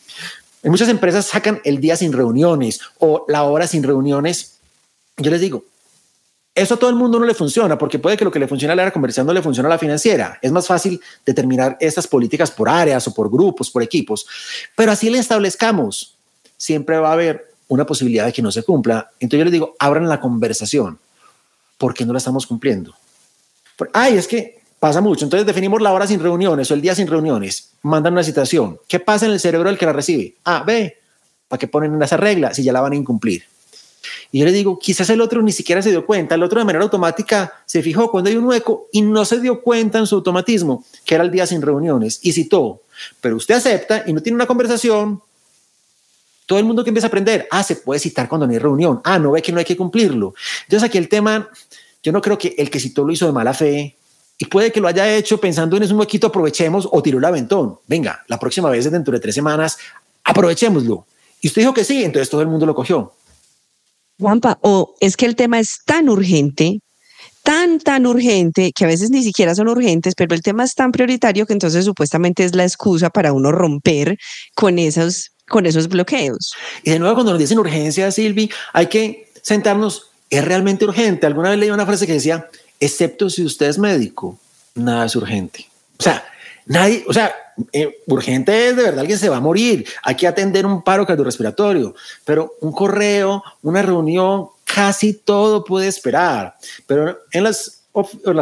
En 0.63 0.71
muchas 0.71 0.89
empresas 0.89 1.27
sacan 1.27 1.61
el 1.65 1.81
día 1.81 1.97
sin 1.97 2.13
reuniones 2.13 2.81
o 2.99 3.25
la 3.29 3.43
hora 3.43 3.67
sin 3.67 3.83
reuniones. 3.83 4.59
Yo 5.17 5.31
les 5.31 5.41
digo, 5.41 5.65
eso 6.55 6.75
a 6.75 6.77
todo 6.77 6.91
el 6.91 6.97
mundo 6.97 7.19
no 7.19 7.25
le 7.25 7.35
funciona, 7.35 7.79
porque 7.79 7.99
puede 7.99 8.17
que 8.17 8.25
lo 8.25 8.31
que 8.31 8.39
le 8.39 8.47
funciona 8.47 8.75
a 8.75 8.77
la 8.77 8.83
área 8.83 8.93
comercial 8.93 9.27
no 9.27 9.33
le 9.33 9.41
funciona 9.41 9.69
a 9.69 9.71
la 9.71 9.79
financiera. 9.79 10.39
Es 10.43 10.53
más 10.53 10.67
fácil 10.67 11.01
determinar 11.25 11.79
estas 11.81 12.07
políticas 12.07 12.51
por 12.51 12.69
áreas 12.69 13.09
o 13.09 13.15
por 13.15 13.31
grupos, 13.31 13.71
por 13.71 13.83
equipos, 13.83 14.27
pero 14.77 14.93
así 14.93 15.09
le 15.09 15.19
establezcamos. 15.19 16.19
Siempre 16.63 16.97
va 16.97 17.09
a 17.09 17.15
haber 17.15 17.55
una 17.67 17.85
posibilidad 17.85 18.25
de 18.25 18.33
que 18.33 18.41
no 18.41 18.53
se 18.53 18.63
cumpla. 18.63 19.11
Entonces 19.19 19.41
yo 19.41 19.45
les 19.45 19.53
digo, 19.53 19.75
abran 19.81 20.09
la 20.09 20.21
conversación. 20.21 20.97
¿Por 21.77 21.93
qué 21.93 22.07
no 22.07 22.13
la 22.13 22.19
estamos 22.19 22.47
cumpliendo? 22.47 22.95
Ay, 23.93 24.17
es 24.17 24.29
que 24.29 24.61
pasa 24.79 25.01
mucho. 25.01 25.25
Entonces 25.25 25.45
definimos 25.45 25.83
la 25.83 25.93
hora 25.93 26.07
sin 26.07 26.21
reuniones 26.21 26.71
o 26.71 26.75
el 26.75 26.81
día 26.81 26.95
sin 26.95 27.09
reuniones. 27.09 27.73
Mandan 27.83 28.13
una 28.13 28.23
citación. 28.23 28.79
¿Qué 28.87 29.01
pasa 29.01 29.27
en 29.27 29.33
el 29.33 29.41
cerebro 29.41 29.71
del 29.71 29.77
que 29.77 29.87
la 29.87 29.93
recibe? 29.93 30.37
Ah, 30.45 30.63
ve, 30.65 30.99
¿para 31.49 31.59
qué 31.59 31.67
ponen 31.67 32.01
esa 32.01 32.17
regla 32.17 32.55
si 32.55 32.63
ya 32.63 32.73
la 32.73 32.81
van 32.81 32.93
a 32.93 32.97
incumplir? 32.97 33.43
Y 34.31 34.39
yo 34.39 34.45
le 34.45 34.53
digo, 34.53 34.79
quizás 34.79 35.11
el 35.11 35.21
otro 35.21 35.43
ni 35.43 35.51
siquiera 35.51 35.83
se 35.83 35.91
dio 35.91 36.07
cuenta, 36.07 36.37
el 36.37 36.45
otro 36.45 36.61
de 36.61 36.65
manera 36.65 36.85
automática 36.85 37.55
se 37.67 37.83
fijó 37.83 38.09
cuando 38.09 38.31
hay 38.31 38.37
un 38.37 38.45
hueco 38.45 38.87
y 38.93 39.03
no 39.03 39.25
se 39.25 39.41
dio 39.41 39.63
cuenta 39.63 39.99
en 39.99 40.07
su 40.07 40.15
automatismo 40.15 40.85
que 41.05 41.17
era 41.17 41.25
el 41.25 41.33
día 41.33 41.45
sin 41.45 41.61
reuniones 41.61 42.21
y 42.23 42.33
citó, 42.33 42.83
pero 43.21 43.35
usted 43.35 43.57
acepta 43.57 44.05
y 44.07 44.13
no 44.13 44.23
tiene 44.23 44.37
una 44.37 44.47
conversación. 44.47 45.21
Todo 46.47 46.59
el 46.59 46.65
mundo 46.65 46.83
que 46.85 46.91
empieza 46.91 47.07
a 47.07 47.09
aprender, 47.09 47.47
ah, 47.51 47.63
se 47.63 47.77
puede 47.77 48.01
citar 48.01 48.29
cuando 48.29 48.47
no 48.47 48.53
hay 48.53 48.59
reunión, 48.59 49.01
ah, 49.05 49.19
no 49.19 49.33
ve 49.33 49.43
que 49.43 49.53
no 49.53 49.59
hay 49.59 49.65
que 49.65 49.77
cumplirlo. 49.77 50.35
Entonces 50.65 50.89
aquí 50.89 50.99
el 50.99 51.09
tema, 51.09 51.49
yo 52.03 52.13
no 52.13 52.21
creo 52.21 52.37
que 52.37 52.55
el 52.59 52.71
que 52.71 52.81
citó 52.81 53.05
lo 53.05 53.13
hizo 53.13 53.27
de 53.27 53.33
mala 53.33 53.55
fe, 53.55 53.97
y 54.39 54.47
puede 54.47 54.73
que 54.73 54.81
lo 54.81 54.89
haya 54.89 55.15
hecho 55.15 55.39
pensando 55.39 55.77
en 55.77 55.85
ese 55.85 55.95
huequito, 55.95 56.27
aprovechemos 56.27 56.89
o 56.91 57.01
tiró 57.01 57.19
el 57.19 57.25
aventón. 57.25 57.79
Venga, 57.87 58.25
la 58.27 58.41
próxima 58.41 58.71
vez 58.71 58.91
dentro 58.91 59.13
de 59.13 59.21
tres 59.21 59.37
semanas, 59.37 59.79
aprovechémoslo. 60.25 61.07
Y 61.41 61.49
usted 61.49 61.63
dijo 61.63 61.75
que 61.75 61.85
sí, 61.85 62.03
entonces 62.05 62.29
todo 62.29 62.41
el 62.41 62.49
mundo 62.49 62.67
lo 62.67 62.75
cogió. 62.75 63.13
Juanpa, 64.19 64.59
o 64.63 64.95
es 65.01 65.17
que 65.17 65.27
el 65.27 65.37
tema 65.37 65.59
es 65.59 65.81
tan 65.85 66.09
urgente, 66.09 66.81
tan, 67.43 67.81
tan 67.81 68.07
urgente, 68.07 68.73
que 68.73 68.85
a 68.85 68.89
veces 68.89 69.11
ni 69.11 69.23
siquiera 69.23 69.55
son 69.55 69.69
urgentes, 69.69 70.15
pero 70.17 70.35
el 70.35 70.43
tema 70.43 70.65
es 70.65 70.75
tan 70.75 70.93
prioritario 70.93 71.47
que 71.47 71.53
entonces 71.53 71.85
supuestamente 71.85 72.45
es 72.45 72.55
la 72.55 72.65
excusa 72.65 73.11
para 73.11 73.33
uno 73.33 73.53
romper 73.53 74.17
con 74.55 74.79
esos, 74.79 75.32
con 75.53 75.67
esos 75.67 75.87
bloqueos. 75.87 76.55
Y 76.83 76.91
de 76.91 76.99
nuevo, 76.99 77.15
cuando 77.15 77.33
nos 77.33 77.39
dicen 77.39 77.59
urgencia, 77.59 78.11
Silvi, 78.11 78.51
hay 78.73 78.87
que 78.87 79.29
sentarnos, 79.43 80.11
¿es 80.31 80.45
realmente 80.45 80.85
urgente? 80.85 81.27
Alguna 81.27 81.51
vez 81.51 81.59
leí 81.59 81.71
una 81.71 81.87
frase 81.87 82.07
que 82.07 82.15
decía, 82.15 82.49
excepto 82.81 83.31
si 83.31 83.45
usted 83.45 83.67
es 83.67 83.79
médico, 83.79 84.39
nada 84.75 85.05
es 85.05 85.15
urgente. 85.15 85.69
O 86.01 86.03
sea, 86.03 86.25
nadie, 86.67 87.05
o 87.07 87.13
sea, 87.13 87.35
eh, 87.71 87.99
urgente 88.07 88.69
es 88.69 88.77
de 88.77 88.83
verdad 88.83 89.01
alguien 89.01 89.19
se 89.19 89.29
va 89.29 89.37
a 89.37 89.41
morir, 89.41 89.87
hay 90.03 90.17
que 90.17 90.27
atender 90.27 90.65
un 90.65 90.83
paro 90.83 91.07
cardiorrespiratorio, 91.07 91.95
pero 92.25 92.55
un 92.63 92.73
correo, 92.73 93.45
una 93.61 93.83
reunión, 93.83 94.49
casi 94.65 95.13
todo 95.13 95.65
puede 95.65 95.87
esperar, 95.87 96.57
pero 96.87 97.19
en 97.31 97.45
las, 97.45 97.83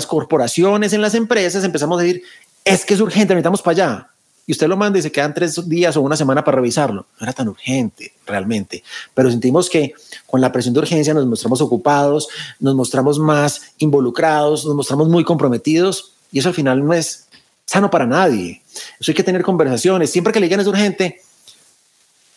corporaciones, 0.06 0.92
en 0.92 1.02
las 1.02 1.14
empresas 1.16 1.64
empezamos 1.64 1.98
a 1.98 2.04
decir, 2.04 2.22
es 2.64 2.84
que 2.84 2.94
es 2.94 3.00
urgente, 3.00 3.34
necesitamos 3.34 3.62
para 3.62 3.72
allá. 3.72 4.09
Y 4.50 4.52
usted 4.52 4.66
lo 4.66 4.76
manda 4.76 4.98
y 4.98 5.02
se 5.02 5.12
quedan 5.12 5.32
tres 5.32 5.68
días 5.68 5.96
o 5.96 6.00
una 6.00 6.16
semana 6.16 6.42
para 6.42 6.56
revisarlo. 6.56 7.06
No 7.20 7.24
era 7.24 7.32
tan 7.32 7.46
urgente 7.46 8.14
realmente, 8.26 8.82
pero 9.14 9.30
sentimos 9.30 9.70
que 9.70 9.94
con 10.26 10.40
la 10.40 10.50
presión 10.50 10.74
de 10.74 10.80
urgencia 10.80 11.14
nos 11.14 11.24
mostramos 11.24 11.60
ocupados, 11.60 12.26
nos 12.58 12.74
mostramos 12.74 13.20
más 13.20 13.74
involucrados, 13.78 14.64
nos 14.64 14.74
mostramos 14.74 15.08
muy 15.08 15.22
comprometidos 15.22 16.14
y 16.32 16.40
eso 16.40 16.48
al 16.48 16.56
final 16.56 16.84
no 16.84 16.92
es 16.92 17.28
sano 17.64 17.92
para 17.92 18.08
nadie. 18.08 18.60
Eso 18.98 19.12
hay 19.12 19.14
que 19.14 19.22
tener 19.22 19.44
conversaciones. 19.44 20.10
Siempre 20.10 20.32
que 20.32 20.40
le 20.40 20.46
digan 20.46 20.58
es 20.58 20.66
urgente, 20.66 21.22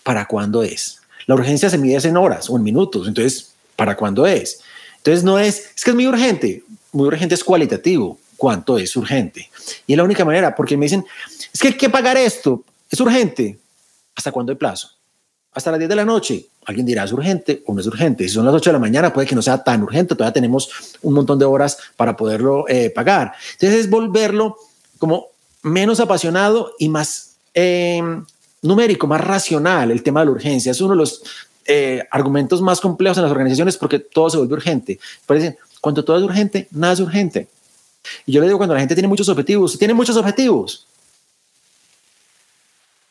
¿para 0.03 0.28
cuándo 0.28 0.61
es? 0.61 0.99
La 1.26 1.34
urgencia 1.34 1.68
se 1.72 1.80
mide 1.80 1.97
en 2.07 2.16
horas 2.16 2.47
o 2.47 2.57
en 2.57 2.61
minutos. 2.61 3.07
Entonces, 3.07 3.53
¿para 3.76 3.97
cuándo 3.97 4.28
es? 4.28 4.59
Entonces 4.97 5.24
no 5.24 5.39
es, 5.39 5.72
es 5.76 5.84
que 5.84 5.89
es 5.89 5.95
muy 5.95 6.05
urgente. 6.05 6.64
Muy 6.91 7.07
urgente 7.07 7.34
es 7.34 7.43
cualitativo. 7.43 8.20
¿Cuánto 8.38 8.78
es 8.78 8.95
urgente? 8.95 9.49
Y 9.88 9.93
es 9.93 9.97
la 9.97 10.03
única 10.03 10.26
manera, 10.26 10.55
porque 10.55 10.78
me 10.78 10.86
dicen, 10.86 11.05
es 11.53 11.59
que 11.59 11.70
hay 11.70 11.78
que 11.78 11.89
pagar 11.89 12.18
esto. 12.18 12.64
Es 12.89 12.99
urgente. 12.99 13.57
¿Hasta 14.16 14.32
cuándo 14.32 14.51
hay 14.51 14.57
plazo? 14.57 14.89
Hasta 15.53 15.72
las 15.72 15.80
10 15.80 15.89
de 15.89 15.95
la 15.95 16.05
noche. 16.05 16.45
Alguien 16.66 16.86
dirá, 16.86 17.03
¿es 17.03 17.11
urgente 17.11 17.64
o 17.66 17.74
no 17.74 17.82
es 17.82 17.88
urgente? 17.88 18.24
Si 18.24 18.34
son 18.34 18.45
las 18.45 18.53
8 18.53 18.70
de 18.70 18.74
la 18.74 18.80
mañana, 18.80 19.14
puede 19.14 19.28
que 19.28 19.36
no 19.36 19.41
sea 19.41 19.64
tan 19.64 19.84
urgente. 19.84 20.16
Todavía 20.16 20.34
tenemos 20.34 20.70
un 21.01 21.14
montón 21.14 21.38
de 21.38 21.45
horas 21.45 21.78
para 21.95 22.16
poderlo 22.16 22.66
eh, 22.68 22.89
pagar. 22.89 23.34
Entonces 23.53 23.82
es 23.82 23.89
volverlo 23.89 24.57
como 24.97 25.28
menos 25.64 25.99
apasionado 25.99 26.74
y 26.80 26.89
más 26.89 27.36
em, 27.53 28.26
numérico, 28.61 29.07
más 29.07 29.22
racional 29.22 29.91
el 29.91 30.03
tema 30.03 30.22
de 30.22 30.28
la 30.28 30.32
urgencia. 30.32 30.72
Es 30.72 30.82
uno 30.82 30.91
de 30.91 30.97
los 30.97 31.24
eh, 31.66 32.03
argumentos 32.11 32.61
más 32.61 32.80
complejos 32.80 33.18
en 33.18 33.24
las 33.24 33.32
organizaciones 33.32 33.78
porque 33.78 33.99
todo 33.99 34.30
se 34.30 34.38
vuelve 34.38 34.53
urgente. 34.53 34.99
Pero 35.26 35.55
cuando 35.82 36.03
todo 36.03 36.18
es 36.18 36.24
urgente, 36.24 36.68
nada 36.72 36.93
es 36.93 36.99
urgente. 36.99 37.47
Y 38.26 38.32
yo 38.32 38.41
le 38.41 38.47
digo, 38.47 38.58
cuando 38.58 38.74
la 38.74 38.80
gente 38.80 38.95
tiene 38.95 39.08
muchos 39.08 39.30
objetivos, 39.30 39.78
tiene 39.78 39.93
muchos 39.93 40.16
objetivos. 40.18 40.86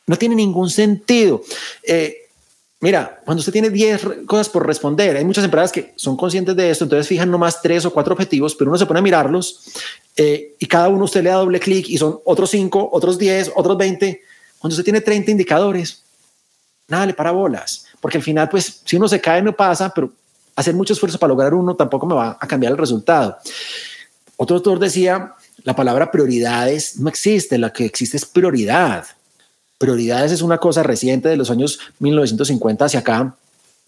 No 0.05 0.17
tiene 0.17 0.35
ningún 0.35 0.69
sentido. 0.69 1.41
Eh, 1.83 2.29
mira, 2.79 3.21
cuando 3.25 3.39
usted 3.39 3.53
tiene 3.53 3.69
10 3.69 4.25
cosas 4.25 4.49
por 4.49 4.67
responder, 4.67 5.15
hay 5.15 5.25
muchas 5.25 5.45
empresas 5.45 5.71
que 5.71 5.93
son 5.95 6.17
conscientes 6.17 6.55
de 6.55 6.69
esto, 6.69 6.83
entonces 6.83 7.07
fijan 7.07 7.31
nomás 7.31 7.61
tres 7.61 7.85
o 7.85 7.93
cuatro 7.93 8.13
objetivos, 8.13 8.55
pero 8.55 8.69
uno 8.69 8.77
se 8.77 8.85
pone 8.85 8.99
a 8.99 9.03
mirarlos 9.03 9.61
eh, 10.15 10.55
y 10.59 10.65
cada 10.65 10.89
uno 10.89 11.05
usted 11.05 11.23
le 11.23 11.29
da 11.29 11.37
doble 11.37 11.59
clic 11.59 11.87
y 11.89 11.97
son 11.97 12.19
otros 12.25 12.49
5, 12.49 12.89
otros 12.91 13.17
10, 13.17 13.53
otros 13.55 13.77
20. 13.77 14.21
Cuando 14.59 14.73
usted 14.73 14.83
tiene 14.83 15.01
30 15.01 15.31
indicadores, 15.31 16.03
nada 16.87 17.05
le 17.05 17.13
para 17.13 17.31
bolas, 17.31 17.85
porque 17.99 18.17
al 18.17 18.23
final, 18.23 18.49
pues, 18.49 18.81
si 18.85 18.97
uno 18.97 19.07
se 19.07 19.19
cae, 19.21 19.41
no 19.41 19.55
pasa, 19.55 19.91
pero 19.93 20.11
hacer 20.55 20.75
mucho 20.75 20.93
esfuerzo 20.93 21.17
para 21.17 21.29
lograr 21.29 21.53
uno 21.53 21.75
tampoco 21.75 22.05
me 22.05 22.15
va 22.15 22.37
a 22.39 22.47
cambiar 22.47 22.73
el 22.73 22.77
resultado. 22.77 23.37
Otro 24.37 24.57
autor 24.57 24.79
decía, 24.79 25.33
la 25.63 25.75
palabra 25.75 26.11
prioridades 26.11 26.99
no 26.99 27.09
existe, 27.09 27.57
la 27.57 27.71
que 27.71 27.85
existe 27.85 28.17
es 28.17 28.25
prioridad. 28.25 29.05
Prioridades 29.77 30.31
es 30.31 30.41
una 30.41 30.57
cosa 30.57 30.83
reciente 30.83 31.29
de 31.29 31.37
los 31.37 31.51
años 31.51 31.79
1950 31.99 32.85
hacia 32.85 32.99
acá, 33.01 33.35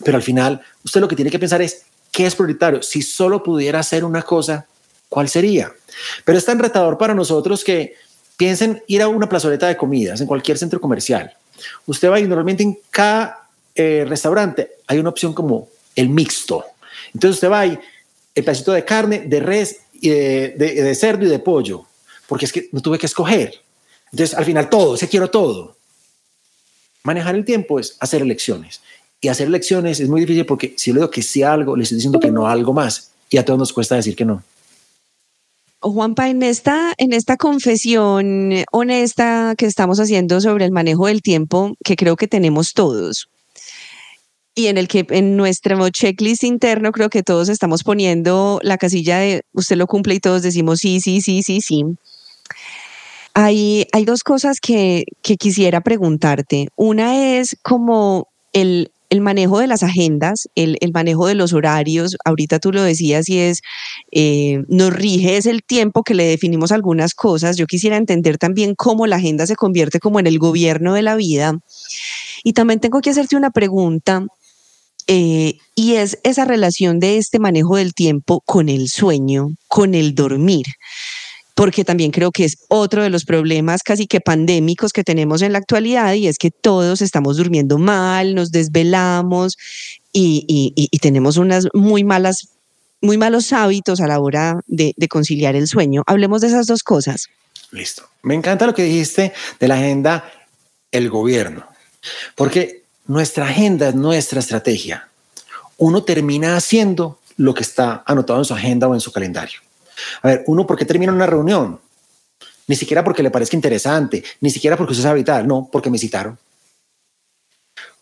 pero 0.04 0.18
al 0.18 0.24
final 0.24 0.62
usted 0.84 1.02
lo 1.02 1.08
que 1.08 1.16
tiene 1.16 1.32
que 1.32 1.40
pensar 1.40 1.62
es, 1.62 1.84
¿qué 2.12 2.26
es 2.26 2.36
prioritario? 2.36 2.82
Si 2.82 3.02
solo 3.02 3.42
pudiera 3.44 3.80
hacer 3.80 4.04
una 4.04 4.22
cosa, 4.22 4.66
¿cuál 5.10 5.30
sería? 5.30 5.72
Pero 6.24 6.38
es 6.38 6.46
tan 6.46 6.60
retador 6.60 6.98
para 6.98 7.14
nosotros 7.14 7.64
que 7.64 7.96
piensen 8.38 8.84
ir 8.88 9.02
a 9.02 9.08
una 9.08 9.30
plazoleta 9.30 9.68
de 9.68 9.78
comidas 9.78 10.22
en 10.22 10.28
cualquier 10.28 10.58
centro 10.58 10.82
comercial. 10.82 11.34
Usted 11.86 12.10
va 12.10 12.20
y 12.20 12.28
normalmente 12.28 12.64
en 12.64 12.78
cada 12.92 13.48
eh, 13.74 14.06
restaurante 14.08 14.72
hay 14.88 15.00
una 15.00 15.10
opción 15.10 15.34
como 15.34 15.70
el 15.96 16.10
mixto. 16.10 16.66
Entonces 17.14 17.38
usted 17.38 17.50
va 17.50 17.66
y 17.66 17.80
el 18.36 18.44
pedacito 18.44 18.74
de 18.74 18.84
carne, 18.84 19.20
de 19.28 19.40
res 19.40 19.78
de, 20.02 20.96
cerdo 20.96 21.26
y 21.26 21.30
de 21.30 21.40
pollo, 21.40 21.86
porque 22.28 22.46
es 22.46 22.54
que 22.54 22.70
no 22.72 22.82
tuve 22.82 22.98
que 22.98 23.06
escoger. 23.06 23.54
Entonces, 24.12 24.38
al 24.38 24.46
final 24.46 24.70
todo, 24.70 24.98
se 24.98 25.08
quiero 25.08 25.30
todo. 25.30 25.76
Manejar 27.04 27.36
el 27.36 27.46
tiempo 27.46 27.80
es 27.80 27.98
hacer 28.00 28.22
elecciones. 28.22 28.82
Y 29.22 29.28
hacer 29.28 29.48
elecciones 29.48 30.00
es 30.00 30.10
muy 30.10 30.22
difícil 30.22 30.46
porque 30.46 30.74
si 30.78 30.92
le 30.92 31.00
digo 31.00 31.10
que 31.10 31.22
sí 31.22 31.44
algo, 31.44 31.76
le 31.76 31.84
estoy 31.84 31.98
diciendo 31.98 32.20
que 32.20 32.32
no 32.32 32.48
algo 32.48 32.74
más. 32.74 33.12
Y 33.30 33.38
a 33.38 33.46
todos 33.46 33.60
nos 33.60 33.74
cuesta 33.74 33.96
decir 33.96 34.16
que 34.16 34.26
no. 34.26 34.44
Juanpa, 35.82 36.30
en 36.30 36.42
esta, 36.42 36.94
en 36.98 37.14
esta 37.14 37.38
confesión 37.38 38.52
honesta 38.72 39.54
que 39.58 39.68
estamos 39.68 40.00
haciendo 40.00 40.42
sobre 40.42 40.66
el 40.66 40.72
manejo 40.72 41.08
del 41.08 41.22
tiempo, 41.22 41.76
que 41.84 41.96
creo 41.96 42.16
que 42.16 42.28
tenemos 42.28 42.74
todos, 42.74 43.30
y 44.56 44.68
en 44.68 44.78
el 44.78 44.88
que 44.88 45.06
en 45.10 45.36
nuestro 45.36 45.90
checklist 45.90 46.46
interno 46.46 46.94
creo 46.94 47.10
que 47.10 47.24
todos 47.24 47.50
estamos 47.50 47.84
poniendo 47.84 48.60
la 48.64 48.78
casilla 48.78 49.18
de 49.18 49.44
usted 49.52 49.76
lo 49.76 49.86
cumple 49.86 50.16
y 50.16 50.20
todos 50.22 50.42
decimos 50.42 50.80
sí, 50.80 51.02
sí, 51.02 51.20
sí, 51.22 51.44
sí, 51.44 51.60
sí. 51.60 51.84
Hay, 53.34 53.86
hay 53.92 54.06
dos 54.06 54.24
cosas 54.24 54.62
que, 54.62 55.04
que 55.22 55.36
quisiera 55.36 55.82
preguntarte. 55.82 56.70
Una 56.78 57.38
es 57.38 57.58
como 57.64 58.30
el, 58.54 58.92
el 59.10 59.20
manejo 59.20 59.60
de 59.60 59.68
las 59.68 59.84
agendas, 59.84 60.48
el, 60.56 60.78
el, 60.80 60.94
manejo 60.94 61.28
de 61.28 61.36
los 61.36 61.52
horarios, 61.52 62.16
ahorita 62.24 62.60
tú 62.60 62.72
lo 62.72 62.82
decías 62.82 63.28
y 63.28 63.40
es, 63.40 63.62
eh, 64.14 64.64
nos 64.70 64.94
rige 64.94 65.36
es 65.36 65.48
el 65.48 65.64
tiempo 65.64 66.04
que 66.04 66.14
le 66.14 66.24
definimos 66.24 66.72
algunas 66.72 67.14
cosas. 67.14 67.58
Yo 67.58 67.68
quisiera 67.68 67.98
entender 67.98 68.38
también 68.38 68.74
cómo 68.74 69.06
la 69.06 69.18
agenda 69.18 69.46
se 69.46 69.58
convierte 69.58 70.00
como 70.00 70.22
en 70.22 70.28
el 70.28 70.40
gobierno 70.40 70.94
de 70.94 71.02
la 71.02 71.18
vida. 71.18 71.60
Y 72.46 72.54
también 72.54 72.80
tengo 72.80 73.02
que 73.02 73.10
hacerte 73.10 73.36
una 73.36 73.52
pregunta 73.52 74.26
eh, 75.08 75.58
y 75.76 75.94
es 75.96 76.18
esa 76.24 76.46
relación 76.46 77.00
de 77.00 77.18
este 77.18 77.40
manejo 77.40 77.76
del 77.76 77.94
tiempo 77.94 78.42
con 78.46 78.70
el 78.70 78.90
sueño, 78.90 79.50
con 79.68 79.94
el 79.94 80.16
dormir, 80.16 80.66
porque 81.54 81.86
también 81.86 82.12
creo 82.12 82.32
que 82.32 82.46
es 82.46 82.58
otro 82.70 83.04
de 83.04 83.10
los 83.10 83.24
problemas 83.24 83.84
casi 83.84 84.08
que 84.08 84.20
pandémicos 84.22 84.94
que 84.94 85.04
tenemos 85.04 85.42
en 85.42 85.54
la 85.54 85.60
actualidad 85.60 86.14
y 86.14 86.28
es 86.28 86.38
que 86.38 86.52
todos 86.52 87.02
estamos 87.02 87.38
durmiendo 87.38 87.78
mal, 87.78 88.36
nos 88.36 88.52
desvelamos 88.52 89.58
y, 90.12 90.72
tenemos 91.02 91.38
unas 91.38 91.68
muy 91.74 92.04
malas, 92.04 92.48
muy 93.02 93.18
malos 93.18 93.54
hábitos 93.54 94.02
a 94.02 94.08
la 94.08 94.20
hora 94.20 94.60
de, 94.66 94.94
de 94.98 95.08
conciliar 95.08 95.56
el 95.56 95.68
sueño. 95.68 96.04
Hablemos 96.08 96.42
de 96.42 96.48
esas 96.48 96.68
dos 96.68 96.84
cosas. 96.84 97.28
Listo. 97.72 98.08
Me 98.24 98.34
encanta 98.34 98.66
lo 98.66 98.74
que 98.74 98.84
dijiste 98.84 99.34
de 99.60 99.68
la 99.68 99.76
agenda, 99.76 100.32
el 100.92 101.10
gobierno, 101.10 101.68
porque 102.36 102.85
nuestra 103.08 103.48
agenda 103.48 103.90
es 103.90 103.96
nuestra 103.96 104.40
estrategia. 104.40 105.08
Uno 105.78 106.04
termina 106.04 106.56
haciendo 106.56 107.20
lo 107.38 107.54
que 107.54 107.64
está 107.64 108.04
anotado 108.06 108.40
en 108.40 108.46
su 108.46 108.54
agenda 108.54 108.88
o 108.88 108.94
en 108.94 109.02
su 109.02 109.12
calendario. 109.12 109.60
A 110.22 110.28
ver, 110.28 110.44
uno, 110.48 110.66
¿por 110.66 110.78
qué 110.78 110.86
termina 110.86 111.12
una 111.12 111.26
reunión? 111.26 111.80
Ni 112.68 112.76
siquiera 112.76 113.04
porque 113.04 113.24
le 113.24 113.32
parezca 113.32 113.56
interesante, 113.56 114.24
ni 114.42 114.50
siquiera 114.50 114.76
porque 114.76 114.94
usted 114.94 115.04
sabe 115.04 115.24
tal, 115.24 115.48
no, 115.48 115.70
porque 115.72 115.90
me 115.90 115.98
citaron. 115.98 116.38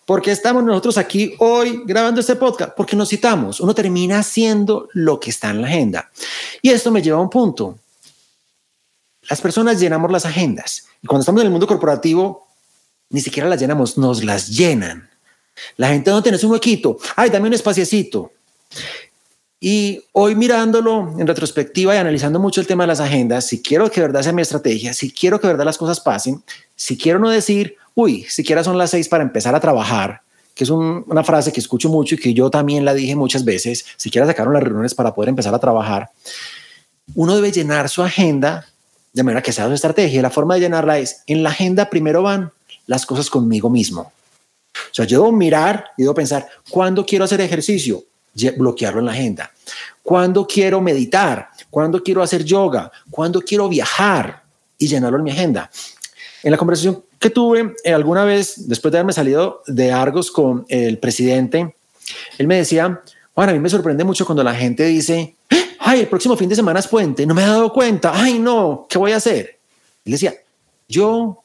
Porque 0.06 0.32
estamos 0.32 0.64
nosotros 0.64 0.98
aquí 0.98 1.34
hoy 1.40 1.84
grabando 1.86 2.20
este 2.20 2.36
podcast? 2.36 2.74
Porque 2.76 2.96
nos 2.96 3.10
citamos. 3.10 3.62
Uno 3.62 3.74
termina 3.74 4.20
haciendo 4.20 4.90
lo 4.94 5.20
que 5.20 5.30
está 5.30 5.50
en 5.50 5.62
la 5.62 5.68
agenda. 5.68 6.12
Y 6.62 6.72
esto 6.72 6.92
me 6.92 7.02
lleva 7.02 7.18
a 7.18 7.22
un 7.22 7.30
punto. 7.30 7.80
Las 9.30 9.40
personas 9.40 9.80
llenamos 9.80 10.12
las 10.12 10.26
agendas. 10.26 10.88
Y 11.02 11.08
cuando 11.08 11.22
estamos 11.22 11.42
en 11.42 11.48
el 11.48 11.52
mundo 11.52 11.68
corporativo, 11.68 12.48
ni 13.14 13.22
siquiera 13.22 13.48
las 13.48 13.62
llenamos, 13.62 13.98
nos 13.98 14.24
las 14.24 14.50
llenan. 14.50 15.08
La 15.78 15.90
gente 15.90 16.10
no 16.10 16.24
tiene 16.24 16.40
un 16.44 16.52
huequito, 16.52 16.98
ay, 17.16 17.30
dame 17.30 17.48
un 17.48 17.54
espaciecito. 17.54 18.32
Y 19.60 20.04
hoy 20.14 20.36
mirándolo 20.36 21.14
en 21.20 21.28
retrospectiva 21.28 21.94
y 21.94 22.00
analizando 22.00 22.40
mucho 22.40 22.60
el 22.60 22.66
tema 22.68 22.84
de 22.84 22.88
las 22.88 23.00
agendas, 23.00 23.46
si 23.46 23.62
quiero 23.62 23.90
que 23.90 24.02
verdad 24.02 24.24
sea 24.24 24.34
mi 24.34 24.42
estrategia, 24.42 24.94
si 24.94 25.12
quiero 25.12 25.40
que 25.40 25.46
verdad 25.46 25.64
las 25.64 25.78
cosas 25.78 26.00
pasen, 26.02 26.44
si 26.76 26.98
quiero 26.98 27.20
no 27.20 27.30
decir, 27.30 27.78
uy, 27.94 28.24
siquiera 28.24 28.64
son 28.64 28.80
las 28.80 28.90
seis 28.90 29.08
para 29.08 29.24
empezar 29.24 29.54
a 29.54 29.60
trabajar, 29.60 30.22
que 30.56 30.64
es 30.64 30.72
una 30.72 31.24
frase 31.24 31.54
que 31.54 31.60
escucho 31.60 31.90
mucho 31.90 32.16
y 32.16 32.18
que 32.18 32.34
yo 32.34 32.50
también 32.50 32.84
la 32.84 32.96
dije 32.96 33.16
muchas 33.16 33.46
veces, 33.46 33.86
si 33.96 34.10
siquiera 34.10 34.26
sacaron 34.26 34.54
las 34.54 34.64
reuniones 34.64 34.96
para 34.96 35.14
poder 35.14 35.30
empezar 35.30 35.54
a 35.54 35.60
trabajar, 35.60 36.10
uno 37.14 37.36
debe 37.36 37.52
llenar 37.52 37.90
su 37.90 38.02
agenda 38.02 38.66
de 39.14 39.22
manera 39.22 39.44
que 39.44 39.54
sea 39.54 39.68
su 39.68 39.74
estrategia. 39.74 40.24
La 40.24 40.32
forma 40.32 40.56
de 40.56 40.62
llenarla 40.62 40.98
es, 40.98 41.22
en 41.28 41.44
la 41.44 41.52
agenda 41.52 41.92
primero 41.92 42.24
van 42.24 42.52
las 42.88 43.06
cosas 43.06 43.30
conmigo 43.30 43.70
mismo. 43.70 44.12
O 44.74 44.94
sea, 44.94 45.06
yo 45.06 45.20
debo 45.20 45.32
mirar 45.32 45.86
y 45.98 46.04
debo 46.04 46.14
pensar, 46.14 46.48
¿cuándo 46.70 47.06
quiero 47.06 47.26
hacer 47.26 47.42
ejercicio? 47.42 48.04
Bloquearlo 48.58 49.00
en 49.00 49.06
la 49.06 49.12
agenda. 49.12 49.52
¿Cuándo 50.02 50.46
quiero 50.48 50.82
meditar? 50.82 51.50
¿Cuándo 51.70 52.02
quiero 52.02 52.24
hacer 52.24 52.44
yoga? 52.44 52.92
¿Cuándo 53.10 53.42
quiero 53.42 53.70
viajar? 53.70 54.44
Y 54.78 54.88
llenarlo 54.88 55.18
en 55.18 55.24
mi 55.24 55.32
agenda. 55.32 55.70
En 56.42 56.52
la 56.52 56.58
conversación 56.58 57.04
que 57.20 57.30
tuve 57.30 57.74
eh, 57.84 57.94
alguna 57.94 58.26
vez, 58.26 58.68
después 58.68 58.92
de 58.92 58.98
haberme 58.98 59.14
salido 59.14 59.62
de 59.68 59.92
Argos 59.92 60.30
con 60.30 60.66
el 60.68 60.98
presidente, 60.98 61.76
él 62.38 62.48
me 62.48 62.58
decía, 62.58 63.02
bueno, 63.36 63.52
a 63.52 63.54
mí 63.54 63.60
me 63.60 63.70
sorprende 63.70 64.04
mucho 64.04 64.26
cuando 64.26 64.44
la 64.44 64.54
gente 64.54 64.86
dice, 64.86 65.36
ay, 65.80 66.02
el 66.02 66.08
próximo 66.08 66.36
fin 66.36 66.50
de 66.50 66.56
semana 66.56 66.80
es 66.80 66.88
puente, 66.88 67.26
no 67.26 67.34
me 67.34 67.44
he 67.44 67.48
dado 67.48 67.72
cuenta, 67.72 68.12
ay, 68.14 68.40
no, 68.40 68.88
¿qué 68.90 68.98
voy 68.98 69.14
a 69.14 69.18
hacer? 69.18 69.58
Él 70.04 70.12
decía, 70.12 70.34
yo 70.88 71.43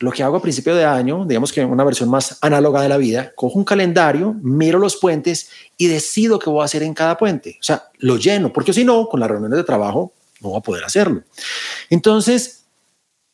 lo 0.00 0.10
que 0.10 0.22
hago 0.22 0.36
a 0.36 0.42
principio 0.42 0.74
de 0.74 0.84
año, 0.84 1.24
digamos 1.24 1.52
que 1.52 1.64
una 1.64 1.84
versión 1.84 2.08
más 2.10 2.38
análoga 2.40 2.82
de 2.82 2.88
la 2.88 2.96
vida, 2.96 3.32
cojo 3.34 3.58
un 3.58 3.64
calendario, 3.64 4.34
miro 4.42 4.78
los 4.78 4.96
puentes 4.96 5.50
y 5.76 5.86
decido 5.86 6.38
qué 6.38 6.50
voy 6.50 6.62
a 6.62 6.64
hacer 6.64 6.82
en 6.82 6.94
cada 6.94 7.16
puente. 7.16 7.56
O 7.60 7.62
sea, 7.62 7.84
lo 7.98 8.16
lleno, 8.16 8.52
porque 8.52 8.72
si 8.72 8.84
no, 8.84 9.08
con 9.08 9.20
las 9.20 9.30
reuniones 9.30 9.56
de 9.56 9.64
trabajo 9.64 10.12
no 10.40 10.50
voy 10.50 10.58
a 10.58 10.62
poder 10.62 10.84
hacerlo. 10.84 11.22
Entonces, 11.90 12.64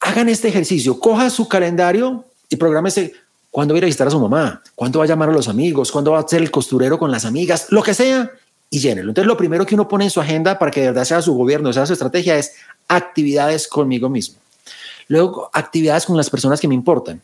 hagan 0.00 0.28
este 0.28 0.48
ejercicio, 0.48 1.00
coja 1.00 1.30
su 1.30 1.48
calendario 1.48 2.24
y 2.48 2.56
prográmese 2.56 3.12
cuándo 3.50 3.74
va 3.74 3.76
a 3.76 3.78
ir 3.78 3.84
a 3.84 3.86
visitar 3.86 4.06
a 4.06 4.10
su 4.10 4.20
mamá, 4.20 4.62
cuándo 4.74 4.98
va 4.98 5.06
a 5.06 5.08
llamar 5.08 5.30
a 5.30 5.32
los 5.32 5.48
amigos, 5.48 5.90
cuándo 5.90 6.12
va 6.12 6.18
a 6.18 6.22
hacer 6.22 6.40
el 6.40 6.50
costurero 6.50 6.98
con 6.98 7.10
las 7.10 7.24
amigas, 7.24 7.66
lo 7.70 7.82
que 7.82 7.94
sea, 7.94 8.30
y 8.68 8.78
llénelo. 8.78 9.10
Entonces, 9.10 9.26
lo 9.26 9.36
primero 9.36 9.66
que 9.66 9.74
uno 9.74 9.88
pone 9.88 10.04
en 10.04 10.10
su 10.10 10.20
agenda 10.20 10.58
para 10.58 10.70
que 10.70 10.80
de 10.80 10.86
verdad 10.86 11.04
sea 11.04 11.22
su 11.22 11.34
gobierno, 11.34 11.72
sea 11.72 11.86
su 11.86 11.94
estrategia, 11.94 12.38
es 12.38 12.54
actividades 12.86 13.66
conmigo 13.66 14.08
mismo. 14.08 14.36
Luego, 15.08 15.50
actividades 15.52 16.06
con 16.06 16.16
las 16.16 16.30
personas 16.30 16.60
que 16.60 16.68
me 16.68 16.74
importan. 16.74 17.22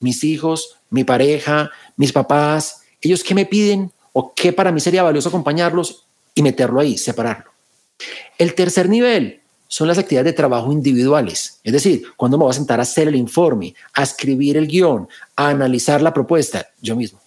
Mis 0.00 0.24
hijos, 0.24 0.76
mi 0.90 1.04
pareja, 1.04 1.70
mis 1.96 2.12
papás, 2.12 2.82
ellos 3.00 3.22
qué 3.22 3.34
me 3.34 3.46
piden 3.46 3.92
o 4.12 4.32
qué 4.34 4.52
para 4.52 4.72
mí 4.72 4.80
sería 4.80 5.02
valioso 5.02 5.28
acompañarlos 5.28 6.04
y 6.34 6.42
meterlo 6.42 6.80
ahí, 6.80 6.98
separarlo. 6.98 7.50
El 8.38 8.54
tercer 8.54 8.88
nivel 8.88 9.40
son 9.68 9.88
las 9.88 9.98
actividades 9.98 10.32
de 10.32 10.36
trabajo 10.36 10.70
individuales, 10.70 11.60
es 11.64 11.72
decir, 11.72 12.02
cuando 12.16 12.36
me 12.36 12.44
voy 12.44 12.50
a 12.50 12.54
sentar 12.54 12.78
a 12.78 12.82
hacer 12.82 13.08
el 13.08 13.16
informe, 13.16 13.74
a 13.94 14.02
escribir 14.02 14.56
el 14.56 14.66
guion, 14.66 15.08
a 15.34 15.48
analizar 15.48 16.02
la 16.02 16.12
propuesta, 16.12 16.68
yo 16.80 16.94
mismo. 16.94 17.20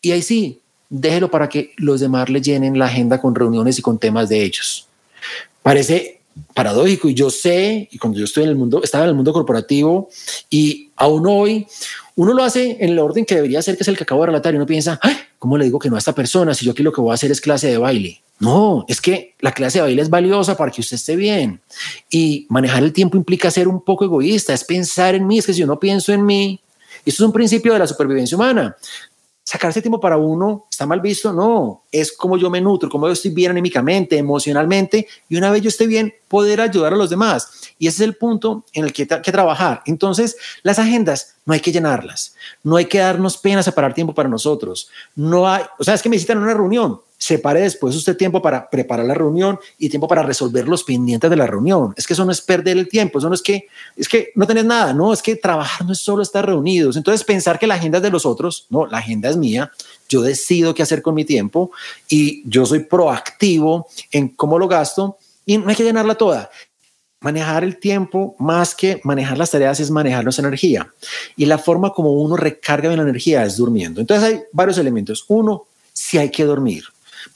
Y 0.00 0.12
ahí 0.12 0.22
sí, 0.22 0.60
déjelo 0.88 1.30
para 1.30 1.48
que 1.48 1.72
los 1.76 2.00
demás 2.00 2.28
le 2.28 2.40
llenen 2.40 2.78
la 2.78 2.86
agenda 2.86 3.20
con 3.20 3.34
reuniones 3.34 3.78
y 3.78 3.82
con 3.82 3.98
temas 3.98 4.28
de 4.28 4.42
ellos. 4.42 4.86
Parece 5.62 6.17
paradójico 6.54 7.08
y 7.08 7.14
yo 7.14 7.30
sé, 7.30 7.88
y 7.90 7.98
cuando 7.98 8.18
yo 8.18 8.24
estoy 8.24 8.44
en 8.44 8.50
el 8.50 8.56
mundo, 8.56 8.80
estaba 8.82 9.04
en 9.04 9.10
el 9.10 9.16
mundo 9.16 9.32
corporativo 9.32 10.08
y 10.50 10.90
aún 10.96 11.26
hoy 11.26 11.66
uno 12.16 12.34
lo 12.34 12.42
hace 12.42 12.76
en 12.80 12.90
el 12.90 12.98
orden 12.98 13.24
que 13.24 13.36
debería 13.36 13.62
ser, 13.62 13.76
que 13.76 13.82
es 13.82 13.88
el 13.88 13.96
que 13.96 14.02
acabo 14.02 14.22
de 14.22 14.26
relatar, 14.26 14.52
y 14.52 14.56
uno 14.56 14.66
piensa, 14.66 14.98
Ay, 15.02 15.16
¿cómo 15.38 15.56
le 15.56 15.64
digo 15.64 15.78
que 15.78 15.88
no 15.88 15.96
a 15.96 15.98
esta 16.00 16.14
persona 16.14 16.54
si 16.54 16.64
yo 16.64 16.72
aquí 16.72 16.82
lo 16.82 16.92
que 16.92 17.00
voy 17.00 17.12
a 17.12 17.14
hacer 17.14 17.30
es 17.30 17.40
clase 17.40 17.68
de 17.68 17.78
baile? 17.78 18.22
No, 18.40 18.84
es 18.88 19.00
que 19.00 19.34
la 19.40 19.52
clase 19.52 19.78
de 19.78 19.82
baile 19.82 20.02
es 20.02 20.10
valiosa 20.10 20.56
para 20.56 20.70
que 20.70 20.80
usted 20.80 20.96
esté 20.96 21.16
bien. 21.16 21.60
Y 22.10 22.46
manejar 22.48 22.82
el 22.82 22.92
tiempo 22.92 23.16
implica 23.16 23.50
ser 23.50 23.68
un 23.68 23.82
poco 23.82 24.04
egoísta, 24.04 24.52
es 24.52 24.64
pensar 24.64 25.14
en 25.14 25.26
mí, 25.26 25.38
es 25.38 25.46
que 25.46 25.52
si 25.52 25.60
yo 25.60 25.66
no 25.66 25.78
pienso 25.78 26.12
en 26.12 26.24
mí, 26.24 26.60
esto 27.04 27.22
es 27.22 27.26
un 27.26 27.32
principio 27.32 27.72
de 27.72 27.78
la 27.78 27.86
supervivencia 27.86 28.36
humana 28.36 28.76
sacarse 29.48 29.80
tiempo 29.80 29.98
para 29.98 30.18
uno 30.18 30.66
está 30.70 30.84
mal 30.84 31.00
visto, 31.00 31.32
no, 31.32 31.84
es 31.90 32.12
como 32.12 32.36
yo 32.36 32.50
me 32.50 32.60
nutro, 32.60 32.90
como 32.90 33.06
yo 33.06 33.14
estoy 33.14 33.30
bien 33.30 33.52
anímicamente, 33.52 34.18
emocionalmente, 34.18 35.08
y 35.26 35.36
una 35.38 35.50
vez 35.50 35.62
yo 35.62 35.70
esté 35.70 35.86
bien, 35.86 36.12
poder 36.28 36.60
ayudar 36.60 36.92
a 36.92 36.96
los 36.96 37.08
demás. 37.08 37.72
Y 37.78 37.86
ese 37.86 38.02
es 38.02 38.08
el 38.08 38.16
punto 38.16 38.66
en 38.74 38.84
el 38.84 38.92
que 38.92 39.08
hay 39.10 39.22
que 39.22 39.32
trabajar. 39.32 39.82
Entonces, 39.86 40.36
las 40.62 40.78
agendas 40.78 41.36
no 41.46 41.54
hay 41.54 41.60
que 41.60 41.72
llenarlas, 41.72 42.34
no 42.62 42.76
hay 42.76 42.84
que 42.84 42.98
darnos 42.98 43.38
pena 43.38 43.62
separar 43.62 43.94
tiempo 43.94 44.14
para 44.14 44.28
nosotros. 44.28 44.90
No 45.16 45.48
hay, 45.48 45.64
o 45.78 45.84
sea, 45.84 45.94
es 45.94 46.02
que 46.02 46.10
me 46.10 46.18
citan 46.18 46.36
una 46.36 46.52
reunión, 46.52 47.00
separe 47.18 47.60
después 47.60 47.96
usted 47.96 48.16
tiempo 48.16 48.40
para 48.40 48.70
preparar 48.70 49.04
la 49.04 49.14
reunión 49.14 49.58
y 49.76 49.88
tiempo 49.88 50.06
para 50.06 50.22
resolver 50.22 50.68
los 50.68 50.84
pendientes 50.84 51.28
de 51.28 51.36
la 51.36 51.46
reunión. 51.46 51.92
Es 51.96 52.06
que 52.06 52.12
eso 52.12 52.24
no 52.24 52.30
es 52.30 52.40
perder 52.40 52.78
el 52.78 52.88
tiempo, 52.88 53.18
eso 53.18 53.28
no 53.28 53.34
es 53.34 53.42
que, 53.42 53.66
es 53.96 54.08
que 54.08 54.30
no 54.36 54.46
tenés 54.46 54.64
nada, 54.64 54.94
no, 54.94 55.12
es 55.12 55.20
que 55.20 55.34
trabajar 55.34 55.84
no 55.84 55.92
es 55.92 55.98
solo 55.98 56.22
estar 56.22 56.46
reunidos. 56.46 56.96
Entonces 56.96 57.24
pensar 57.24 57.58
que 57.58 57.66
la 57.66 57.74
agenda 57.74 57.98
es 57.98 58.02
de 58.04 58.10
los 58.10 58.24
otros, 58.24 58.66
no, 58.70 58.86
la 58.86 58.98
agenda 58.98 59.28
es 59.28 59.36
mía, 59.36 59.72
yo 60.08 60.22
decido 60.22 60.74
qué 60.74 60.82
hacer 60.82 61.02
con 61.02 61.14
mi 61.14 61.24
tiempo 61.24 61.72
y 62.08 62.48
yo 62.48 62.64
soy 62.64 62.80
proactivo 62.80 63.88
en 64.12 64.28
cómo 64.28 64.58
lo 64.58 64.68
gasto 64.68 65.18
y 65.44 65.58
no 65.58 65.68
hay 65.68 65.76
que 65.76 65.84
llenarla 65.84 66.14
toda. 66.14 66.50
Manejar 67.20 67.64
el 67.64 67.80
tiempo 67.80 68.36
más 68.38 68.76
que 68.76 69.00
manejar 69.02 69.38
las 69.38 69.50
tareas 69.50 69.80
es 69.80 69.90
manejar 69.90 70.22
nuestra 70.22 70.46
energía. 70.46 70.92
Y 71.36 71.46
la 71.46 71.58
forma 71.58 71.92
como 71.92 72.12
uno 72.12 72.36
recarga 72.36 72.88
bien 72.88 72.98
la 72.98 73.08
energía 73.08 73.44
es 73.44 73.56
durmiendo. 73.56 74.00
Entonces 74.00 74.24
hay 74.24 74.40
varios 74.52 74.78
elementos. 74.78 75.24
Uno, 75.26 75.64
si 75.92 76.16
hay 76.16 76.30
que 76.30 76.44
dormir. 76.44 76.84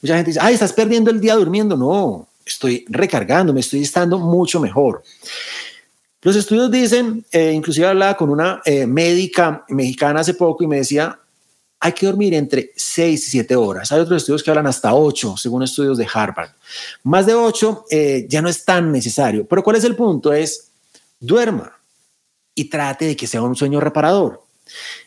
Mucha 0.01 0.15
gente 0.15 0.31
dice, 0.31 0.39
ay, 0.41 0.53
estás 0.53 0.73
perdiendo 0.73 1.11
el 1.11 1.19
día 1.19 1.35
durmiendo. 1.35 1.75
No, 1.77 2.27
estoy 2.45 2.85
recargando, 2.89 3.53
me 3.53 3.61
estoy 3.61 3.81
estando 3.81 4.19
mucho 4.19 4.59
mejor. 4.59 5.03
Los 6.21 6.35
estudios 6.35 6.71
dicen, 6.71 7.25
eh, 7.31 7.51
inclusive 7.51 7.87
hablaba 7.87 8.15
con 8.15 8.29
una 8.29 8.61
eh, 8.65 8.85
médica 8.85 9.65
mexicana 9.67 10.21
hace 10.21 10.33
poco 10.33 10.63
y 10.63 10.67
me 10.67 10.77
decía, 10.77 11.19
hay 11.79 11.91
que 11.91 12.05
dormir 12.05 12.33
entre 12.33 12.71
6 12.77 13.27
y 13.27 13.29
7 13.29 13.57
horas. 13.57 13.91
Hay 13.91 13.99
otros 13.99 14.21
estudios 14.21 14.41
que 14.41 14.49
hablan 14.49 14.67
hasta 14.67 14.93
8, 14.95 15.35
según 15.35 15.63
estudios 15.63 15.97
de 15.97 16.07
Harvard. 16.11 16.51
Más 17.03 17.25
de 17.25 17.33
8 17.33 17.85
eh, 17.91 18.25
ya 18.29 18.41
no 18.41 18.47
es 18.47 18.63
tan 18.63 18.89
necesario. 18.89 19.45
Pero 19.45 19.61
¿cuál 19.63 19.75
es 19.75 19.83
el 19.83 19.97
punto? 19.97 20.31
Es 20.31 20.71
duerma 21.19 21.77
y 22.55 22.69
trate 22.69 23.05
de 23.05 23.15
que 23.17 23.27
sea 23.27 23.41
un 23.41 23.57
sueño 23.57 23.81
reparador. 23.81 24.43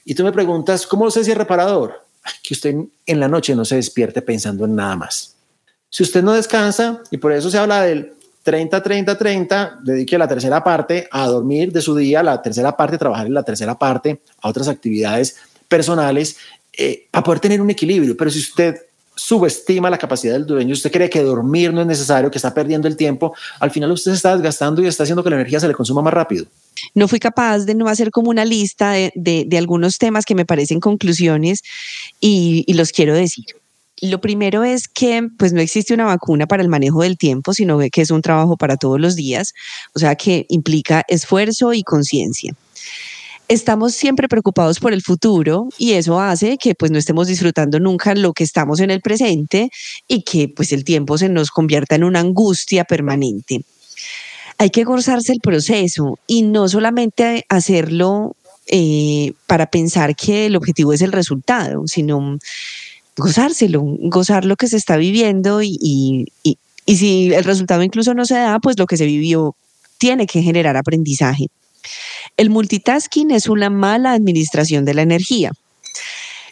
Y 0.05 0.15
tú 0.15 0.23
me 0.23 0.33
preguntas, 0.33 0.87
¿cómo 0.87 1.11
sé 1.11 1.25
si 1.25 1.31
es 1.31 1.39
reparador? 1.39 2.06
Que 2.43 2.55
usted 2.55 2.75
en 3.07 3.21
la 3.21 3.29
noche 3.29 3.55
no 3.55 3.65
se 3.65 3.77
despierte 3.77 4.23
pensando 4.23 4.65
en 4.65 4.75
nada 4.75 4.97
más. 4.97 5.37
Si 5.89 6.03
usted 6.03 6.23
no 6.23 6.33
descansa, 6.33 7.03
y 7.11 7.17
por 7.17 7.33
eso 7.33 7.51
se 7.51 7.59
habla 7.59 7.83
del 7.83 8.15
30, 8.43 8.83
30, 8.83 9.19
30, 9.19 9.81
dedique 9.83 10.19
la 10.19 10.29
tercera 10.29 10.63
parte 10.63 11.09
a 11.11 11.27
dormir 11.27 11.73
de 11.73 11.81
su 11.81 11.97
día, 11.97 12.23
la 12.23 12.43
tercera 12.43 12.77
parte 12.77 12.99
trabajar 12.99 13.27
en 13.27 13.35
la 13.35 13.43
tercera 13.43 13.79
parte 13.79 14.21
a 14.41 14.49
otras 14.49 14.69
actividades 14.69 15.37
personales 15.69 16.37
eh, 16.73 17.09
para 17.11 17.25
poder 17.25 17.41
tener 17.41 17.61
un 17.61 17.71
equilibrio. 17.71 18.17
Pero 18.17 18.31
si 18.31 18.39
usted 18.39 18.77
subestima 19.17 19.91
la 19.91 19.99
capacidad 19.99 20.35
del 20.35 20.47
dueño, 20.47 20.75
usted 20.75 20.93
cree 20.93 21.11
que 21.11 21.23
dormir 21.23 21.73
no 21.73 21.81
es 21.81 21.87
necesario, 21.87 22.31
que 22.31 22.39
está 22.39 22.55
perdiendo 22.55 22.87
el 22.87 22.97
tiempo, 22.97 23.35
al 23.59 23.71
final 23.71 23.91
usted 23.91 24.13
se 24.13 24.17
está 24.17 24.35
desgastando 24.35 24.83
y 24.83 24.87
está 24.87 25.03
haciendo 25.03 25.25
que 25.25 25.31
la 25.31 25.37
energía 25.37 25.59
se 25.59 25.69
le 25.69 25.75
consuma 25.75 26.03
más 26.03 26.15
rápido 26.15 26.47
no 26.95 27.09
fui 27.09 27.19
capaz 27.19 27.61
de 27.61 27.75
no 27.75 27.89
hacer 27.89 28.11
como 28.11 28.31
una 28.31 28.45
lista 28.45 28.93
de, 28.93 29.49
algunos 29.57 29.99
temas 29.99 30.25
que 30.25 30.35
me 30.35 30.45
parecen 30.47 30.81
conclusiones 30.81 31.63
y, 32.21 32.65
los 32.75 32.93
quiero 32.93 33.15
decir. 33.15 33.45
Lo 34.03 34.21
primero 34.21 34.63
es 34.63 34.89
que 34.89 35.27
pues 35.39 35.55
no 35.55 35.61
existe 35.63 35.95
una 35.95 36.05
vacuna 36.05 36.47
para 36.47 36.63
el 36.63 36.69
manejo 36.69 37.03
del 37.03 37.17
tiempo, 37.17 37.55
sino 37.55 37.79
que 37.91 38.03
es 38.03 38.11
un 38.11 38.21
trabajo 38.21 38.59
para 38.59 38.77
todos 38.77 39.01
los 39.01 39.17
días, 39.17 39.55
o 39.95 39.99
sea 39.99 40.17
que 40.17 40.45
implica 40.51 41.03
esfuerzo 41.09 41.73
y 41.73 41.83
conciencia. 41.83 42.55
Estamos 43.49 43.95
siempre 43.95 44.29
preocupados 44.29 44.81
por 44.81 44.93
el 44.93 45.03
futuro 45.03 45.69
y 45.79 45.93
eso 45.93 46.21
hace 46.21 46.59
que 46.59 46.75
pues 46.75 46.91
no 46.91 46.99
estemos 46.99 47.29
disfrutando 47.29 47.79
nunca 47.79 48.15
lo 48.15 48.33
que 48.33 48.43
estamos 48.43 48.81
en 48.81 48.91
el 48.91 49.01
presente 49.01 49.71
y 50.09 50.23
que 50.23 50.49
pues 50.49 50.73
el 50.73 50.83
tiempo 50.83 51.17
se 51.17 51.29
nos 51.29 51.51
convierta 51.51 51.95
en 51.95 52.05
una 52.05 52.21
angustia 52.21 52.85
permanente 52.85 53.65
hay 54.59 54.71
que 54.71 54.85
gozarse 54.85 55.33
el 55.33 55.41
proceso 55.41 56.19
y 56.27 56.43
no 56.43 56.69
solamente 56.69 57.45
hacerlo 57.49 58.37
eh, 58.69 59.33
para 59.47 59.67
pensar 59.67 60.17
que 60.17 60.47
el 60.47 60.57
objetivo 60.57 60.93
es 60.93 61.03
el 61.03 61.13
resultado, 61.13 61.87
sino 61.87 62.39
gozárselo, 63.17 63.83
gozar 63.83 64.45
lo 64.45 64.57
que 64.57 64.69
se 64.69 64.77
está 64.77 64.97
viviendo 64.97 65.63
y, 65.63 66.27
y 66.43 66.97
si 66.97 67.33
el 67.33 67.45
resultado 67.45 67.83
incluso 67.83 68.15
no 68.15 68.25
se 68.25 68.35
da, 68.35 68.59
pues 68.59 68.79
lo 68.79 68.87
que 68.87 68.97
se 68.97 69.07
vivió 69.07 69.55
tiene 69.99 70.27
que 70.27 70.43
generar 70.43 70.77
aprendizaje. 70.77 71.49
El 72.37 72.51
multitasking 72.51 73.31
es 73.31 73.49
una 73.49 73.71
mala 73.71 74.13
administración 74.13 74.85
de 74.85 74.95
la 74.95 75.03
energía. 75.03 75.53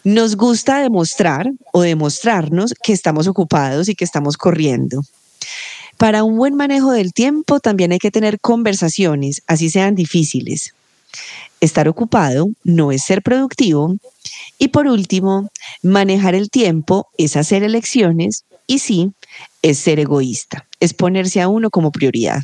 Nos 0.04 0.36
gusta 0.36 0.80
demostrar 0.80 1.50
o 1.72 1.82
demostrarnos 1.82 2.74
que 2.82 2.92
estamos 2.92 3.26
ocupados 3.26 3.88
y 3.88 3.94
que 3.94 4.04
estamos 4.04 4.36
corriendo. 4.36 5.02
Para 5.96 6.24
un 6.24 6.36
buen 6.36 6.54
manejo 6.54 6.92
del 6.92 7.12
tiempo 7.12 7.60
también 7.60 7.92
hay 7.92 7.98
que 7.98 8.10
tener 8.10 8.40
conversaciones, 8.40 9.42
así 9.46 9.70
sean 9.70 9.94
difíciles. 9.94 10.74
Estar 11.60 11.88
ocupado 11.88 12.48
no 12.64 12.92
es 12.92 13.04
ser 13.04 13.22
productivo. 13.22 13.96
Y 14.58 14.68
por 14.68 14.86
último, 14.86 15.48
manejar 15.82 16.34
el 16.34 16.50
tiempo 16.50 17.08
es 17.16 17.36
hacer 17.36 17.62
elecciones 17.62 18.44
y 18.66 18.80
sí, 18.80 19.12
es 19.62 19.78
ser 19.78 20.00
egoísta, 20.00 20.66
es 20.80 20.92
ponerse 20.92 21.40
a 21.40 21.48
uno 21.48 21.70
como 21.70 21.90
prioridad. 21.90 22.40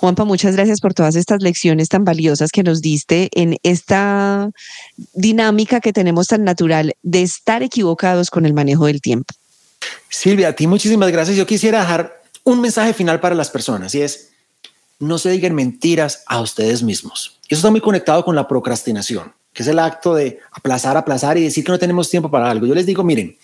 Juanpa, 0.00 0.24
muchas 0.24 0.56
gracias 0.56 0.80
por 0.80 0.94
todas 0.94 1.14
estas 1.14 1.42
lecciones 1.42 1.90
tan 1.90 2.04
valiosas 2.06 2.52
que 2.52 2.62
nos 2.62 2.80
diste 2.80 3.28
en 3.34 3.58
esta 3.62 4.50
dinámica 5.12 5.82
que 5.82 5.92
tenemos 5.92 6.26
tan 6.26 6.42
natural 6.42 6.94
de 7.02 7.20
estar 7.20 7.62
equivocados 7.62 8.30
con 8.30 8.46
el 8.46 8.54
manejo 8.54 8.86
del 8.86 9.02
tiempo. 9.02 9.34
Silvia, 10.08 10.48
a 10.48 10.52
ti 10.54 10.66
muchísimas 10.66 11.12
gracias. 11.12 11.36
Yo 11.36 11.46
quisiera 11.46 11.80
dejar 11.80 12.22
un 12.44 12.62
mensaje 12.62 12.94
final 12.94 13.20
para 13.20 13.34
las 13.34 13.50
personas 13.50 13.94
y 13.94 14.00
es, 14.00 14.30
no 15.00 15.18
se 15.18 15.32
digan 15.32 15.54
mentiras 15.54 16.22
a 16.26 16.40
ustedes 16.40 16.82
mismos. 16.82 17.36
Eso 17.50 17.58
está 17.58 17.70
muy 17.70 17.82
conectado 17.82 18.24
con 18.24 18.34
la 18.34 18.48
procrastinación, 18.48 19.34
que 19.52 19.64
es 19.64 19.68
el 19.68 19.78
acto 19.78 20.14
de 20.14 20.38
aplazar, 20.52 20.96
aplazar 20.96 21.36
y 21.36 21.42
decir 21.42 21.62
que 21.62 21.72
no 21.72 21.78
tenemos 21.78 22.08
tiempo 22.08 22.30
para 22.30 22.50
algo. 22.50 22.66
Yo 22.66 22.74
les 22.74 22.86
digo, 22.86 23.04
miren, 23.04 23.36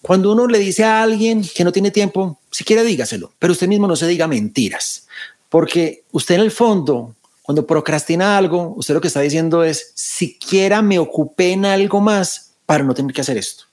cuando 0.00 0.32
uno 0.32 0.46
le 0.46 0.60
dice 0.60 0.84
a 0.84 1.02
alguien 1.02 1.46
que 1.54 1.62
no 1.62 1.72
tiene 1.72 1.90
tiempo, 1.90 2.40
si 2.50 2.64
quiere 2.64 2.84
dígaselo, 2.84 3.34
pero 3.38 3.52
usted 3.52 3.68
mismo 3.68 3.86
no 3.86 3.96
se 3.96 4.06
diga 4.06 4.26
mentiras, 4.26 5.06
porque 5.48 6.04
usted 6.12 6.36
en 6.36 6.40
el 6.42 6.50
fondo, 6.50 7.14
cuando 7.42 7.66
procrastina 7.66 8.36
algo, 8.36 8.74
usted 8.76 8.94
lo 8.94 9.00
que 9.00 9.08
está 9.08 9.20
diciendo 9.20 9.64
es, 9.64 9.92
siquiera 9.94 10.82
me 10.82 10.98
ocupé 10.98 11.52
en 11.52 11.64
algo 11.64 12.00
más 12.00 12.56
para 12.66 12.84
no 12.84 12.94
tener 12.94 13.12
que 13.12 13.22
hacer 13.22 13.38
esto. 13.38 13.64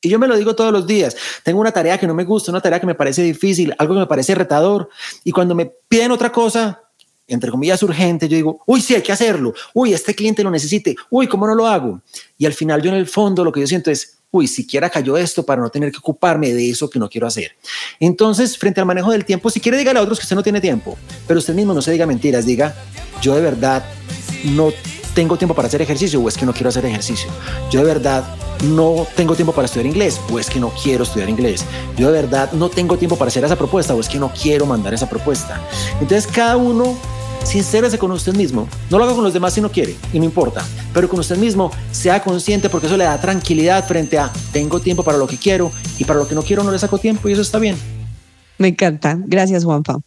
Y 0.00 0.08
yo 0.08 0.18
me 0.18 0.28
lo 0.28 0.36
digo 0.36 0.54
todos 0.54 0.72
los 0.72 0.86
días. 0.86 1.16
Tengo 1.42 1.60
una 1.60 1.72
tarea 1.72 1.98
que 1.98 2.06
no 2.06 2.14
me 2.14 2.24
gusta, 2.24 2.50
una 2.50 2.60
tarea 2.60 2.80
que 2.80 2.86
me 2.86 2.94
parece 2.94 3.22
difícil, 3.22 3.74
algo 3.78 3.94
que 3.94 4.00
me 4.00 4.06
parece 4.06 4.34
retador. 4.34 4.88
Y 5.24 5.32
cuando 5.32 5.54
me 5.54 5.66
piden 5.88 6.12
otra 6.12 6.30
cosa, 6.30 6.82
entre 7.26 7.50
comillas, 7.50 7.82
urgente, 7.82 8.28
yo 8.28 8.36
digo, 8.36 8.62
uy, 8.66 8.80
sí, 8.80 8.94
hay 8.94 9.02
que 9.02 9.12
hacerlo, 9.12 9.52
uy, 9.74 9.92
este 9.92 10.14
cliente 10.14 10.42
lo 10.42 10.50
necesite, 10.50 10.96
uy, 11.10 11.28
¿cómo 11.28 11.46
no 11.46 11.54
lo 11.54 11.66
hago? 11.66 12.00
Y 12.38 12.46
al 12.46 12.54
final 12.54 12.80
yo 12.80 12.90
en 12.90 12.96
el 12.96 13.06
fondo 13.06 13.44
lo 13.44 13.52
que 13.52 13.60
yo 13.60 13.66
siento 13.66 13.90
es, 13.90 14.17
uy, 14.30 14.46
siquiera 14.46 14.90
cayó 14.90 15.16
esto 15.16 15.44
para 15.44 15.62
no 15.62 15.70
tener 15.70 15.90
que 15.90 15.98
ocuparme 15.98 16.52
de 16.52 16.70
eso 16.70 16.90
que 16.90 16.98
no 16.98 17.08
quiero 17.08 17.26
hacer. 17.26 17.56
Entonces, 17.98 18.58
frente 18.58 18.80
al 18.80 18.86
manejo 18.86 19.10
del 19.10 19.24
tiempo, 19.24 19.50
si 19.50 19.60
quiere 19.60 19.78
dígale 19.78 19.98
a 19.98 20.02
otros 20.02 20.18
que 20.18 20.24
usted 20.24 20.36
no 20.36 20.42
tiene 20.42 20.60
tiempo, 20.60 20.98
pero 21.26 21.38
usted 21.38 21.54
mismo 21.54 21.72
no 21.72 21.82
se 21.82 21.92
diga 21.92 22.06
mentiras, 22.06 22.44
diga, 22.44 22.74
yo 23.22 23.34
de 23.34 23.40
verdad 23.40 23.84
no 24.44 24.72
tengo 25.14 25.36
tiempo 25.36 25.54
para 25.54 25.66
hacer 25.66 25.82
ejercicio 25.82 26.20
o 26.20 26.28
es 26.28 26.36
que 26.36 26.46
no 26.46 26.52
quiero 26.52 26.68
hacer 26.68 26.84
ejercicio. 26.84 27.28
Yo 27.70 27.80
de 27.80 27.86
verdad 27.86 28.24
no 28.64 29.06
tengo 29.16 29.34
tiempo 29.34 29.52
para 29.52 29.66
estudiar 29.66 29.86
inglés 29.86 30.20
o 30.30 30.38
es 30.38 30.48
que 30.48 30.60
no 30.60 30.70
quiero 30.70 31.04
estudiar 31.04 31.28
inglés. 31.28 31.64
Yo 31.96 32.12
de 32.12 32.22
verdad 32.22 32.52
no 32.52 32.68
tengo 32.68 32.96
tiempo 32.96 33.16
para 33.16 33.28
hacer 33.28 33.42
esa 33.44 33.56
propuesta 33.56 33.94
o 33.94 34.00
es 34.00 34.08
que 34.08 34.18
no 34.18 34.32
quiero 34.32 34.66
mandar 34.66 34.94
esa 34.94 35.08
propuesta. 35.08 35.60
Entonces 36.00 36.26
cada 36.26 36.56
uno 36.56 36.96
sincérese 37.44 37.98
con 37.98 38.10
usted 38.10 38.34
mismo. 38.34 38.68
No 38.90 38.98
lo 38.98 39.04
haga 39.04 39.14
con 39.14 39.24
los 39.24 39.32
demás 39.32 39.54
si 39.54 39.60
no 39.60 39.70
quiere 39.70 39.96
y 40.12 40.18
no 40.18 40.24
importa, 40.24 40.64
pero 40.92 41.08
con 41.08 41.20
usted 41.20 41.36
mismo 41.36 41.70
sea 41.90 42.22
consciente 42.22 42.68
porque 42.68 42.86
eso 42.86 42.96
le 42.96 43.04
da 43.04 43.20
tranquilidad 43.20 43.86
frente 43.86 44.18
a 44.18 44.32
tengo 44.52 44.80
tiempo 44.80 45.02
para 45.02 45.18
lo 45.18 45.26
que 45.26 45.36
quiero 45.36 45.70
y 45.98 46.04
para 46.04 46.18
lo 46.18 46.28
que 46.28 46.34
no 46.34 46.42
quiero 46.42 46.62
no 46.62 46.70
le 46.70 46.78
saco 46.78 46.98
tiempo 46.98 47.28
y 47.28 47.32
eso 47.32 47.42
está 47.42 47.58
bien. 47.58 47.76
Me 48.58 48.68
encanta. 48.68 49.18
Gracias, 49.26 49.64
Juanpa. 49.64 50.00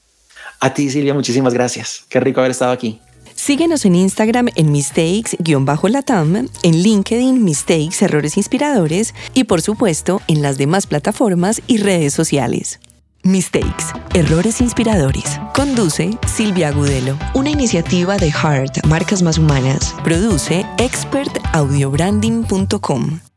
A 0.59 0.73
ti, 0.73 0.89
Silvia, 0.89 1.13
muchísimas 1.13 1.53
gracias. 1.53 2.05
Qué 2.09 2.19
rico 2.19 2.39
haber 2.39 2.51
estado 2.51 2.71
aquí. 2.71 2.99
Síguenos 3.33 3.85
en 3.85 3.95
Instagram 3.95 4.49
en 4.55 4.71
mistakes-latam, 4.71 6.47
en 6.61 6.83
LinkedIn 6.83 7.43
Mistakes 7.43 8.05
Errores 8.05 8.37
Inspiradores 8.37 9.15
y 9.33 9.45
por 9.45 9.61
supuesto 9.61 10.21
en 10.27 10.43
las 10.43 10.59
demás 10.59 10.85
plataformas 10.85 11.61
y 11.65 11.77
redes 11.77 12.13
sociales. 12.13 12.79
Mistakes, 13.23 13.93
Errores 14.13 14.61
Inspiradores. 14.61 15.39
Conduce 15.53 16.17
Silvia 16.27 16.69
Agudelo. 16.69 17.17
Una 17.33 17.49
iniciativa 17.49 18.15
de 18.17 18.31
Heart, 18.31 18.85
Marcas 18.87 19.21
Más 19.21 19.37
Humanas. 19.37 19.93
Produce 20.03 20.65
expertaudiobranding.com. 20.77 23.30